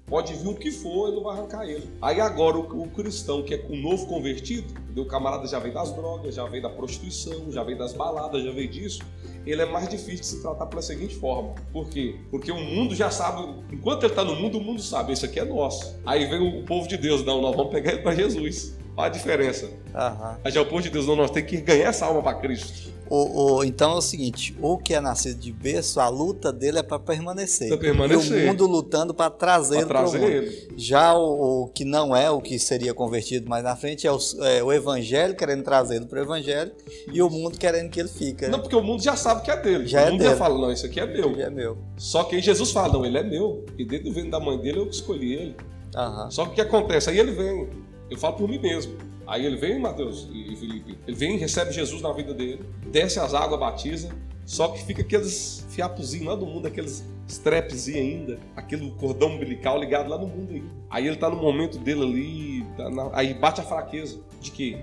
pode 0.07 0.33
vir 0.35 0.49
o 0.49 0.55
que 0.57 0.73
for, 0.73 1.07
ele 1.09 1.17
não 1.17 1.23
vai 1.25 1.37
arrancar 1.39 1.69
ele. 1.69 1.89
Aí 2.03 2.21
agora 2.21 2.57
o, 2.59 2.83
o 2.83 2.89
cristão 2.91 3.43
que 3.45 3.55
é 3.55 3.65
o 3.69 3.77
novo 3.77 4.07
convertido? 4.07 4.75
O 4.97 5.05
camarada 5.05 5.47
já 5.47 5.59
veio 5.59 5.75
das 5.75 5.93
drogas, 5.93 6.35
já 6.35 6.45
veio 6.47 6.63
da 6.63 6.71
prostituição, 6.71 7.51
já 7.53 7.63
veio 7.63 7.79
das 7.79 7.93
baladas, 7.93 8.43
já 8.43 8.51
veio 8.51 8.69
disso, 8.69 9.01
ele 9.47 9.63
é 9.63 9.67
mais 9.67 9.89
difícil 9.89 10.21
de 10.21 10.27
se 10.27 10.43
tratar 10.43 10.67
pela 10.67 10.83
seguinte 10.83 11.15
forma. 11.15 11.55
Por 11.73 11.89
quê? 11.89 12.17
Porque 12.31 12.51
o 12.51 12.61
mundo 12.61 12.95
já 12.95 13.11
sabe, 13.11 13.49
enquanto 13.71 14.05
ele 14.05 14.13
está 14.13 14.25
no 14.25 14.35
mundo, 14.35 14.59
o 14.59 14.61
mundo 14.61 14.83
sabe, 14.83 15.13
isso 15.13 15.25
aqui 15.25 15.39
é 15.39 15.45
nosso. 15.45 15.99
Aí 16.05 16.27
vem 16.27 16.61
o 16.61 16.65
povo 16.65 16.89
de 16.89 16.97
Deus, 16.97 17.25
não, 17.25 17.41
nós 17.41 17.55
vamos 17.55 17.71
pegar 17.71 17.93
ele 17.93 18.03
para 18.03 18.15
Jesus. 18.15 18.80
Olha 19.01 19.07
a 19.07 19.13
diferença. 19.13 19.69
Aham. 19.95 20.39
Aí 20.45 20.53
já 20.53 20.61
o 20.63 20.67
povo 20.67 20.83
de 20.83 20.91
Deus, 20.91 21.07
não, 21.07 21.17
nós 21.17 21.31
temos 21.31 21.51
que 21.51 21.57
ganhar 21.59 21.89
essa 21.89 22.07
alma 22.07 22.23
para 22.23 22.35
Cristo. 22.35 22.91
O, 23.09 23.57
o- 23.57 23.65
então 23.65 23.91
é 23.93 23.97
o 23.97 24.01
seguinte: 24.01 24.57
o 24.63 24.79
que 24.79 24.95
é 24.95 25.01
nascido 25.01 25.41
de 25.41 25.51
berço, 25.51 25.99
a 25.99 26.09
luta 26.09 26.53
dele 26.53 26.79
é 26.79 26.83
para 26.83 26.97
permanecer. 27.01 27.67
Pra 27.67 27.77
permanecer. 27.77 28.39
E 28.39 28.45
o 28.45 28.47
mundo 28.47 28.67
lutando 28.69 29.13
para 29.13 29.29
trazer 29.29 29.85
Para 29.85 30.03
pro 30.03 30.11
trazer 30.13 30.33
ele. 30.33 30.69
Já 30.77 31.13
o, 31.15 31.65
o 31.65 31.69
que 31.69 31.85
não 31.85 32.15
é 32.15 32.31
o 32.31 32.41
que 32.41 32.57
seria 32.57 32.95
convertido 32.95 33.49
mais 33.49 33.65
na 33.65 33.75
frente 33.75 34.07
é 34.07 34.13
o, 34.13 34.19
é 34.43 34.63
o 34.63 34.73
evangelho 34.73 35.35
querendo 35.35 35.65
trazê-lo 35.65 36.07
para 36.07 36.21
o 36.21 36.23
evangelho 36.23 36.71
e 37.13 37.21
o 37.21 37.29
mundo 37.29 37.59
querendo 37.59 37.91
que 37.91 37.99
ele 37.99 38.09
fique. 38.09 38.47
Não, 38.47 38.61
porque 38.61 38.77
o 38.77 38.83
mundo 38.83 39.03
já 39.03 39.17
sabe 39.17 39.43
que 39.43 39.51
é 39.51 39.57
dele. 39.61 39.89
Já 39.89 40.03
o 40.05 40.07
é 40.07 40.11
mundo 40.13 40.19
dele. 40.21 40.31
já 40.31 40.37
fala, 40.37 40.57
não, 40.57 40.71
isso 40.73 40.87
aqui 40.87 41.01
é 41.01 41.07
meu. 41.07 41.31
Ele 41.33 41.43
é 41.43 41.51
meu. 41.51 41.79
Só 41.97 42.23
que 42.23 42.37
aí 42.37 42.43
Jesus 42.43 42.71
fala, 42.71 42.93
não, 42.93 43.05
ele 43.05 43.19
é 43.19 43.25
meu. 43.25 43.67
E 43.77 43.85
desde 43.85 44.09
o 44.09 44.13
ventre 44.13 44.31
da 44.31 44.39
mãe 44.39 44.57
dele 44.57 44.79
eu 44.79 44.87
que 44.87 44.95
escolhi 44.95 45.33
ele. 45.35 45.57
Aham. 45.97 46.31
Só 46.31 46.45
que 46.45 46.53
o 46.53 46.55
que 46.55 46.61
acontece? 46.61 47.11
Aí 47.11 47.19
ele 47.19 47.33
vem. 47.33 47.69
Eu 48.11 48.19
falo 48.19 48.37
por 48.37 48.49
mim 48.49 48.59
mesmo. 48.59 48.97
Aí 49.27 49.47
ele 49.47 49.57
vem, 49.57 49.79
Mateus 49.79 50.29
e 50.33 50.57
Felipe. 50.57 50.99
Ele 51.07 51.17
vem, 51.17 51.37
recebe 51.39 51.73
Jesus 51.73 52.03
na 52.03 52.13
vida 52.13 52.35
dele, 52.35 52.65
desce 52.91 53.21
as 53.21 53.33
águas, 53.33 53.61
batiza. 53.61 54.11
Só 54.45 54.69
que 54.69 54.83
fica 54.83 55.03
aqueles 55.03 55.65
fiapozinhos 55.71 56.27
lá 56.27 56.35
do 56.35 56.45
mundo, 56.45 56.67
aqueles 56.67 57.05
strapzinhos 57.29 58.01
ainda, 58.01 58.39
aquele 58.57 58.91
cordão 58.99 59.29
umbilical 59.37 59.79
ligado 59.79 60.09
lá 60.11 60.19
no 60.19 60.27
mundo 60.27 60.53
ainda. 60.53 60.67
Aí 60.91 61.07
ele 61.07 61.17
tá 61.17 61.31
no 61.31 61.37
momento 61.37 61.79
dele 61.79 62.03
ali, 62.03 62.67
tá 62.77 62.91
na- 62.91 63.11
aí 63.13 63.33
bate 63.33 63.61
a 63.61 63.65
fraqueza. 63.65 64.19
De 64.41 64.51
quê? 64.51 64.79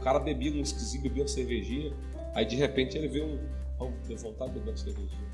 O 0.00 0.02
cara 0.02 0.18
bebia 0.18 0.50
um 0.52 0.62
esquisinho, 0.62 1.02
bebia 1.02 1.22
uma 1.24 1.28
cervejinha, 1.28 1.92
aí 2.34 2.46
de 2.46 2.56
repente 2.56 2.96
ele 2.96 3.08
vê 3.08 3.20
um. 3.22 3.38
Oh, 3.78 3.90
deu 4.08 4.16
vontade 4.16 4.52
de 4.52 4.58
beber 4.60 4.70
uma 4.70 4.76
cervejinha. 4.78 5.32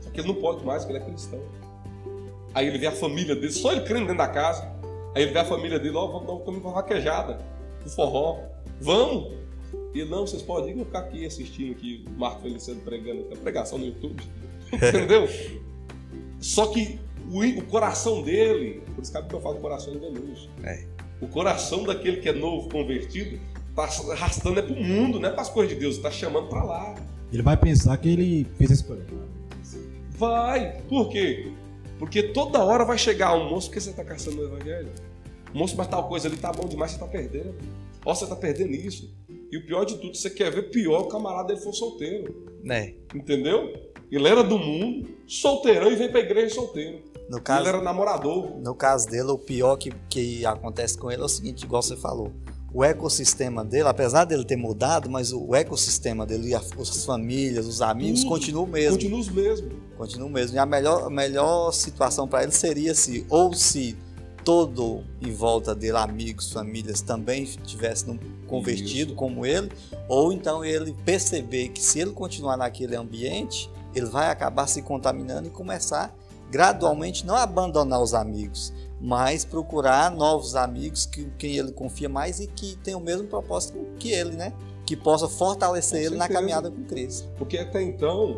Só 0.00 0.10
que 0.10 0.20
ele 0.20 0.28
não 0.28 0.34
pode 0.36 0.64
mais, 0.64 0.84
porque 0.84 0.96
ele 0.96 1.04
é 1.04 1.08
cristão. 1.08 1.42
Aí 2.54 2.66
ele 2.68 2.78
vê 2.78 2.86
a 2.86 2.92
família 2.92 3.34
dele, 3.34 3.52
só 3.52 3.72
ele 3.72 3.80
crendo 3.82 4.02
dentro 4.06 4.18
da 4.18 4.28
casa. 4.28 4.72
Aí 5.14 5.22
ele 5.22 5.32
vê 5.32 5.38
a 5.38 5.44
família 5.44 5.78
dele, 5.78 5.96
ó, 5.96 6.06
vamos 6.06 6.26
dar 6.26 6.34
um 6.34 6.44
caminho 6.44 6.62
vaquejada, 6.62 7.38
pro 7.80 7.90
forró. 7.90 8.40
Vamos! 8.80 9.32
E 9.94 10.00
ele, 10.00 10.10
não, 10.10 10.26
vocês 10.26 10.42
podem 10.42 10.78
ir, 10.78 10.84
ficar 10.84 11.00
aqui 11.00 11.26
assistindo 11.26 11.72
aqui 11.72 12.04
o 12.06 12.18
Marco 12.18 12.42
Feliciano 12.42 12.80
pregando, 12.80 13.26
a 13.32 13.36
pregação 13.36 13.78
no 13.78 13.86
YouTube. 13.86 14.22
Entendeu? 14.72 15.28
Só 16.38 16.66
que 16.66 16.98
o, 17.28 17.40
o 17.40 17.64
coração 17.66 18.22
dele, 18.22 18.82
por 18.94 19.02
isso 19.02 19.12
que 19.12 19.34
eu 19.34 19.40
falo 19.40 19.56
coração 19.56 19.94
enganoso. 19.94 20.48
É. 20.62 20.84
O 21.20 21.28
coração 21.28 21.84
daquele 21.84 22.18
que 22.18 22.28
é 22.28 22.32
novo, 22.32 22.68
convertido, 22.68 23.38
tá 23.74 23.88
arrastando 24.12 24.58
é 24.58 24.62
pro 24.62 24.74
mundo, 24.74 25.20
não 25.20 25.28
é 25.28 25.32
pras 25.32 25.48
coisas 25.48 25.74
de 25.74 25.80
Deus, 25.80 25.98
tá 25.98 26.10
chamando 26.10 26.48
pra 26.48 26.62
lá. 26.64 26.94
Ele 27.32 27.42
vai 27.42 27.56
pensar 27.56 27.96
que 27.98 28.08
ele 28.08 28.46
fez 28.56 28.70
a 28.70 28.74
escolha. 28.74 29.04
Vai! 30.10 30.80
Por 30.88 31.08
quê? 31.08 31.52
Porque 32.00 32.22
toda 32.22 32.64
hora 32.64 32.82
vai 32.82 32.96
chegar 32.96 33.34
um 33.34 33.50
moço, 33.50 33.68
por 33.68 33.74
que 33.74 33.80
você 33.82 33.90
está 33.90 34.02
caçando 34.02 34.40
o 34.40 34.44
evangelho? 34.46 34.88
Moço, 35.52 35.76
mas 35.76 35.86
tal 35.86 36.08
coisa 36.08 36.28
ali 36.28 36.38
tá 36.38 36.50
bom 36.50 36.66
demais, 36.66 36.92
você 36.92 36.98
tá 36.98 37.06
perdendo. 37.06 37.54
Ó, 38.06 38.14
você 38.14 38.26
tá 38.26 38.34
perdendo 38.34 38.72
isso. 38.72 39.14
E 39.52 39.58
o 39.58 39.66
pior 39.66 39.84
de 39.84 39.98
tudo, 39.98 40.16
você 40.16 40.30
quer 40.30 40.50
ver 40.50 40.70
pior, 40.70 41.02
o 41.02 41.08
camarada 41.08 41.48
dele 41.48 41.60
for 41.60 41.74
solteiro. 41.74 42.46
Né? 42.64 42.94
Entendeu? 43.14 43.70
Ele 44.10 44.26
era 44.26 44.42
do 44.42 44.58
mundo, 44.58 45.10
solteirão 45.26 45.92
e 45.92 45.96
veio 45.96 46.10
pra 46.10 46.20
igreja 46.20 46.54
solteiro. 46.54 47.02
No 47.28 47.38
caso, 47.38 47.60
Ele 47.60 47.68
era 47.68 47.82
namorador. 47.82 48.58
no 48.58 48.74
caso 48.74 49.06
dele, 49.06 49.30
o 49.30 49.38
pior 49.38 49.76
que, 49.76 49.92
que 50.08 50.46
acontece 50.46 50.96
com 50.96 51.10
ele 51.12 51.20
é 51.20 51.24
o 51.24 51.28
seguinte, 51.28 51.64
igual 51.64 51.82
você 51.82 51.96
falou. 51.96 52.32
O 52.72 52.84
ecossistema 52.84 53.64
dele, 53.64 53.88
apesar 53.88 54.24
dele 54.24 54.44
ter 54.44 54.56
mudado, 54.56 55.10
mas 55.10 55.32
o 55.32 55.54
ecossistema 55.54 56.24
dele, 56.24 56.54
as 56.54 57.04
famílias, 57.04 57.66
os 57.66 57.82
amigos, 57.82 58.22
continuam 58.22 58.64
o 58.64 58.68
mesmo. 58.68 58.92
Continua 58.92 59.20
os 59.20 59.28
mesmos. 59.28 59.72
Continua 59.96 60.28
o 60.28 60.30
mesmo. 60.30 60.56
E 60.56 60.58
a 60.58 60.66
melhor, 60.66 61.06
a 61.06 61.10
melhor 61.10 61.72
situação 61.72 62.28
para 62.28 62.44
ele 62.44 62.52
seria 62.52 62.94
se, 62.94 63.26
ou 63.28 63.52
se 63.52 63.96
todo 64.44 65.02
em 65.20 65.32
volta 65.32 65.74
dele, 65.74 65.96
amigos, 65.96 66.52
famílias, 66.52 67.00
também 67.00 67.44
tivessem 67.44 68.18
convertido 68.46 69.10
Isso. 69.10 69.14
como 69.14 69.44
ele, 69.44 69.70
ou 70.08 70.32
então 70.32 70.64
ele 70.64 70.94
perceber 71.04 71.68
que 71.68 71.82
se 71.82 71.98
ele 71.98 72.12
continuar 72.12 72.56
naquele 72.56 72.96
ambiente, 72.96 73.70
ele 73.94 74.06
vai 74.06 74.30
acabar 74.30 74.66
se 74.66 74.80
contaminando 74.82 75.48
e 75.48 75.50
começar 75.50 76.14
gradualmente 76.50 77.24
não 77.24 77.36
abandonar 77.36 78.02
os 78.02 78.12
amigos, 78.12 78.72
mas 79.00 79.44
procurar 79.44 80.10
novos 80.10 80.54
amigos 80.54 81.06
que 81.06 81.24
quem 81.38 81.56
ele 81.56 81.72
confia 81.72 82.08
mais 82.08 82.38
e 82.38 82.46
que 82.46 82.76
tem 82.76 82.94
o 82.94 83.00
mesmo 83.00 83.26
propósito 83.26 83.78
que 83.98 84.10
ele, 84.12 84.32
né? 84.36 84.52
Que 84.84 84.96
possa 84.96 85.28
fortalecer 85.28 86.00
Com 86.00 86.06
ele 86.06 86.16
na 86.16 86.24
certeza. 86.24 86.40
caminhada 86.40 86.70
com 86.70 86.84
Cristo. 86.84 87.28
Porque 87.38 87.56
até 87.56 87.80
então, 87.82 88.36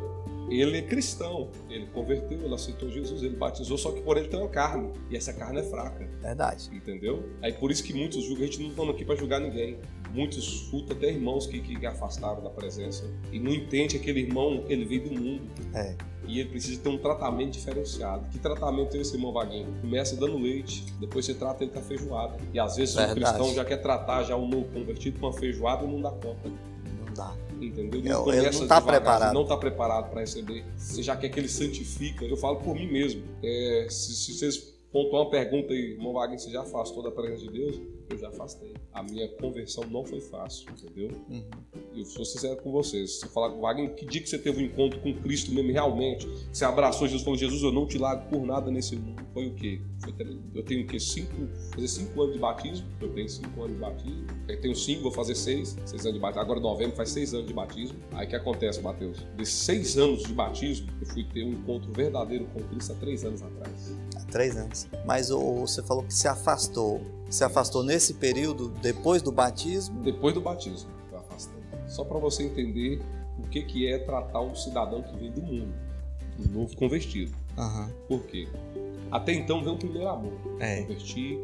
ele 0.60 0.78
é 0.78 0.82
cristão. 0.82 1.50
Ele 1.68 1.86
converteu, 1.86 2.38
ele 2.42 2.54
aceitou 2.54 2.90
Jesus, 2.90 3.22
ele 3.22 3.36
batizou, 3.36 3.78
só 3.78 3.92
que 3.92 4.00
por 4.02 4.16
ele 4.16 4.28
tem 4.28 4.38
uma 4.38 4.48
carne. 4.48 4.92
E 5.10 5.16
essa 5.16 5.32
carne 5.32 5.60
é 5.60 5.62
fraca. 5.62 6.08
Verdade. 6.20 6.70
Entendeu? 6.72 7.28
Aí 7.42 7.52
por 7.52 7.70
isso 7.70 7.82
que 7.82 7.94
muitos 7.94 8.24
julgam, 8.24 8.44
a 8.44 8.46
gente 8.46 8.60
não 8.60 8.70
estamos 8.70 8.94
aqui 8.94 9.04
para 9.04 9.16
julgar 9.16 9.40
ninguém. 9.40 9.78
Muitos 10.12 10.38
escutam 10.38 10.96
até 10.96 11.08
irmãos 11.08 11.46
que, 11.46 11.60
que 11.60 11.86
afastaram 11.86 12.42
da 12.42 12.50
presença 12.50 13.10
e 13.32 13.38
não 13.38 13.50
entende 13.50 13.98
que 13.98 14.02
aquele 14.02 14.20
irmão 14.20 14.64
ele 14.68 14.84
veio 14.84 15.04
do 15.04 15.20
mundo. 15.20 15.42
É. 15.74 15.96
E 16.26 16.38
ele 16.38 16.50
precisa 16.50 16.80
ter 16.80 16.88
um 16.88 16.98
tratamento 16.98 17.52
diferenciado. 17.52 18.28
Que 18.28 18.38
tratamento 18.38 18.96
é 18.96 19.00
esse, 19.00 19.14
irmão 19.14 19.32
Vaguinho? 19.32 19.72
Começa 19.80 20.14
dando 20.16 20.38
leite, 20.38 20.84
depois 21.00 21.24
você 21.24 21.34
trata 21.34 21.64
ele 21.64 21.72
com 21.72 21.78
a 21.78 21.82
feijoada. 21.82 22.36
E 22.52 22.60
às 22.60 22.76
vezes 22.76 22.94
Verdade. 22.94 23.18
o 23.18 23.22
cristão 23.22 23.54
já 23.54 23.64
quer 23.64 23.78
tratar 23.78 24.22
já 24.22 24.36
o 24.36 24.46
novo 24.46 24.66
convertido 24.72 25.18
com 25.18 25.28
a 25.28 25.32
feijoada 25.32 25.84
e 25.84 25.88
não 25.88 26.00
dá 26.00 26.10
conta. 26.10 26.48
Não 26.48 27.14
dá. 27.14 27.34
Entendeu? 27.72 28.00
Ele 28.00 28.08
não 28.08 28.24
começa 28.24 28.66
tá 28.66 28.78
devagar, 28.78 29.00
preparado. 29.00 29.34
Não 29.34 29.42
está 29.42 29.56
preparado 29.56 30.10
para 30.10 30.20
receber. 30.20 30.64
Você 30.76 31.02
já 31.02 31.16
quer 31.16 31.28
que 31.30 31.40
ele 31.40 31.48
santifica. 31.48 32.24
Eu 32.24 32.36
falo 32.36 32.56
por 32.56 32.74
mim 32.74 32.90
mesmo. 32.90 33.22
É, 33.42 33.86
se, 33.88 34.14
se 34.14 34.34
vocês 34.34 34.58
pontuar 34.92 35.22
uma 35.22 35.30
pergunta 35.30 35.72
aí, 35.72 35.92
irmão 35.92 36.12
Wagner, 36.12 36.38
você 36.38 36.50
já 36.50 36.60
afastou 36.60 37.02
da 37.02 37.10
presença 37.10 37.42
de 37.44 37.50
Deus? 37.50 37.80
Eu 38.10 38.18
já 38.18 38.28
afastei. 38.28 38.74
A 38.92 39.02
minha 39.02 39.28
conversão 39.36 39.84
não 39.84 40.04
foi 40.04 40.20
fácil, 40.20 40.66
entendeu? 40.70 41.10
Uhum. 41.28 41.44
Eu 41.94 42.04
sou 42.04 42.24
sincero 42.24 42.56
com 42.62 42.70
vocês. 42.72 43.20
Se 43.20 43.26
eu 43.26 43.30
falar 43.30 43.50
com 43.50 43.58
o 43.58 43.60
Wagner, 43.62 43.94
que 43.94 44.04
dia 44.06 44.20
que 44.20 44.28
você 44.28 44.38
teve 44.38 44.62
um 44.62 44.66
encontro 44.66 45.00
com 45.00 45.14
Cristo 45.14 45.52
mesmo, 45.52 45.72
realmente? 45.72 46.26
Você 46.52 46.64
abraçou 46.64 47.06
Jesus 47.06 47.22
e 47.22 47.24
falou: 47.24 47.38
Jesus, 47.38 47.62
eu 47.62 47.72
não 47.72 47.86
te 47.86 47.98
largo 47.98 48.28
por 48.28 48.44
nada 48.44 48.70
nesse 48.70 48.96
mundo. 48.96 49.22
Foi 49.32 49.46
o 49.46 49.54
quê? 49.54 49.80
Foi 50.00 50.12
eu 50.54 50.62
tenho 50.62 50.84
o 50.84 50.86
quê? 50.86 50.98
Cinco, 51.00 51.48
fazer 51.74 51.88
cinco 51.88 52.22
anos 52.22 52.34
de 52.34 52.40
batismo. 52.40 52.86
Eu 53.00 53.12
tenho 53.12 53.28
cinco 53.28 53.62
anos 53.62 53.74
de 53.74 53.80
batismo. 53.80 54.26
Eu 54.48 54.60
tenho 54.60 54.76
cinco, 54.76 55.02
vou 55.02 55.12
fazer 55.12 55.34
seis. 55.34 55.76
Seis 55.86 56.02
anos 56.02 56.14
de 56.14 56.20
batismo. 56.20 56.42
Agora, 56.42 56.58
em 56.58 56.62
novembro, 56.62 56.96
faz 56.96 57.10
seis 57.10 57.32
anos 57.34 57.46
de 57.46 57.54
batismo. 57.54 57.98
Aí 58.12 58.26
o 58.26 58.28
que 58.28 58.36
acontece, 58.36 58.80
Mateus? 58.80 59.18
Desses 59.36 59.54
seis 59.54 59.96
anos 59.96 60.22
de 60.22 60.32
batismo, 60.32 60.88
eu 61.00 61.06
fui 61.06 61.24
ter 61.24 61.44
um 61.44 61.52
encontro 61.52 61.92
verdadeiro 61.92 62.46
com 62.52 62.60
Cristo 62.64 62.92
há 62.92 62.96
três 62.96 63.24
anos 63.24 63.42
atrás. 63.42 63.96
Há 64.16 64.24
três 64.26 64.56
anos. 64.56 64.88
Mas 65.06 65.30
o, 65.30 65.60
você 65.60 65.82
falou 65.82 66.04
que 66.04 66.14
se 66.14 66.28
afastou. 66.28 67.00
Se 67.32 67.42
afastou 67.44 67.82
nesse 67.82 68.12
período, 68.12 68.68
depois 68.82 69.22
do 69.22 69.32
batismo? 69.32 70.02
Depois 70.02 70.34
do 70.34 70.40
batismo, 70.42 70.90
eu 71.10 71.18
afastei. 71.18 71.62
Só 71.88 72.04
para 72.04 72.18
você 72.18 72.42
entender 72.42 73.00
o 73.38 73.48
que, 73.48 73.62
que 73.62 73.90
é 73.90 73.96
tratar 73.96 74.42
um 74.42 74.54
cidadão 74.54 75.02
que 75.02 75.16
vem 75.16 75.32
do 75.32 75.40
mundo, 75.40 75.72
um 76.38 76.52
novo 76.52 76.76
convertido. 76.76 77.32
Aham. 77.56 77.90
Por 78.06 78.26
quê? 78.26 78.46
Até 79.10 79.32
então 79.32 79.64
vem 79.64 79.72
o 79.72 79.78
primeiro 79.78 80.08
amor. 80.08 80.38
É, 80.60 80.82
Converti, 80.82 81.38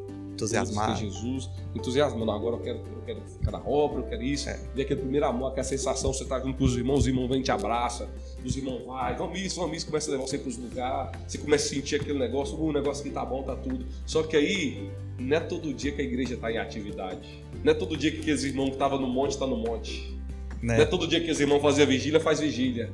entusiasmado. 0.44 0.98
conheci 0.98 1.14
Jesus, 1.20 1.50
entusiasmando. 1.74 2.30
Agora 2.30 2.56
eu 2.56 2.60
quero, 2.60 2.78
eu 2.78 3.02
quero 3.04 3.20
ficar 3.22 3.50
na 3.50 3.58
obra, 3.58 4.00
eu 4.00 4.04
quero 4.04 4.22
isso. 4.22 4.48
É. 4.48 4.58
Vem 4.74 4.84
aquele 4.84 5.00
primeiro 5.00 5.26
amor, 5.26 5.48
aquela 5.48 5.64
sensação, 5.64 6.12
você 6.12 6.24
tá 6.24 6.38
junto 6.40 6.58
com 6.58 6.64
os 6.64 6.76
irmãos, 6.76 7.00
os 7.00 7.06
irmãos 7.06 7.28
vêm 7.28 7.40
e 7.40 7.42
te 7.42 7.50
abraça, 7.50 8.08
os 8.44 8.56
irmãos 8.56 8.84
vai, 8.86 9.16
vamos 9.16 9.38
isso, 9.38 9.60
vamos 9.60 9.76
isso, 9.76 9.86
começa 9.86 10.10
a 10.10 10.12
levar 10.12 10.26
você 10.26 10.38
para 10.38 10.48
os 10.48 10.56
lugares, 10.56 11.20
você 11.26 11.38
começa 11.38 11.66
a 11.66 11.68
sentir 11.68 11.96
aquele 11.96 12.18
negócio, 12.18 12.58
o 12.58 12.72
negócio 12.72 13.02
que 13.02 13.10
tá 13.10 13.24
bom, 13.24 13.42
tá 13.42 13.56
tudo. 13.56 13.84
Só 14.06 14.22
que 14.22 14.36
aí, 14.36 14.90
não 15.18 15.36
é 15.36 15.40
todo 15.40 15.72
dia 15.74 15.92
que 15.92 16.00
a 16.00 16.04
igreja 16.04 16.34
está 16.34 16.50
em 16.50 16.58
atividade. 16.58 17.42
Não 17.64 17.72
é 17.72 17.74
todo 17.74 17.96
dia 17.96 18.10
que 18.10 18.20
aqueles 18.20 18.44
irmãos 18.44 18.66
que 18.66 18.72
estavam 18.72 19.00
no 19.00 19.08
monte, 19.08 19.36
tá 19.36 19.46
no 19.46 19.56
monte. 19.56 20.16
Não 20.62 20.74
é 20.74 20.78
Né? 20.78 20.84
todo 20.84 21.06
dia 21.06 21.20
que 21.20 21.30
os 21.30 21.40
irmãos 21.40 21.60
faziam 21.60 21.86
vigília, 21.86 22.20
faz 22.20 22.40
vigília. 22.40 22.92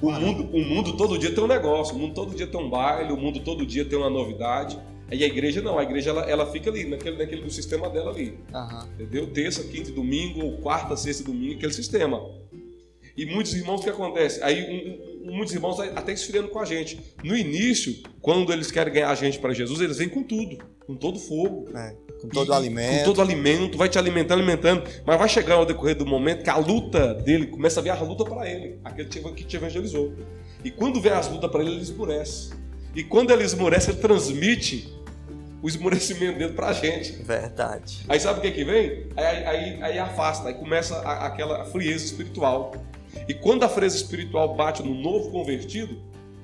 O 0.00 0.10
mundo, 0.10 0.48
o 0.52 0.60
mundo 0.62 0.96
todo 0.96 1.18
dia 1.18 1.34
tem 1.34 1.42
um 1.42 1.46
negócio, 1.46 1.94
o 1.94 1.98
mundo 1.98 2.14
todo 2.14 2.34
dia 2.34 2.46
tem 2.46 2.60
um 2.60 2.68
baile, 2.68 3.12
o 3.12 3.16
mundo 3.16 3.40
todo 3.40 3.64
dia 3.64 3.84
tem 3.84 3.98
uma 3.98 4.10
novidade. 4.10 4.78
Aí 5.10 5.22
a 5.22 5.26
igreja 5.26 5.62
não, 5.62 5.78
a 5.78 5.82
igreja 5.82 6.10
ela, 6.10 6.22
ela 6.28 6.50
fica 6.50 6.68
ali, 6.70 6.84
naquele, 6.84 7.16
naquele 7.16 7.42
do 7.42 7.50
sistema 7.50 7.88
dela 7.88 8.10
ali. 8.10 8.38
Aham. 8.52 8.88
Entendeu? 8.94 9.26
Terça, 9.28 9.62
quinta 9.64 9.90
e 9.90 9.92
domingo, 9.92 10.44
ou 10.44 10.58
quarta, 10.58 10.96
sexta 10.96 11.22
e 11.22 11.26
domingo, 11.26 11.54
aquele 11.54 11.72
sistema. 11.72 12.20
E 13.16 13.24
muitos 13.24 13.54
irmãos, 13.54 13.80
o 13.80 13.84
que 13.84 13.90
acontece? 13.90 14.42
Aí 14.42 14.62
um- 15.24 15.30
um- 15.30 15.34
muitos 15.36 15.54
irmãos 15.54 15.78
até 15.80 16.12
esfriando 16.12 16.48
com 16.48 16.58
a 16.58 16.64
gente. 16.64 16.98
No 17.24 17.36
início, 17.36 17.96
quando 18.20 18.52
eles 18.52 18.70
querem 18.70 18.92
ganhar 18.92 19.10
a 19.10 19.14
gente 19.14 19.38
para 19.38 19.54
Jesus, 19.54 19.80
eles 19.80 19.96
vêm 19.98 20.08
com 20.08 20.22
tudo, 20.22 20.58
com 20.86 20.94
todo 20.94 21.18
fogo. 21.18 21.68
É, 21.76 21.94
Com 22.20 22.28
todo 22.28 22.50
E- 22.50 22.54
alimento. 22.54 22.98
Com 23.00 23.04
todo 23.04 23.20
alimento, 23.20 23.76
vai 23.76 23.90
te 23.90 23.98
alimentando, 23.98 24.38
alimentando. 24.38 24.82
Mas 25.06 25.18
vai 25.18 25.28
chegar 25.28 25.54
ao 25.56 25.66
decorrer 25.66 25.94
do 25.96 26.06
momento 26.06 26.42
que 26.42 26.48
a 26.50 26.56
luta 26.56 27.12
dele 27.14 27.46
começa 27.46 27.78
a 27.78 27.82
vir 27.82 27.90
a 27.90 28.00
luta 28.00 28.24
para 28.24 28.50
ele, 28.50 28.78
aquele 28.82 29.06
que 29.08 29.44
te 29.44 29.56
evangelizou. 29.56 30.14
E 30.64 30.70
quando 30.70 30.98
vem 31.00 31.12
as 31.12 31.30
lutas 31.30 31.50
para 31.50 31.60
ele, 31.62 31.72
ele 31.72 31.82
esmurece. 31.82 32.50
E 32.94 33.04
quando 33.04 33.30
ele 33.32 33.44
esmurece, 33.44 33.90
ele 33.90 33.98
transmite 33.98 34.88
o 35.66 35.68
esmurecimento 35.68 36.38
dele 36.38 36.52
para 36.52 36.68
a 36.68 36.72
gente. 36.72 37.10
Verdade. 37.24 38.04
Aí 38.08 38.20
sabe 38.20 38.38
o 38.38 38.42
que 38.42 38.52
que 38.52 38.64
vem? 38.64 39.08
Aí, 39.16 39.44
aí, 39.44 39.82
aí 39.82 39.98
afasta, 39.98 40.46
aí 40.48 40.54
começa 40.54 40.96
a- 40.98 41.26
aquela 41.26 41.64
frieza 41.64 42.04
espiritual. 42.04 42.70
E 43.26 43.34
quando 43.34 43.64
a 43.64 43.68
frieza 43.68 43.96
espiritual 43.96 44.54
bate 44.54 44.80
no 44.84 44.94
novo 44.94 45.28
convertido, 45.32 46.00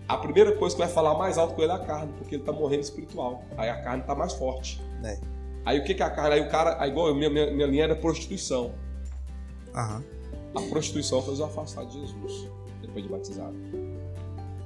a 0.09 0.16
primeira 0.16 0.51
coisa 0.57 0.75
que 0.75 0.83
vai 0.83 0.91
falar 0.91 1.16
mais 1.16 1.39
alto 1.39 1.55
com 1.55 1.62
ele 1.62 1.70
é 1.70 1.75
a 1.77 1.79
carne, 1.79 2.12
porque 2.18 2.35
ele 2.35 2.43
está 2.43 2.53
morrendo 2.53 2.81
espiritual. 2.83 3.45
Aí 3.57 3.70
a 3.70 3.81
carne 3.81 4.01
está 4.01 4.12
mais 4.12 4.33
forte. 4.33 4.83
É. 5.05 5.16
Aí 5.64 5.79
o 5.79 5.85
que 5.85 5.95
que 5.95 6.03
é 6.03 6.07
a 6.07 6.11
carne? 6.11 6.35
Aí 6.35 6.41
o 6.41 6.49
cara, 6.49 6.77
aí 6.83 6.91
igual 6.91 7.07
eu, 7.07 7.14
minha, 7.14 7.31
minha, 7.31 7.49
minha 7.53 7.66
linha 7.68 7.85
era 7.85 7.95
prostituição. 7.95 8.73
Aham. 9.73 10.03
A 10.53 10.61
prostituição 10.62 11.23
fez 11.23 11.39
eu 11.39 11.45
afastar 11.45 11.85
de 11.87 12.01
Jesus 12.01 12.49
depois 12.81 13.05
de 13.05 13.09
batizado. 13.09 13.55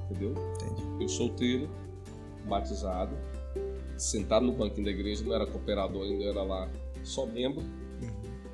Entendeu? 0.09 0.33
Entendi. 0.55 1.03
Eu 1.03 1.07
solteiro, 1.09 1.69
batizado, 2.45 3.15
sentado 3.97 4.45
no 4.45 4.53
banquinho 4.53 4.85
da 4.85 4.91
igreja, 4.91 5.23
não 5.25 5.33
era 5.33 5.45
cooperador 5.45 6.03
ainda, 6.03 6.23
eu 6.23 6.29
era 6.31 6.43
lá 6.43 6.69
só 7.03 7.25
membro. 7.25 7.63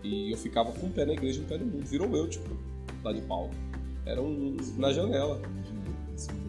E 0.03 0.31
eu 0.31 0.37
ficava 0.37 0.71
com 0.71 0.87
o 0.87 0.89
pé 0.89 1.05
na 1.05 1.13
igreja 1.13 1.39
e 1.39 1.43
um 1.43 1.47
pé 1.47 1.57
no 1.57 1.65
mundo. 1.65 1.85
Virou 1.85 2.13
eu, 2.15 2.27
tipo, 2.29 2.49
lá 3.03 3.13
de 3.13 3.21
Paulo. 3.21 3.51
Era 4.05 4.21
um 4.21 4.57
na 4.77 4.91
janela. 4.91 5.41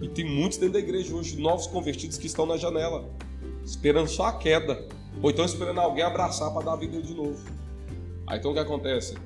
E 0.03 0.09
tem 0.09 0.25
muitos 0.25 0.59
dentro 0.59 0.75
da 0.75 0.81
igreja 0.81 1.15
hoje, 1.15 1.41
novos 1.41 1.67
convertidos 1.67 2.19
que 2.19 2.27
estão 2.27 2.47
na 2.47 2.57
janela, 2.57 3.09
esperando 3.65 4.09
só 4.09 4.27
a 4.27 4.33
queda. 4.33 4.87
Ou 5.23 5.31
então 5.31 5.45
esperando 5.45 5.81
alguém 5.81 6.03
abraçar 6.03 6.53
para 6.53 6.65
dar 6.65 6.73
a 6.73 6.77
vida 6.77 7.01
de 7.01 7.15
novo. 7.15 7.41
Aí 8.27 8.39
então 8.39 8.51
o 8.51 8.55
que 8.55 8.61
acontece? 8.61 9.17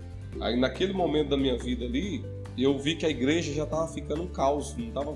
Aí 0.41 0.59
naquele 0.59 0.93
momento 0.93 1.31
da 1.31 1.37
minha 1.37 1.57
vida 1.57 1.87
ali, 1.87 2.25
eu 2.57 2.79
vi 2.79 2.95
que 2.97 3.07
a 3.07 3.09
igreja 3.09 3.53
já 3.53 3.65
estava 3.65 3.89
ficando 3.89 4.23
um 4.23 4.29
caos. 4.29 4.77
Não 4.77 4.91
tava, 4.91 5.11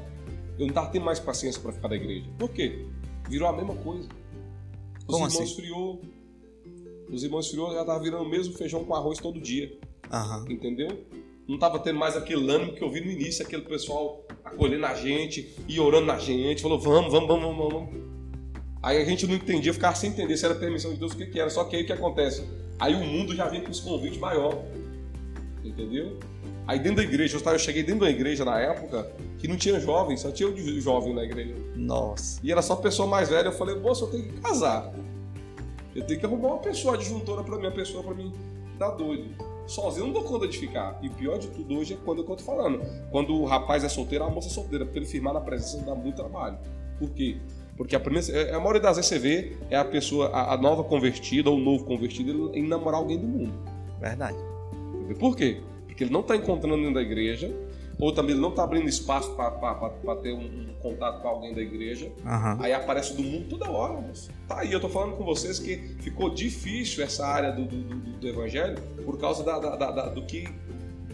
eu 0.59 0.61
não 0.61 0.69
estava 0.69 0.89
tendo 0.89 1.05
mais 1.05 1.21
paciência 1.21 1.61
para 1.61 1.73
ficar 1.73 1.89
na 1.89 1.97
igreja. 1.97 2.27
Por 2.39 2.49
quê? 2.51 2.87
Virou 3.29 3.49
a 3.49 3.53
mesma 3.53 3.75
coisa. 3.77 4.09
Os 5.03 5.07
Como 5.07 5.19
irmãos 5.19 5.35
assim? 5.35 5.45
esfriou. 5.45 6.03
Os 7.11 7.23
irmãos 7.23 7.45
esfriou 7.47 7.73
já 7.73 7.81
estavam 7.81 8.03
virando 8.03 8.25
o 8.25 8.29
mesmo 8.29 8.55
feijão 8.55 8.85
com 8.85 8.95
arroz 8.95 9.19
todo 9.19 9.41
dia. 9.41 9.79
Aham. 10.11 10.45
Entendeu? 10.49 10.89
Não 11.47 11.57
estava 11.57 11.79
tendo 11.79 11.99
mais 11.99 12.17
aquele 12.17 12.49
ânimo 12.51 12.73
que 12.73 12.83
eu 12.83 12.91
vi 12.91 13.01
no 13.01 13.11
início, 13.11 13.45
aquele 13.45 13.63
pessoal 13.63 14.25
acolhendo 14.45 14.87
a 14.87 14.95
gente 14.95 15.55
e 15.69 15.81
orando 15.81 16.07
na 16.07 16.19
gente, 16.19 16.63
falou, 16.63 16.79
vamos, 16.79 17.13
vamos, 17.13 17.29
vamos, 17.29 17.57
vamos, 17.57 17.73
vamos. 17.73 18.13
Aí 18.83 19.01
a 19.01 19.05
gente 19.05 19.27
não 19.27 19.35
entendia, 19.35 19.73
ficava 19.73 19.95
sem 19.95 20.11
entender 20.11 20.37
se 20.37 20.45
era 20.45 20.55
permissão 20.55 20.93
de 20.93 20.99
Deus, 20.99 21.13
o 21.13 21.17
que, 21.17 21.27
que 21.27 21.39
era. 21.39 21.51
Só 21.51 21.65
que 21.65 21.77
aí 21.77 21.83
o 21.83 21.87
que 21.87 21.93
acontece? 21.93 22.45
Aí 22.79 22.95
o 22.95 23.05
mundo 23.05 23.35
já 23.35 23.49
vem 23.49 23.63
com 23.63 23.71
os 23.71 23.81
convites 23.81 24.19
maior. 24.19 24.65
Entendeu? 25.65 26.19
Aí 26.67 26.79
dentro 26.79 26.97
da 26.97 27.03
igreja, 27.03 27.39
eu 27.45 27.59
cheguei 27.59 27.83
dentro 27.83 28.03
da 28.03 28.11
igreja 28.11 28.45
na 28.45 28.59
época 28.61 29.11
que 29.39 29.49
não 29.49 29.57
tinha 29.57 29.81
jovem, 29.81 30.17
só 30.17 30.31
tinha 30.31 30.49
eu 30.49 30.55
de 30.55 30.81
jovem 30.81 31.13
na 31.13 31.25
igreja. 31.25 31.55
Nossa. 31.75 32.41
E 32.43 32.53
era 32.53 32.63
só 32.63 32.77
pessoa 32.77 33.09
mais 33.09 33.29
velha. 33.29 33.49
Eu 33.49 33.53
falei, 33.53 33.75
moça, 33.75 34.05
eu 34.05 34.11
tenho 34.11 34.25
que 34.25 34.41
casar. 34.41 34.93
Eu 35.95 36.05
tenho 36.05 36.21
que 36.21 36.27
arrumar 36.27 36.49
uma 36.49 36.59
pessoa 36.59 36.95
adjuntora 36.95 37.43
pra 37.43 37.57
mim, 37.57 37.67
uma 37.67 37.73
pessoa 37.73 38.03
pra 38.03 38.15
mim. 38.15 38.33
Tá 38.79 38.91
doido. 38.91 39.29
Sozinho 39.67 40.03
eu 40.03 40.07
não 40.07 40.13
dou 40.13 40.25
conta 40.25 40.47
de 40.47 40.59
ficar. 40.59 40.99
E 41.03 41.09
o 41.09 41.11
pior 41.11 41.39
de 41.39 41.49
tudo 41.49 41.79
hoje 41.79 41.95
é 41.95 41.97
quando 42.05 42.19
eu 42.19 42.25
tô 42.25 42.37
falando. 42.39 42.81
Quando 43.11 43.35
o 43.35 43.45
rapaz 43.45 43.85
é 43.85 43.89
solteiro, 43.89 44.25
a 44.25 44.31
moça 44.31 44.49
é 44.49 44.51
solteira, 44.51 44.85
porque 44.85 44.99
ele 44.99 45.07
firmar 45.07 45.35
na 45.35 45.41
presença 45.41 45.79
dá 45.85 45.95
muito 45.95 46.17
trabalho. 46.17 46.59
Por 46.99 47.11
quê? 47.11 47.37
O 47.73 47.77
Porque 47.79 47.97
a, 47.97 48.01
primeira, 48.01 48.31
é, 48.33 48.55
a 48.55 48.59
maioria 48.59 48.81
das 48.81 48.97
vezes 48.97 49.09
você 49.09 49.19
vê 49.19 49.57
é 49.71 49.77
a 49.77 49.85
pessoa, 49.85 50.29
a, 50.29 50.55
a 50.55 50.57
nova 50.57 50.85
convertida 50.85 51.51
ou 51.51 51.57
o 51.57 51.61
novo 51.61 51.85
convertido 51.85 52.51
em 52.55 52.67
namorar 52.67 53.01
alguém 53.01 53.19
do 53.19 53.27
mundo. 53.27 53.53
Verdade. 54.01 54.37
Por 55.19 55.37
quê? 55.37 55.61
Porque 55.93 56.05
ele 56.05 56.13
não 56.13 56.21
está 56.21 56.35
encontrando 56.35 56.77
dentro 56.79 56.95
da 56.95 57.03
igreja, 57.03 57.55
ou 57.99 58.13
também 58.13 58.33
ele 58.33 58.41
não 58.41 58.49
está 58.49 58.65
abrindo 58.65 58.89
espaço 58.89 59.31
para 59.37 60.17
ter 60.23 60.33
um, 60.33 60.41
um, 60.41 60.75
contato 60.81 61.21
com 61.21 61.29
alguém 61.29 61.55
da 61.55 61.61
igreja. 61.61 62.11
Aham. 62.25 62.57
Aí 62.61 62.73
aparece 62.73 63.15
do 63.15 63.23
mundo 63.23 63.47
toda 63.51 63.71
hora. 63.71 64.01
Mas 64.01 64.31
tá 64.49 64.61
aí, 64.61 64.73
eu 64.73 64.81
tô 64.81 64.89
falando 64.89 65.17
com 65.17 65.25
vocês 65.25 65.59
que 65.59 65.77
ficou 66.01 66.31
difícil 66.31 67.05
essa 67.05 67.27
área 67.27 67.53
do, 67.53 67.65
do, 67.67 67.77
do- 67.83 68.13
do 68.19 68.27
evangelho 68.29 68.77
por 69.05 69.19
causa 69.19 69.45
da- 69.45 69.59
da- 69.59 69.91
da- 69.91 70.09
do 70.09 70.23
que, 70.23 70.49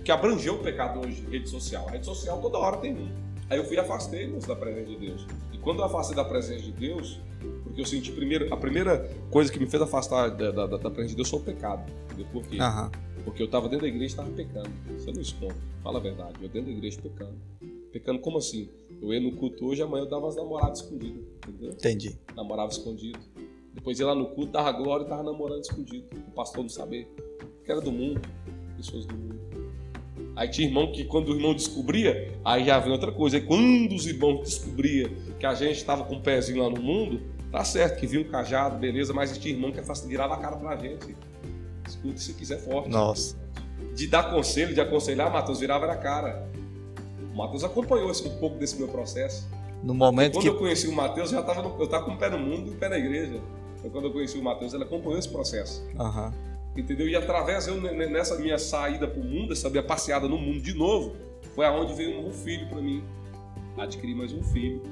que 0.05 0.13
abrangeu 0.13 0.55
o 0.55 0.59
pecado 0.61 1.01
hoje, 1.05 1.27
rede 1.29 1.49
social. 1.51 1.89
A 1.89 1.91
rede 1.91 2.07
social 2.07 2.41
toda 2.41 2.57
hora 2.59 2.77
tem 2.77 2.95
um. 2.95 3.09
Aí 3.51 3.59
eu 3.59 3.65
fui 3.65 3.77
afastei 3.79 4.29
moço, 4.29 4.47
da 4.47 4.55
presença 4.55 4.87
de 4.87 4.97
Deus. 4.97 5.27
E 5.53 5.59
quando 5.59 5.81
eu 5.81 5.85
afastei 5.87 6.15
da 6.15 6.25
presença 6.25 6.63
de 6.63 6.73
Deus, 6.73 7.21
porque 7.65 7.81
eu 7.81 7.87
senti 7.87 8.13
primeiro, 8.13 8.53
a 8.55 8.57
primeira 8.57 9.11
coisa 9.31 9.51
que 9.51 9.59
me 9.59 9.67
fez 9.67 9.83
afastar 9.83 10.31
da, 10.31 10.51
da, 10.53 10.67
da 10.67 10.79
presença 10.91 11.09
de 11.11 11.17
Deus 11.17 11.29
foi 11.31 11.41
o 11.41 11.43
pecado. 11.43 11.91
Entendeu? 12.07 12.27
Por 12.33 12.45
quê? 12.45 12.59
Aham. 12.61 12.91
Porque 13.29 13.43
eu 13.43 13.47
estava 13.47 13.69
dentro 13.69 13.83
da 13.83 13.89
igreja 13.89 14.05
e 14.05 14.09
estava 14.09 14.31
pecando. 14.31 14.71
Você 14.97 15.13
não 15.13 15.21
esconde. 15.21 15.55
Fala 15.83 15.99
a 15.99 16.01
verdade. 16.01 16.37
Eu 16.41 16.49
dentro 16.49 16.71
da 16.71 16.77
igreja 16.77 16.99
pecando. 17.01 17.35
Pecando 17.93 18.21
como 18.21 18.39
assim? 18.39 18.71
Eu 19.03 19.13
ia 19.13 19.21
no 19.21 19.33
culto 19.33 19.67
hoje, 19.67 19.83
amanhã 19.83 20.05
eu 20.05 20.09
dava 20.09 20.29
as 20.29 20.37
namoradas 20.37 20.81
escondidas. 20.81 21.23
Entendeu? 21.47 21.73
Entendi. 21.73 22.19
Namorava 22.35 22.73
escondido. 22.73 23.19
Depois 23.75 24.01
ia 24.01 24.07
lá 24.07 24.15
no 24.15 24.29
culto, 24.29 24.53
dava 24.53 24.73
glória 24.73 25.05
e 25.05 25.09
tava 25.09 25.23
namorando 25.23 25.61
escondido. 25.61 26.07
O 26.27 26.31
pastor 26.31 26.63
não 26.63 26.71
sabia. 26.71 27.07
Porque 27.39 27.71
era 27.71 27.83
do 27.83 27.93
mundo. 27.93 28.21
Pessoas 28.79 29.05
do 29.05 29.15
mundo. 29.15 29.39
Aí 30.35 30.49
tinha 30.49 30.67
irmão 30.67 30.91
que 30.91 31.05
quando 31.05 31.29
o 31.29 31.35
irmão 31.35 31.53
descobria, 31.53 32.33
aí 32.43 32.65
já 32.65 32.79
vem 32.79 32.93
outra 32.93 33.13
coisa. 33.13 33.37
Aí 33.37 33.43
quando 33.43 33.95
os 33.95 34.07
irmãos 34.07 34.41
descobriam 34.41 35.11
que 35.39 35.45
a 35.45 35.53
gente 35.53 35.77
estava 35.77 36.03
com 36.05 36.15
o 36.15 36.23
pezinho 36.23 36.63
lá 36.63 36.71
no 36.71 36.81
mundo, 36.81 37.21
tá 37.53 37.63
certo, 37.63 38.01
que 38.01 38.07
viu 38.07 38.23
um 38.23 38.25
cajado, 38.25 38.79
beleza, 38.79 39.13
mas 39.13 39.37
tinha 39.37 39.53
irmão 39.53 39.71
que 39.71 39.81
virava 40.07 40.35
a 40.35 40.39
cara 40.39 40.57
pra 40.57 40.77
gente. 40.77 41.15
Escuta 41.99 42.19
se 42.19 42.33
quiser 42.35 42.59
forte 42.61 42.89
Nossa. 42.89 43.37
de 43.95 44.07
dar 44.07 44.31
conselho, 44.31 44.73
de 44.75 44.81
aconselhar, 44.81 45.31
Matheus 45.33 45.61
virava 45.61 45.87
na 45.87 45.97
cara. 45.97 46.49
O 47.33 47.37
Matheus 47.37 47.65
acompanhou 47.65 48.11
esse- 48.11 48.27
um 48.27 48.39
pouco 48.39 48.57
desse 48.59 48.77
meu 48.77 48.89
processo. 48.89 49.49
No 49.83 49.95
momento 49.95 50.35
Quando 50.35 50.43
que. 50.43 50.49
eu 50.49 50.57
conheci 50.59 50.87
o 50.89 50.93
Matheus, 50.93 51.31
já 51.31 51.43
tava 51.43 51.63
no- 51.63 51.77
eu 51.79 51.85
estava 51.85 52.05
com 52.05 52.13
o 52.13 52.17
pé 52.17 52.29
no 52.31 52.39
mundo 52.39 52.71
e 52.71 52.75
o 52.75 52.77
pé 52.77 52.89
na 52.89 52.99
igreja. 52.99 53.41
Foi 53.81 53.91
quando 53.91 54.07
eu 54.07 54.13
conheci 54.13 54.39
o 54.39 54.43
Matheus, 54.43 54.73
ele 54.75 54.85
acompanhou 54.85 55.19
esse 55.19 55.29
processo. 55.29 55.85
Aham. 55.99 56.33
Entendeu? 56.77 57.09
E 57.09 57.15
através 57.17 57.67
eu 57.67 57.81
ne- 57.81 57.93
ne- 57.93 58.07
nessa 58.07 58.37
minha 58.37 58.59
saída 58.59 59.07
para 59.09 59.21
o 59.21 59.25
mundo, 59.25 59.53
essa 59.53 59.69
minha 59.71 59.83
passeada 59.83 60.29
no 60.29 60.37
mundo 60.39 60.61
de 60.61 60.75
novo, 60.75 61.15
foi 61.55 61.65
aonde 61.67 61.93
veio 61.95 62.19
um 62.19 62.23
novo 62.23 62.35
filho 62.35 62.69
para 62.69 62.81
mim. 62.81 63.03
Adquiri 63.77 64.15
mais 64.15 64.33
um 64.33 64.43
filho, 64.43 64.83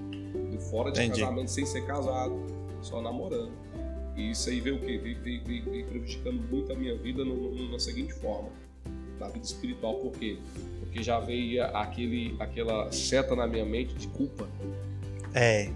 fora 0.70 0.90
de 0.92 1.00
Entendi. 1.02 1.20
casamento, 1.20 1.50
sem 1.50 1.66
ser 1.66 1.84
casado, 1.84 2.34
só 2.80 3.00
namorando. 3.02 3.50
E 4.16 4.30
isso 4.30 4.48
aí 4.48 4.60
veio 4.60 4.76
o 4.76 4.78
quê? 4.80 4.96
Veio, 4.98 5.18
veio- 5.22 5.42
veio- 5.44 5.64
veio 5.70 5.86
prejudicando 5.86 6.40
muito 6.50 6.72
a 6.72 6.76
minha 6.76 6.96
vida 6.96 7.24
no- 7.24 7.50
no- 7.52 7.70
na 7.72 7.78
seguinte 7.78 8.12
forma. 8.14 8.48
Na 9.20 9.28
vida 9.28 9.44
espiritual, 9.44 9.94
por 9.96 10.12
quê? 10.12 10.38
Porque 10.80 11.02
já 11.02 11.18
veio 11.20 11.62
aquele, 11.64 12.34
aquela 12.38 12.90
seta 12.92 13.34
na 13.36 13.46
minha 13.46 13.64
mente 13.64 13.94
de 13.94 14.06
culpa. 14.08 14.48
É, 15.34 15.70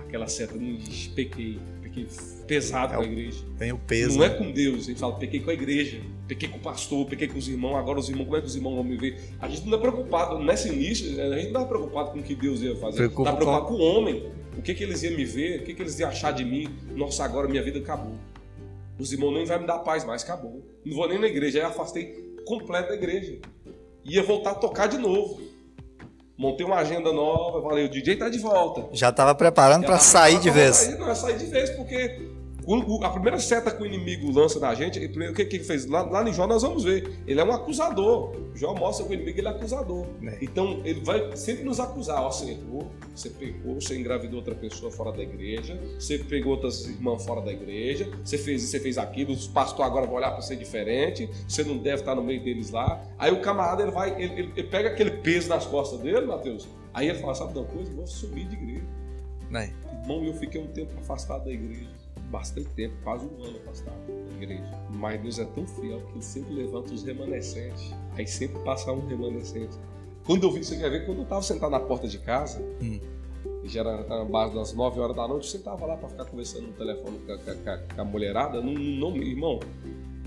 Aquela 0.00 0.26
seta, 0.26 0.54
"Hum, 0.56 0.76
pequei, 1.14 1.58
pequei 1.82 2.06
pesado 2.48 2.94
É 2.94 2.96
com 2.96 3.02
a 3.02 3.06
igreja. 3.06 3.44
vem 3.56 3.70
o 3.72 3.78
peso. 3.78 4.18
Não 4.18 4.24
é 4.24 4.28
né? 4.28 4.34
com 4.34 4.50
Deus, 4.50 4.84
a 4.84 4.86
gente 4.88 4.98
fala, 4.98 5.14
pequei 5.14 5.38
com 5.38 5.50
a 5.50 5.54
igreja, 5.54 6.00
pequei 6.26 6.48
com 6.48 6.56
o 6.58 6.60
pastor, 6.60 7.06
pequei 7.06 7.28
com 7.28 7.38
os 7.38 7.48
irmãos, 7.48 7.76
agora 7.76 8.00
os 8.00 8.08
irmãos, 8.08 8.24
como 8.24 8.36
é 8.36 8.40
que 8.40 8.46
os 8.48 8.56
irmãos 8.56 8.74
vão 8.74 8.82
me 8.84 8.96
ver? 8.96 9.20
A 9.40 9.48
gente 9.48 9.60
não 9.66 9.76
está 9.76 9.78
preocupado, 9.78 10.38
nesse 10.42 10.68
início, 10.68 11.06
a 11.12 11.36
gente 11.38 11.52
não 11.52 11.60
está 11.60 11.64
preocupado 11.64 12.10
com 12.10 12.18
o 12.18 12.22
que 12.24 12.34
Deus 12.34 12.60
ia 12.60 12.74
fazer, 12.76 12.96
Preocupa 12.96 13.30
está 13.30 13.36
preocupado 13.36 13.66
com... 13.66 13.74
o 13.74 13.80
homem, 13.80 14.26
o 14.58 14.62
que, 14.62 14.74
que 14.74 14.82
eles 14.84 15.02
iam 15.02 15.14
me 15.16 15.24
ver, 15.24 15.60
o 15.60 15.64
que, 15.64 15.74
que 15.74 15.82
eles 15.82 15.98
iam 15.98 16.08
achar 16.10 16.32
de 16.32 16.44
mim, 16.44 16.68
nossa, 16.94 17.24
agora 17.24 17.48
minha 17.48 17.62
vida 17.62 17.78
acabou. 17.78 18.14
Os 18.98 19.12
irmãos 19.12 19.32
nem 19.32 19.44
vão 19.46 19.60
me 19.60 19.66
dar 19.66 19.78
paz 19.78 20.04
mais, 20.04 20.22
acabou. 20.22 20.62
Não 20.84 20.94
vou 20.96 21.08
nem 21.08 21.18
na 21.18 21.26
igreja, 21.26 21.58
aí 21.58 21.64
afastei 21.64 22.34
completo 22.46 22.88
da 22.88 22.94
igreja. 22.94 23.38
Ia 24.04 24.22
voltar 24.22 24.50
a 24.52 24.54
tocar 24.54 24.86
de 24.88 24.98
novo. 24.98 25.40
Montei 26.36 26.64
uma 26.66 26.76
agenda 26.76 27.12
nova, 27.12 27.62
falei, 27.62 27.84
o 27.84 27.88
DJ 27.90 28.16
tá 28.16 28.28
de 28.28 28.38
volta. 28.38 28.88
Já 28.96 29.12
tava 29.12 29.34
preparando 29.34 29.82
pra 29.84 29.94
Ela 29.94 29.98
sair 30.02 30.38
de 30.40 30.48
"Não, 30.48 30.54
vez. 30.54 30.76
sair- 30.76 30.98
Não, 30.98 31.10
é 31.10 31.14
sair 31.14 31.36
de 31.38 31.46
vez, 31.46 31.70
porque 31.70 32.28
o- 32.78 33.04
a 33.04 33.10
primeira 33.10 33.38
seta 33.38 33.70
que 33.70 33.82
o 33.82 33.86
inimigo 33.86 34.30
lança 34.30 34.58
na 34.60 34.74
gente, 34.74 34.98
o 34.98 35.34
que, 35.34 35.44
que 35.44 35.56
ele 35.56 35.64
fez? 35.64 35.86
Lá, 35.86 36.02
lá 36.02 36.28
em 36.28 36.32
Jó 36.32 36.46
nós 36.46 36.62
vamos 36.62 36.84
ver. 36.84 37.18
Ele 37.26 37.40
é 37.40 37.44
um 37.44 37.52
acusador. 37.52 38.32
Jó 38.54 38.74
mostra 38.74 39.04
que 39.06 39.12
o 39.12 39.14
inimigo 39.14 39.38
ele 39.40 39.48
é 39.48 39.50
acusador. 39.50 40.06
É. 40.22 40.38
Então 40.42 40.80
ele 40.84 41.00
vai 41.00 41.36
sempre 41.36 41.64
nos 41.64 41.80
acusar. 41.80 42.22
Ó, 42.22 42.30
você 42.30 42.50
errou, 42.50 42.90
você 43.14 43.30
pecou, 43.30 43.80
você 43.80 43.98
engravidou 43.98 44.38
outra 44.38 44.54
pessoa 44.54 44.90
fora 44.92 45.12
da 45.12 45.22
igreja, 45.22 45.80
você 45.98 46.18
pegou 46.18 46.52
outras 46.52 46.86
irmãs 46.86 47.24
fora 47.24 47.40
da 47.40 47.52
igreja, 47.52 48.10
você 48.24 48.36
fez 48.38 48.62
isso, 48.62 48.70
você 48.72 48.80
fez 48.80 48.98
aquilo, 48.98 49.32
os 49.32 49.46
pastores 49.48 49.90
agora 49.90 50.06
vão 50.06 50.16
olhar 50.16 50.30
para 50.30 50.42
você 50.42 50.54
diferente, 50.56 51.28
você 51.48 51.64
não 51.64 51.78
deve 51.78 52.02
estar 52.02 52.14
no 52.14 52.22
meio 52.22 52.42
deles 52.42 52.70
lá. 52.70 53.02
Aí 53.18 53.32
o 53.32 53.40
camarada 53.40 53.82
ele 53.82 53.90
vai, 53.92 54.10
ele, 54.22 54.32
ele- 54.40 54.52
ele 54.56 54.68
pega 54.68 54.88
aquele 54.90 55.10
peso 55.12 55.48
nas 55.48 55.66
costas 55.66 56.00
dele, 56.00 56.26
Mateus. 56.26 56.68
Aí 56.92 57.08
ele 57.08 57.18
fala, 57.18 57.34
sabe 57.34 57.52
de 57.52 57.58
uma 57.58 57.64
coisa? 57.66 57.90
Eu 57.90 57.96
Vou 57.96 58.06
subir 58.06 58.46
de 58.46 58.54
igreja. 58.56 58.84
Né? 59.48 59.72
Irmão, 60.02 60.24
eu 60.24 60.34
fiquei 60.34 60.60
um 60.60 60.66
tempo 60.68 60.92
afastado 61.00 61.44
da 61.44 61.50
igreja. 61.52 61.88
Bastante 62.30 62.68
tempo, 62.70 62.94
quase 63.02 63.26
um 63.26 63.42
ano 63.44 63.58
afastado 63.58 63.96
da 64.06 64.36
igreja. 64.36 64.70
Mas 64.94 65.20
Deus 65.20 65.38
é 65.38 65.44
tão 65.46 65.66
fiel 65.66 66.00
que 66.02 66.12
ele 66.12 66.22
sempre 66.22 66.54
levanta 66.54 66.92
os 66.94 67.02
remanescentes. 67.02 67.92
Aí 68.16 68.26
sempre 68.26 68.58
passa 68.62 68.92
um 68.92 69.06
remanescente. 69.06 69.76
Quando 70.24 70.44
eu 70.44 70.52
vi, 70.52 70.62
você 70.64 70.76
quer 70.76 70.90
ver, 70.90 71.06
quando 71.06 71.18
eu 71.18 71.24
estava 71.24 71.42
sentado 71.42 71.70
na 71.70 71.80
porta 71.80 72.06
de 72.06 72.18
casa, 72.18 72.60
Hum. 72.80 73.00
já 73.64 73.80
era 73.80 74.04
na 74.06 74.24
base 74.24 74.54
das 74.54 74.72
9 74.72 75.00
horas 75.00 75.16
da 75.16 75.26
noite, 75.26 75.48
você 75.48 75.56
estava 75.56 75.84
lá 75.86 75.96
para 75.96 76.08
ficar 76.08 76.24
conversando 76.26 76.68
no 76.68 76.72
telefone 76.74 77.18
com 77.26 77.32
a, 77.32 77.38
com 77.38 77.50
a- 77.50 77.54
com 77.56 77.70
a- 77.70 77.78
com 77.96 78.00
a 78.00 78.04
mulherada. 78.04 78.60
Não, 78.62 78.72
não, 78.74 79.16
irmão, 79.16 79.58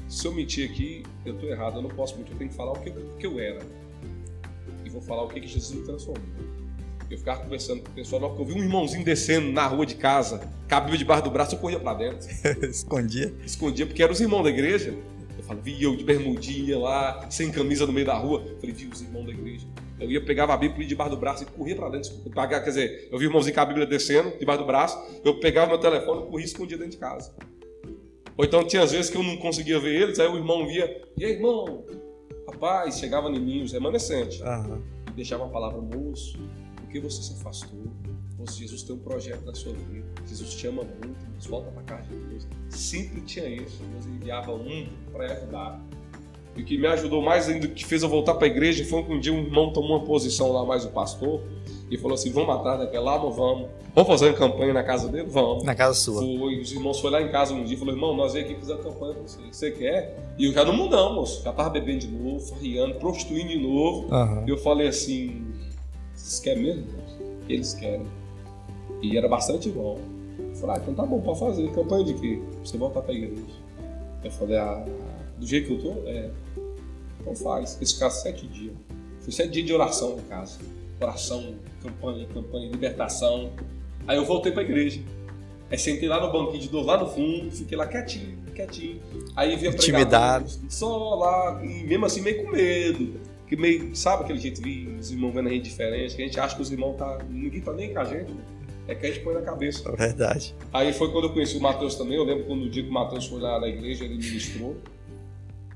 se 0.09 0.27
eu 0.27 0.33
mentir 0.33 0.69
aqui, 0.69 1.03
eu 1.25 1.35
estou 1.35 1.49
errado, 1.49 1.77
eu 1.77 1.81
não 1.83 1.89
posso 1.89 2.17
mentir, 2.17 2.33
eu 2.33 2.37
tenho 2.37 2.49
que 2.49 2.55
falar 2.55 2.73
o 2.73 2.79
que, 2.81 2.89
o 2.89 3.17
que 3.17 3.25
eu 3.25 3.39
era. 3.39 3.59
E 4.83 4.89
vou 4.89 5.01
falar 5.01 5.23
o 5.23 5.29
que, 5.29 5.39
que 5.39 5.47
Jesus 5.47 5.79
me 5.79 5.85
transformou. 5.85 6.25
Eu 7.09 7.17
ficava 7.17 7.41
conversando 7.41 7.81
com 7.81 7.89
o 7.89 7.93
pessoal, 7.93 8.35
que 8.35 8.41
eu 8.41 8.45
vi 8.45 8.53
um 8.53 8.63
irmãozinho 8.63 9.03
descendo 9.03 9.51
na 9.51 9.67
rua 9.67 9.85
de 9.85 9.95
casa, 9.95 10.39
com 10.67 10.75
a 10.75 10.79
Bíblia 10.79 10.97
debaixo 10.97 11.23
do 11.23 11.31
braço, 11.31 11.55
eu 11.55 11.59
corria 11.59 11.79
para 11.79 11.97
dentro. 11.97 12.27
Escondia. 12.67 13.33
Escondia, 13.45 13.85
porque 13.85 14.01
eram 14.01 14.13
os 14.13 14.21
irmãos 14.21 14.43
da 14.43 14.49
igreja. 14.49 14.95
Eu 15.37 15.43
falava, 15.43 15.63
via 15.63 15.85
eu 15.85 15.95
de 15.95 16.03
bermudinha 16.03 16.79
lá, 16.79 17.27
sem 17.29 17.51
camisa 17.51 17.85
no 17.85 17.93
meio 17.93 18.05
da 18.05 18.15
rua. 18.15 18.43
Eu 18.47 18.59
falei, 18.59 18.73
vi 18.73 18.87
os 18.87 19.01
irmãos 19.01 19.25
da 19.25 19.31
igreja. 19.31 19.67
Eu 19.99 20.09
ia, 20.09 20.23
pegava 20.23 20.53
a 20.53 20.57
Bíblia, 20.57 20.81
ia 20.81 20.87
debaixo 20.87 21.11
do 21.11 21.17
braço 21.17 21.43
e 21.43 21.45
corria 21.45 21.75
para 21.75 21.89
dentro. 21.89 22.11
Quer 22.31 22.61
dizer, 22.61 23.09
eu 23.11 23.17
vi 23.19 23.25
o 23.25 23.29
irmãozinho 23.29 23.53
com 23.53 23.61
a 23.61 23.65
Bíblia 23.65 23.85
descendo, 23.85 24.37
debaixo 24.39 24.61
do 24.61 24.67
braço, 24.67 24.97
eu 25.23 25.39
pegava 25.39 25.67
meu 25.67 25.77
telefone 25.77 26.23
e 26.23 26.25
corria 26.25 26.45
e 26.45 26.47
escondia 26.47 26.77
dentro 26.77 26.91
de 26.91 26.97
casa. 26.97 27.33
Ou 28.35 28.43
então 28.43 28.65
tinha 28.65 28.81
às 28.81 28.91
vezes 28.91 29.11
que 29.11 29.17
eu 29.17 29.23
não 29.23 29.37
conseguia 29.37 29.79
ver 29.79 30.01
eles, 30.01 30.19
aí 30.19 30.27
o 30.27 30.35
irmão 30.35 30.65
via, 30.65 31.03
e 31.15 31.23
aí, 31.23 31.33
irmão? 31.33 31.85
Rapaz, 32.49 32.97
chegava 32.97 33.29
em 33.29 33.39
mim, 33.39 33.61
os 33.61 33.71
remanescentes 33.71 34.41
e 35.13 35.15
deixava 35.15 35.45
a 35.45 35.49
palavra, 35.49 35.79
moço, 35.79 36.37
por 36.93 36.99
que 36.99 36.99
você 36.99 37.23
se 37.23 37.33
afastou? 37.33 37.79
Moço, 38.37 38.59
Jesus 38.59 38.83
tem 38.83 38.95
um 38.95 38.99
projeto 38.99 39.43
na 39.45 39.55
sua 39.55 39.73
vida. 39.73 40.05
Jesus 40.27 40.53
te 40.53 40.67
ama 40.67 40.83
muito, 40.83 41.25
mas 41.33 41.45
volta 41.47 41.71
para 41.71 41.81
casa 41.83 42.07
de 42.09 42.15
Deus. 42.25 42.47
Sempre 42.69 43.21
tinha 43.21 43.47
isso. 43.47 43.81
Deus 43.91 44.05
enviava 44.05 44.53
um 44.53 44.87
para 45.11 45.33
ajudar. 45.33 45.81
E 46.55 46.61
o 46.61 46.65
que 46.65 46.77
me 46.77 46.85
ajudou 46.85 47.19
mais 47.19 47.49
ainda, 47.49 47.67
que 47.67 47.83
fez 47.83 48.03
eu 48.03 48.09
voltar 48.09 48.35
para 48.35 48.45
a 48.45 48.49
igreja, 48.49 48.85
foi 48.85 49.01
que 49.03 49.11
um 49.11 49.19
dia 49.19 49.33
um 49.33 49.39
irmão 49.39 49.73
tomou 49.73 49.97
uma 49.97 50.05
posição 50.05 50.51
lá, 50.51 50.63
mais 50.63 50.85
o 50.85 50.89
pastor, 50.89 51.41
e 51.89 51.97
falou 51.97 52.13
assim: 52.13 52.31
vamos 52.31 52.55
atrás 52.55 52.77
daquela, 52.77 53.17
vamos, 53.17 53.35
vamos. 53.35 53.69
Vamos 53.95 54.07
fazer 54.07 54.27
uma 54.27 54.37
campanha 54.37 54.73
na 54.73 54.83
casa 54.83 55.07
dele? 55.07 55.27
Vamos. 55.29 55.63
Na 55.63 55.73
casa 55.73 55.95
sua. 55.95 56.21
Foi, 56.21 56.59
os 56.59 56.71
irmãos 56.71 56.99
foram 56.99 57.13
lá 57.13 57.21
em 57.23 57.31
casa 57.31 57.55
um 57.55 57.63
dia 57.63 57.75
e 57.75 57.79
falaram, 57.79 57.97
irmão, 57.97 58.15
nós 58.15 58.33
viemos 58.33 58.51
aqui 58.51 58.59
fazer 58.59 58.73
uma 58.73 58.83
campanha 58.83 59.13
pra 59.13 59.23
você. 59.23 59.39
Você 59.51 59.71
quer? 59.71 60.33
E 60.37 60.45
eu 60.45 60.53
já 60.53 60.63
não 60.63 60.73
mudamos, 60.73 61.15
moço. 61.15 61.43
Já 61.43 61.53
tava 61.53 61.71
bebendo 61.71 61.99
de 61.99 62.07
novo, 62.07 62.39
farriando, 62.39 62.95
prostituindo 62.95 63.49
de 63.49 63.59
novo. 63.59 64.13
Aham. 64.13 64.43
E 64.45 64.49
eu 64.49 64.57
falei 64.57 64.87
assim, 64.87 65.43
vocês 66.23 66.39
querem 66.39 66.63
mesmo? 66.63 66.87
Eles 67.49 67.73
querem. 67.73 68.05
E 69.01 69.17
era 69.17 69.27
bastante 69.27 69.69
bom. 69.69 69.99
Eu 70.39 70.55
falei, 70.55 70.77
ah, 70.77 70.79
então 70.81 70.93
tá 70.93 71.05
bom, 71.05 71.19
pode 71.19 71.39
fazer. 71.39 71.69
Campanha 71.73 72.05
de 72.05 72.13
quê? 72.13 72.41
Pra 72.41 72.59
você 72.65 72.77
voltar 72.77 73.01
pra 73.01 73.13
igreja. 73.13 73.41
Eu 74.23 74.31
falei, 74.31 74.57
ah, 74.57 74.85
do 75.37 75.45
jeito 75.45 75.67
que 75.67 75.73
eu 75.73 75.81
tô? 75.81 76.07
É. 76.07 76.31
Então 77.19 77.35
faz. 77.35 77.75
Eles 77.77 77.91
ficaram 77.91 78.13
sete 78.13 78.47
dias. 78.47 78.73
Foi 79.19 79.33
sete 79.33 79.51
dias 79.51 79.65
de 79.65 79.73
oração 79.73 80.17
em 80.17 80.29
casa. 80.29 80.59
Oração, 81.01 81.55
campanha, 81.81 82.25
campanha, 82.33 82.69
libertação. 82.69 83.51
Aí 84.07 84.15
eu 84.15 84.25
voltei 84.25 84.53
pra 84.53 84.63
igreja. 84.63 85.01
Aí 85.69 85.77
sentei 85.77 86.07
lá 86.07 86.25
no 86.25 86.31
banquinho 86.31 86.61
de 86.61 86.71
novo, 86.71 86.85
lá 86.85 86.97
no 86.97 87.09
fundo, 87.09 87.51
fiquei 87.51 87.77
lá 87.77 87.87
quietinho, 87.87 88.37
quietinho. 88.53 89.01
Aí 89.35 89.55
via 89.55 89.71
Intimidado. 89.71 90.49
Só 90.69 91.15
lá, 91.15 91.65
e 91.65 91.83
mesmo 91.83 92.05
assim 92.05 92.21
meio 92.21 92.45
com 92.45 92.51
medo. 92.51 93.19
Que 93.47 93.55
meio, 93.55 93.95
sabe 93.95 94.23
aquele 94.23 94.39
jeito 94.39 94.61
de 94.61 94.87
os 94.99 95.11
irmãos 95.11 95.33
vendo 95.33 95.49
a 95.49 95.51
gente 95.51 95.63
diferente, 95.65 96.15
que 96.15 96.21
a 96.21 96.25
gente 96.25 96.39
acha 96.39 96.55
que 96.55 96.61
os 96.61 96.71
irmãos 96.71 96.95
tá. 96.95 97.19
Ninguém 97.29 97.61
tá 97.61 97.73
nem 97.73 97.93
com 97.93 97.99
a 97.99 98.03
gente. 98.05 98.33
É 98.87 98.95
que 98.95 99.05
a 99.05 99.11
gente 99.11 99.23
põe 99.23 99.33
na 99.33 99.41
cabeça. 99.41 99.91
Verdade. 99.95 100.53
Aí 100.73 100.91
foi 100.91 101.11
quando 101.11 101.25
eu 101.25 101.33
conheci 101.33 101.55
o 101.57 101.61
Matheus 101.61 101.95
também. 101.95 102.17
Eu 102.17 102.23
lembro 102.23 102.45
quando 102.45 102.63
o 102.63 102.69
dia 102.69 102.83
que 102.83 102.89
o 102.89 102.93
Matheus 102.93 103.27
foi 103.27 103.39
lá 103.39 103.59
na 103.59 103.67
igreja, 103.67 104.03
ele 104.03 104.15
ministrou. 104.15 104.75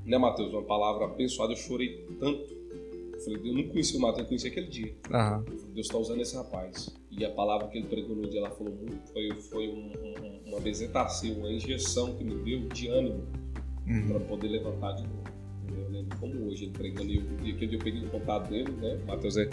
Né, 0.04 0.18
Matheus? 0.18 0.52
Uma 0.52 0.62
palavra 0.62 1.06
abençoada. 1.06 1.52
Eu 1.52 1.56
chorei 1.56 2.04
tanto. 2.20 2.56
Eu 3.14 3.20
falei, 3.20 3.50
eu 3.50 3.54
não 3.54 3.62
conheci 3.68 3.96
o 3.96 4.00
Matheus, 4.00 4.20
eu 4.20 4.26
conheci 4.26 4.46
aquele 4.48 4.66
dia. 4.68 4.94
Aham. 5.10 5.44
Deus 5.74 5.86
está 5.86 5.98
usando 5.98 6.20
esse 6.20 6.36
rapaz. 6.36 6.94
E 7.10 7.24
a 7.24 7.30
palavra 7.30 7.66
que 7.68 7.78
ele 7.78 7.86
pregou 7.86 8.14
no 8.14 8.28
dia 8.28 8.40
lá 8.42 8.50
falou 8.50 8.72
muito, 8.74 9.10
foi, 9.12 9.30
foi 9.50 9.68
um, 9.68 9.92
um, 9.92 10.40
uma 10.50 10.60
visitação, 10.60 11.32
uma 11.32 11.50
injeção 11.50 12.14
que 12.14 12.22
me 12.24 12.34
deu 12.36 12.68
de 12.68 12.88
ânimo 12.88 13.26
Uhum. 13.88 14.06
para 14.08 14.20
poder 14.20 14.48
levantar 14.48 14.92
de 14.92 15.02
novo. 15.02 15.22
Como 16.20 16.48
hoje 16.48 16.64
ele 16.64 16.72
pregando, 16.72 17.10
e 17.10 17.50
aquele 17.50 17.66
dia 17.66 17.78
eu 17.78 17.82
peguei 17.82 18.04
o 18.04 18.10
contato 18.10 18.48
dele, 18.48 18.72
né? 18.72 18.98
O 19.02 19.06
Matheus 19.06 19.36
é, 19.36 19.48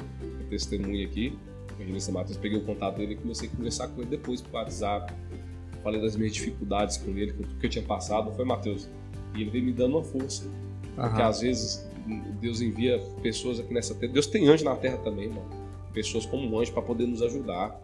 testemunha 0.49 1.05
aqui, 1.05 1.37
evangelista 1.75 2.11
Matheus, 2.11 2.37
peguei 2.37 2.57
o 2.57 2.63
contato 2.63 2.97
dele 2.97 3.13
e 3.13 3.15
comecei 3.17 3.49
a 3.49 3.51
conversar 3.51 3.87
com 3.89 4.01
ele 4.01 4.09
depois 4.09 4.41
pro 4.41 4.53
WhatsApp. 4.55 5.13
Falei 5.83 6.01
das 6.01 6.15
minhas 6.15 6.33
dificuldades 6.33 6.97
com 6.97 7.11
ele, 7.11 7.33
com 7.33 7.43
tudo 7.43 7.59
que 7.59 7.65
eu 7.65 7.69
tinha 7.69 7.85
passado, 7.85 8.31
foi 8.33 8.45
Matheus. 8.45 8.89
E 9.35 9.41
ele 9.41 9.51
veio 9.51 9.63
me 9.63 9.73
dando 9.73 9.97
uma 9.97 10.03
força. 10.03 10.49
Porque 10.95 11.21
Aham. 11.21 11.29
às 11.29 11.41
vezes 11.41 11.87
Deus 12.39 12.61
envia 12.61 12.99
pessoas 13.21 13.59
aqui 13.59 13.73
nessa 13.73 13.93
terra. 13.93 14.13
Deus 14.13 14.27
tem 14.27 14.47
anjo 14.47 14.63
na 14.63 14.75
terra 14.75 14.97
também, 14.97 15.27
mano. 15.27 15.49
Pessoas 15.93 16.25
como 16.25 16.47
um 16.47 16.59
anjo 16.59 16.71
para 16.71 16.81
poder 16.81 17.05
nos 17.05 17.21
ajudar. 17.21 17.79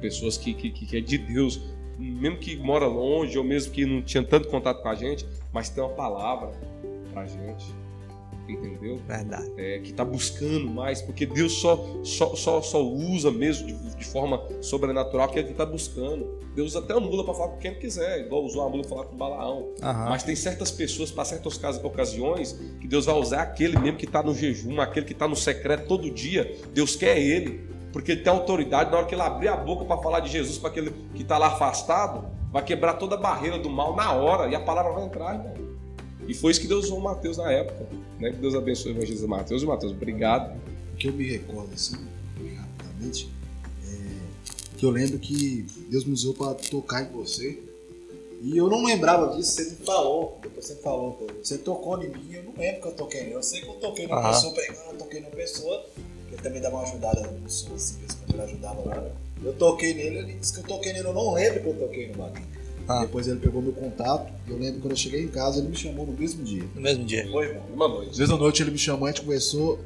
Pessoas 0.00 0.36
que, 0.36 0.52
que, 0.54 0.70
que 0.70 0.96
é 0.96 1.00
de 1.00 1.18
Deus, 1.18 1.60
mesmo 1.98 2.38
que 2.38 2.56
mora 2.56 2.86
longe 2.86 3.38
ou 3.38 3.44
mesmo 3.44 3.72
que 3.72 3.86
não 3.86 4.02
tinha 4.02 4.22
tanto 4.22 4.48
contato 4.48 4.82
com 4.82 4.88
a 4.88 4.94
gente, 4.94 5.26
mas 5.52 5.68
tem 5.68 5.82
uma 5.82 5.92
palavra 5.92 6.50
pra 7.12 7.26
gente. 7.26 7.66
Entendeu? 8.48 8.96
Verdade. 9.06 9.52
É, 9.58 9.78
que 9.80 9.92
tá 9.92 10.04
buscando 10.04 10.68
mais, 10.70 11.02
porque 11.02 11.26
Deus 11.26 11.52
só, 11.60 12.00
só, 12.02 12.34
só, 12.34 12.62
só 12.62 12.82
usa 12.82 13.30
mesmo 13.30 13.66
de, 13.66 13.96
de 13.96 14.04
forma 14.06 14.42
sobrenatural 14.62 15.28
que 15.28 15.38
ele 15.38 15.52
tá 15.52 15.66
buscando. 15.66 16.38
Deus 16.54 16.68
usa 16.68 16.78
até 16.78 16.94
a 16.94 17.00
mula 17.00 17.24
para 17.24 17.34
falar 17.34 17.48
com 17.50 17.58
quem 17.58 17.74
quiser, 17.78 18.20
igual 18.20 18.42
usou 18.44 18.62
a 18.66 18.68
mula 18.70 18.82
para 18.82 18.90
falar 18.90 19.04
com 19.04 19.14
o 19.14 19.18
Balaão. 19.18 19.68
Aham. 19.82 20.08
Mas 20.08 20.22
tem 20.22 20.34
certas 20.34 20.70
pessoas, 20.70 21.10
para 21.10 21.24
certas 21.26 21.56
ocasi- 21.56 21.80
ocasiões, 21.84 22.52
que 22.80 22.88
Deus 22.88 23.04
vai 23.06 23.14
usar 23.16 23.42
aquele 23.42 23.78
mesmo 23.78 23.98
que 23.98 24.06
está 24.06 24.22
no 24.22 24.34
jejum, 24.34 24.80
aquele 24.80 25.04
que 25.06 25.12
está 25.12 25.28
no 25.28 25.36
secreto 25.36 25.86
todo 25.86 26.10
dia. 26.10 26.56
Deus 26.72 26.96
quer 26.96 27.18
ele, 27.18 27.68
porque 27.92 28.12
ele 28.12 28.22
tem 28.22 28.32
autoridade. 28.32 28.90
Na 28.90 28.96
hora 28.98 29.06
que 29.06 29.14
ele 29.14 29.22
abrir 29.22 29.48
a 29.48 29.56
boca 29.56 29.84
para 29.84 29.98
falar 30.02 30.20
de 30.20 30.30
Jesus 30.30 30.58
para 30.58 30.70
aquele 30.70 30.90
que 31.14 31.22
está 31.22 31.36
lá 31.36 31.48
afastado, 31.48 32.24
vai 32.50 32.64
quebrar 32.64 32.94
toda 32.94 33.14
a 33.14 33.18
barreira 33.18 33.58
do 33.58 33.68
mal 33.68 33.94
na 33.94 34.12
hora 34.12 34.50
e 34.50 34.54
a 34.54 34.60
palavra 34.60 34.92
vai 34.92 35.04
entrar, 35.04 35.34
irmão. 35.34 35.67
E 36.28 36.34
foi 36.34 36.52
isso 36.52 36.60
que 36.60 36.66
Deus 36.68 36.84
usou 36.84 36.98
o 36.98 37.02
Mateus 37.02 37.38
na 37.38 37.50
época. 37.50 37.86
Né? 38.20 38.30
Que 38.30 38.36
Deus 38.36 38.54
abençoe 38.54 38.92
o 38.92 38.94
evangelista 38.96 39.26
Mateus. 39.26 39.62
E 39.62 39.66
Mateus, 39.66 39.92
obrigado. 39.92 40.54
O 40.92 40.96
que 40.96 41.08
eu 41.08 41.12
me 41.12 41.26
recordo 41.28 41.72
assim, 41.72 41.96
bem 42.38 42.54
rapidamente, 42.54 43.30
é 43.84 44.76
que 44.76 44.84
eu 44.84 44.90
lembro 44.90 45.18
que 45.18 45.66
Deus 45.88 46.04
me 46.04 46.12
usou 46.12 46.34
para 46.34 46.54
tocar 46.54 47.02
em 47.02 47.10
você. 47.12 47.58
E 48.40 48.56
eu 48.56 48.68
não 48.68 48.84
lembrava 48.84 49.34
disso, 49.36 49.52
você 49.52 49.64
me 49.70 49.76
falou, 49.84 50.38
depois 50.40 50.64
você 50.66 50.76
falou, 50.76 51.14
pô, 51.14 51.26
você 51.42 51.58
tocou 51.58 52.00
em 52.00 52.08
mim, 52.08 52.34
eu 52.34 52.44
não 52.44 52.52
lembro 52.56 52.82
que 52.82 52.88
eu 52.88 52.92
toquei 52.92 53.22
nele. 53.22 53.34
Eu 53.34 53.42
sei 53.42 53.62
que 53.62 53.66
eu 53.68 53.74
toquei 53.74 54.06
numa 54.06 54.20
Aham. 54.20 54.30
pessoa 54.32 54.54
pregando, 54.54 54.90
eu 54.92 54.98
toquei 54.98 55.20
numa 55.20 55.30
pessoa, 55.32 55.86
ele 56.28 56.36
também 56.42 56.60
dava 56.60 56.76
uma 56.76 56.84
ajudada 56.84 57.20
no 57.22 57.50
som, 57.50 57.74
assim, 57.74 57.96
quando 58.26 58.34
ele 58.34 58.42
ajudava 58.42 58.80
lá. 58.84 59.00
né? 59.00 59.10
Eu 59.42 59.52
toquei 59.54 59.92
nele, 59.94 60.18
ele 60.18 60.34
disse 60.34 60.52
que 60.52 60.60
eu 60.60 60.64
toquei 60.64 60.92
nele, 60.92 61.08
eu 61.08 61.14
não 61.14 61.32
lembro 61.32 61.60
que 61.62 61.68
eu 61.68 61.74
toquei 61.74 62.08
no 62.08 62.14
Baguinho. 62.18 62.46
Ah. 62.88 63.00
Depois 63.00 63.28
ele 63.28 63.38
pegou 63.38 63.60
meu 63.60 63.72
contato, 63.72 64.32
e 64.46 64.50
eu 64.50 64.56
lembro 64.56 64.76
que 64.76 64.80
quando 64.80 64.92
eu 64.92 64.96
cheguei 64.96 65.22
em 65.22 65.28
casa, 65.28 65.58
ele 65.58 65.68
me 65.68 65.76
chamou 65.76 66.06
no 66.06 66.12
mesmo 66.14 66.42
dia. 66.42 66.64
No 66.74 66.80
mesmo 66.80 67.04
dia. 67.04 67.28
Foi, 67.30 67.46
irmão? 67.46 67.66
Uma 67.74 67.88
noite. 67.88 68.10
Às 68.12 68.16
vezes 68.16 68.32
à 68.32 68.36
noite 68.36 68.62
ele 68.62 68.70
me 68.70 68.78
chamou, 68.78 69.06
a 69.06 69.10
gente 69.10 69.20
conversou 69.20 69.78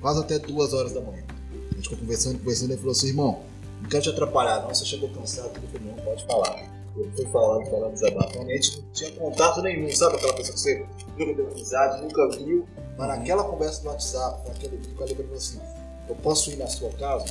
quase 0.00 0.20
até 0.20 0.38
duas 0.38 0.72
horas 0.72 0.92
da 0.92 1.00
manhã. 1.00 1.24
A 1.72 1.74
gente 1.74 1.82
ficou 1.82 1.98
conversando, 1.98 2.38
conversando, 2.38 2.70
ele 2.70 2.78
falou 2.78 2.92
assim, 2.92 3.08
irmão, 3.08 3.42
não 3.82 3.88
quero 3.90 4.02
te 4.04 4.10
atrapalhar 4.10 4.62
não, 4.62 4.68
você 4.68 4.84
chegou 4.84 5.08
cansado, 5.10 5.50
eu 5.56 5.68
falei, 5.68 5.88
não, 5.88 6.04
pode 6.04 6.24
falar. 6.24 6.76
Ele 6.96 7.10
foi 7.14 7.26
falando, 7.26 7.66
falando, 7.68 7.92
desabafando, 7.92 8.50
e 8.50 8.52
a 8.52 8.56
gente 8.56 8.78
não 8.78 8.92
tinha 8.92 9.10
contato 9.12 9.60
nenhum, 9.62 9.90
sabe 9.90 10.16
aquela 10.16 10.32
pessoa 10.32 10.54
que 10.54 10.60
você 10.60 10.86
nunca 11.18 11.34
deu 11.34 11.50
amizade, 11.50 12.02
nunca 12.02 12.28
viu, 12.38 12.66
mas 12.96 13.08
naquela 13.08 13.44
conversa 13.44 13.82
do 13.82 13.88
WhatsApp, 13.88 14.48
naquele 14.48 14.76
vídeo, 14.76 14.96
ele 15.00 15.14
falou 15.14 15.36
assim, 15.36 15.60
eu 16.08 16.14
posso 16.14 16.50
ir 16.50 16.56
na 16.56 16.66
sua 16.68 16.90
casa? 16.92 17.26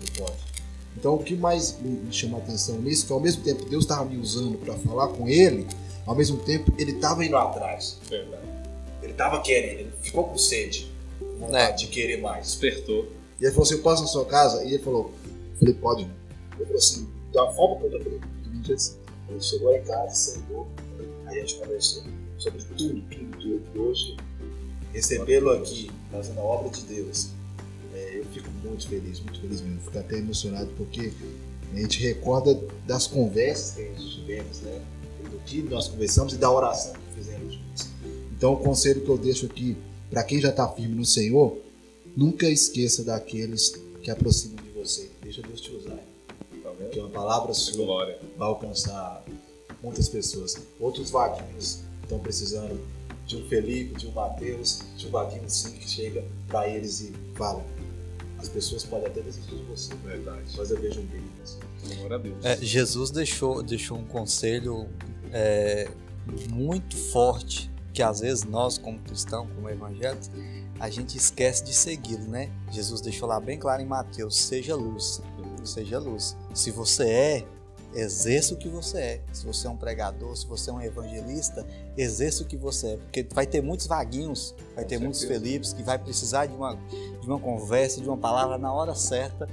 Ele 0.00 0.10
pode. 0.18 0.49
Então 0.96 1.14
o 1.14 1.22
que 1.22 1.34
mais 1.34 1.78
me, 1.80 2.12
chamou 2.12 2.40
a 2.40 2.42
atenção 2.42 2.80
nisso, 2.80 3.06
que 3.06 3.12
ao 3.12 3.20
mesmo 3.20 3.42
tempo 3.42 3.64
Deus 3.68 3.84
estava 3.84 4.04
me 4.04 4.18
usando 4.18 4.58
para 4.58 4.74
falar 4.74 5.08
com 5.08 5.28
ele, 5.28 5.66
ao 6.06 6.14
mesmo 6.14 6.38
tempo 6.38 6.72
ele 6.78 6.92
estava 6.92 7.24
indo 7.24 7.36
atrás. 7.36 7.98
Verdade. 8.08 8.42
Ele 9.02 9.12
tava 9.14 9.40
querendo, 9.40 9.80
ele 9.80 9.92
ficou 10.02 10.24
com 10.24 10.36
sede, 10.36 10.90
vontade 11.38 11.86
de 11.86 11.86
querer 11.88 12.20
mais. 12.20 12.46
Despertou. 12.46 13.06
E 13.40 13.44
ele 13.44 13.52
falou 13.52 13.64
assim: 13.64 13.74
Eu 13.74 13.82
posso 13.82 14.02
na 14.02 14.08
sua 14.08 14.24
casa? 14.26 14.64
E 14.64 14.74
ele 14.74 14.82
falou: 14.82 15.10
Eu 15.52 15.58
falei, 15.58 15.74
pode. 15.74 16.02
Ele 16.02 16.64
falou 16.64 16.78
assim: 16.78 17.08
Da 17.32 17.52
forma 17.52 17.76
que 17.76 17.86
eu 17.86 17.90
tô 17.90 17.98
falando, 18.04 18.22
ele 18.46 18.58
disse 18.58 18.72
assim. 18.72 19.00
Ele 19.30 19.40
chegou 19.40 19.74
em 19.74 19.82
casa, 19.82 20.12
sentou, 20.12 20.68
aí 21.26 21.38
a 21.38 21.40
gente 21.40 21.54
conversou 21.60 22.02
sobre 22.36 22.62
tudo, 22.64 23.00
tudo, 23.02 23.36
tudo. 23.38 23.62
E 23.74 23.78
hoje, 23.78 24.16
recebê-lo 24.92 25.50
aqui, 25.52 25.88
fazendo 26.10 26.40
a 26.40 26.42
obra 26.42 26.68
de 26.70 26.82
Deus, 26.82 27.28
eu 27.28 27.39
muito 28.70 28.88
feliz, 28.88 29.20
muito 29.20 29.40
feliz 29.40 29.60
mesmo. 29.60 29.80
Fico 29.82 29.98
até 29.98 30.16
emocionado 30.16 30.70
porque 30.76 31.12
a 31.72 31.76
gente 31.76 32.00
recorda 32.00 32.58
das 32.86 33.06
conversas 33.06 33.74
que 33.74 33.82
a 33.82 33.84
gente 33.84 34.20
tivemos, 34.20 34.60
né? 34.60 34.82
Do 35.30 35.38
que 35.40 35.62
nós 35.62 35.88
conversamos 35.88 36.32
e 36.32 36.36
da 36.36 36.50
oração 36.50 36.94
que 36.94 37.22
fizemos 37.22 37.54
juntos. 37.54 37.88
Então, 38.32 38.54
o 38.54 38.56
conselho 38.56 39.02
que 39.02 39.08
eu 39.08 39.18
deixo 39.18 39.46
aqui 39.46 39.76
para 40.10 40.24
quem 40.24 40.40
já 40.40 40.48
está 40.48 40.68
firme 40.68 40.96
no 40.96 41.04
Senhor, 41.04 41.56
nunca 42.16 42.48
esqueça 42.48 43.04
daqueles 43.04 43.74
que 44.02 44.10
aproximam 44.10 44.56
de 44.64 44.70
você. 44.70 45.10
Deixa 45.22 45.40
Deus 45.42 45.60
te 45.60 45.70
usar. 45.70 45.98
Tá? 46.62 46.70
Porque 46.76 46.98
uma 46.98 47.10
palavra 47.10 47.54
sua 47.54 47.84
Glória. 47.84 48.18
vai 48.36 48.48
alcançar 48.48 49.24
muitas 49.82 50.08
pessoas. 50.08 50.56
Outros 50.80 51.10
vaguinhos 51.10 51.80
estão 52.02 52.18
precisando 52.18 52.80
de 53.24 53.36
um 53.36 53.48
Felipe, 53.48 53.94
de 53.94 54.08
um 54.08 54.12
Mateus, 54.12 54.80
de 54.96 55.06
um 55.06 55.10
vaguinho 55.10 55.48
sim 55.48 55.72
que 55.72 55.88
chega 55.88 56.24
para 56.48 56.68
eles 56.68 57.00
e 57.00 57.12
fala. 57.36 57.64
As 58.40 58.48
pessoas 58.48 58.84
podem 58.84 59.06
até 59.06 59.20
desistir 59.20 59.54
de 59.54 59.62
você, 59.64 59.94
Verdade. 59.96 60.42
mas 60.56 60.70
eu 60.70 60.80
vejo 60.80 61.00
um 61.00 61.06
bem 61.06 61.20
em 61.20 61.44
você. 61.44 61.96
Glória 61.96 62.16
a 62.16 62.18
Deus. 62.18 62.44
É, 62.44 62.56
Jesus 62.56 63.10
deixou, 63.10 63.62
deixou 63.62 63.98
um 63.98 64.04
conselho 64.04 64.88
é, 65.30 65.88
muito 66.48 66.96
forte 66.96 67.70
que 67.92 68.02
às 68.02 68.20
vezes 68.20 68.44
nós, 68.44 68.78
como 68.78 68.98
cristãos, 69.00 69.48
como 69.54 69.68
evangélicos, 69.68 70.30
a 70.78 70.88
gente 70.88 71.18
esquece 71.18 71.62
de 71.64 71.74
segui-lo, 71.74 72.24
né? 72.24 72.50
Jesus 72.70 73.02
deixou 73.02 73.28
lá 73.28 73.38
bem 73.38 73.58
claro 73.58 73.82
em 73.82 73.86
Mateus: 73.86 74.36
seja 74.36 74.74
luz, 74.74 75.20
seja 75.62 75.98
luz. 75.98 76.34
Se 76.54 76.70
você 76.70 77.04
é, 77.04 77.46
exerça 77.94 78.54
o 78.54 78.56
que 78.56 78.68
você 78.68 78.98
é. 78.98 79.20
Se 79.32 79.44
você 79.44 79.66
é 79.66 79.70
um 79.70 79.76
pregador, 79.76 80.36
se 80.36 80.46
você 80.46 80.70
é 80.70 80.72
um 80.72 80.80
evangelista, 80.80 81.66
exerça 81.96 82.42
o 82.42 82.46
que 82.46 82.56
você 82.56 82.88
é. 82.88 82.96
Porque 82.96 83.26
vai 83.32 83.46
ter 83.46 83.62
muitos 83.62 83.86
vaguinhos, 83.86 84.54
vai 84.74 84.84
Com 84.84 84.90
ter 84.90 84.98
muitos 84.98 85.20
certeza. 85.20 85.40
Felipes 85.40 85.72
que 85.72 85.82
vai 85.82 85.98
precisar 85.98 86.46
de 86.46 86.54
uma, 86.54 86.74
de 87.20 87.26
uma 87.26 87.38
conversa, 87.38 88.00
de 88.00 88.08
uma 88.08 88.18
palavra 88.18 88.58
na 88.58 88.72
hora 88.72 88.94
certa. 88.94 89.48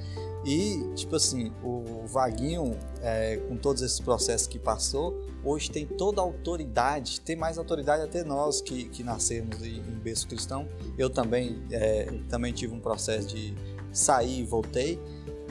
E, 0.45 0.81
tipo 0.95 1.15
assim, 1.15 1.51
o 1.61 2.05
Vaguinho, 2.07 2.77
é, 3.01 3.37
com 3.49 3.57
todos 3.57 3.81
esses 3.81 3.99
processos 3.99 4.47
que 4.47 4.57
passou, 4.57 5.21
hoje 5.43 5.69
tem 5.69 5.85
toda 5.85 6.21
a 6.21 6.23
autoridade, 6.23 7.19
tem 7.19 7.35
mais 7.35 7.57
autoridade 7.57 8.03
até 8.03 8.23
nós 8.23 8.61
que, 8.61 8.85
que 8.85 9.03
nascemos 9.03 9.61
em 9.61 9.77
em 9.79 9.99
berço 9.99 10.27
cristão. 10.27 10.67
Eu 10.97 11.09
também, 11.09 11.61
é, 11.71 12.05
também 12.29 12.53
tive 12.53 12.73
um 12.73 12.79
processo 12.79 13.27
de 13.27 13.53
sair 13.91 14.39
e 14.39 14.43
voltei, 14.45 15.01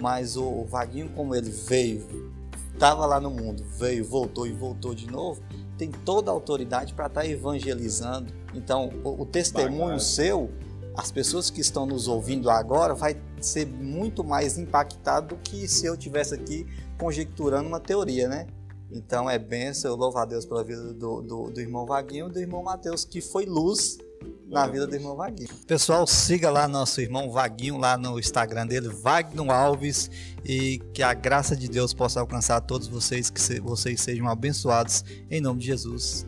mas 0.01 0.37
o, 0.37 0.45
o 0.45 0.65
Vaguinho, 0.65 1.11
como 1.11 1.35
ele 1.35 1.51
veio, 1.51 2.33
estava 2.77 3.07
lá 3.07 3.19
no 3.19 3.31
mundo, 3.31 3.65
veio, 3.79 4.05
voltou 4.05 4.47
e 4.47 4.53
voltou 4.53 4.95
de 4.95 5.11
novo, 5.11 5.43
tem 5.79 5.91
toda 5.91 6.31
a 6.31 6.35
autoridade 6.35 6.95
para 6.95 7.07
estar 7.07 7.27
evangelizando. 7.27 8.33
Então, 8.55 8.91
o, 9.03 9.23
o 9.23 9.27
testemunho 9.27 9.81
Bacana. 9.81 9.99
seu, 9.99 10.51
as 10.95 11.11
pessoas 11.11 11.51
que 11.51 11.61
estão 11.61 11.87
nos 11.87 12.07
ouvindo 12.07 12.49
agora, 12.51 12.95
vai 12.95 13.21
ser 13.41 13.67
muito 13.67 14.23
mais 14.23 14.59
impactado 14.59 15.35
do 15.35 15.37
que 15.37 15.67
se 15.67 15.87
eu 15.87 15.97
tivesse 15.97 16.35
aqui 16.35 16.67
conjecturando 16.99 17.69
uma 17.69 17.81
teoria, 17.81 18.29
né? 18.29 18.47
Então 18.91 19.29
é 19.29 19.39
benção, 19.39 19.91
eu 19.91 19.97
louvo 19.97 20.17
a 20.19 20.25
Deus 20.25 20.45
pela 20.45 20.63
vida 20.63 20.95
do, 20.95 21.21
do, 21.21 21.51
do 21.51 21.61
irmão 21.61 21.85
Vaguinho 21.85 22.29
e 22.29 22.33
do 22.33 22.39
irmão 22.39 22.63
Mateus, 22.63 23.05
que 23.05 23.21
foi 23.21 23.45
luz 23.45 23.99
na 24.47 24.67
vida 24.67 24.87
do 24.87 24.95
irmão 24.95 25.17
Vaguinho. 25.17 25.49
Pessoal, 25.67 26.07
siga 26.07 26.51
lá 26.51 26.69
nosso 26.69 27.01
irmão 27.01 27.31
Vaguinho 27.31 27.77
lá 27.77 27.97
no 27.97 28.19
Instagram 28.19 28.67
dele, 28.67 28.89
Wagner 28.89 29.51
Alves, 29.51 30.11
e 30.45 30.81
que 30.93 31.03
a 31.03 31.13
graça 31.15 31.57
de 31.57 31.69
Deus 31.69 31.93
possa 31.93 32.21
alcançar 32.21 32.61
todos 32.61 32.87
vocês, 32.87 33.31
que 33.31 33.61
vocês 33.61 34.01
sejam 34.01 34.29
abençoados 34.29 35.05
em 35.31 35.41
nome 35.41 35.61
de 35.61 35.67
Jesus. 35.67 36.27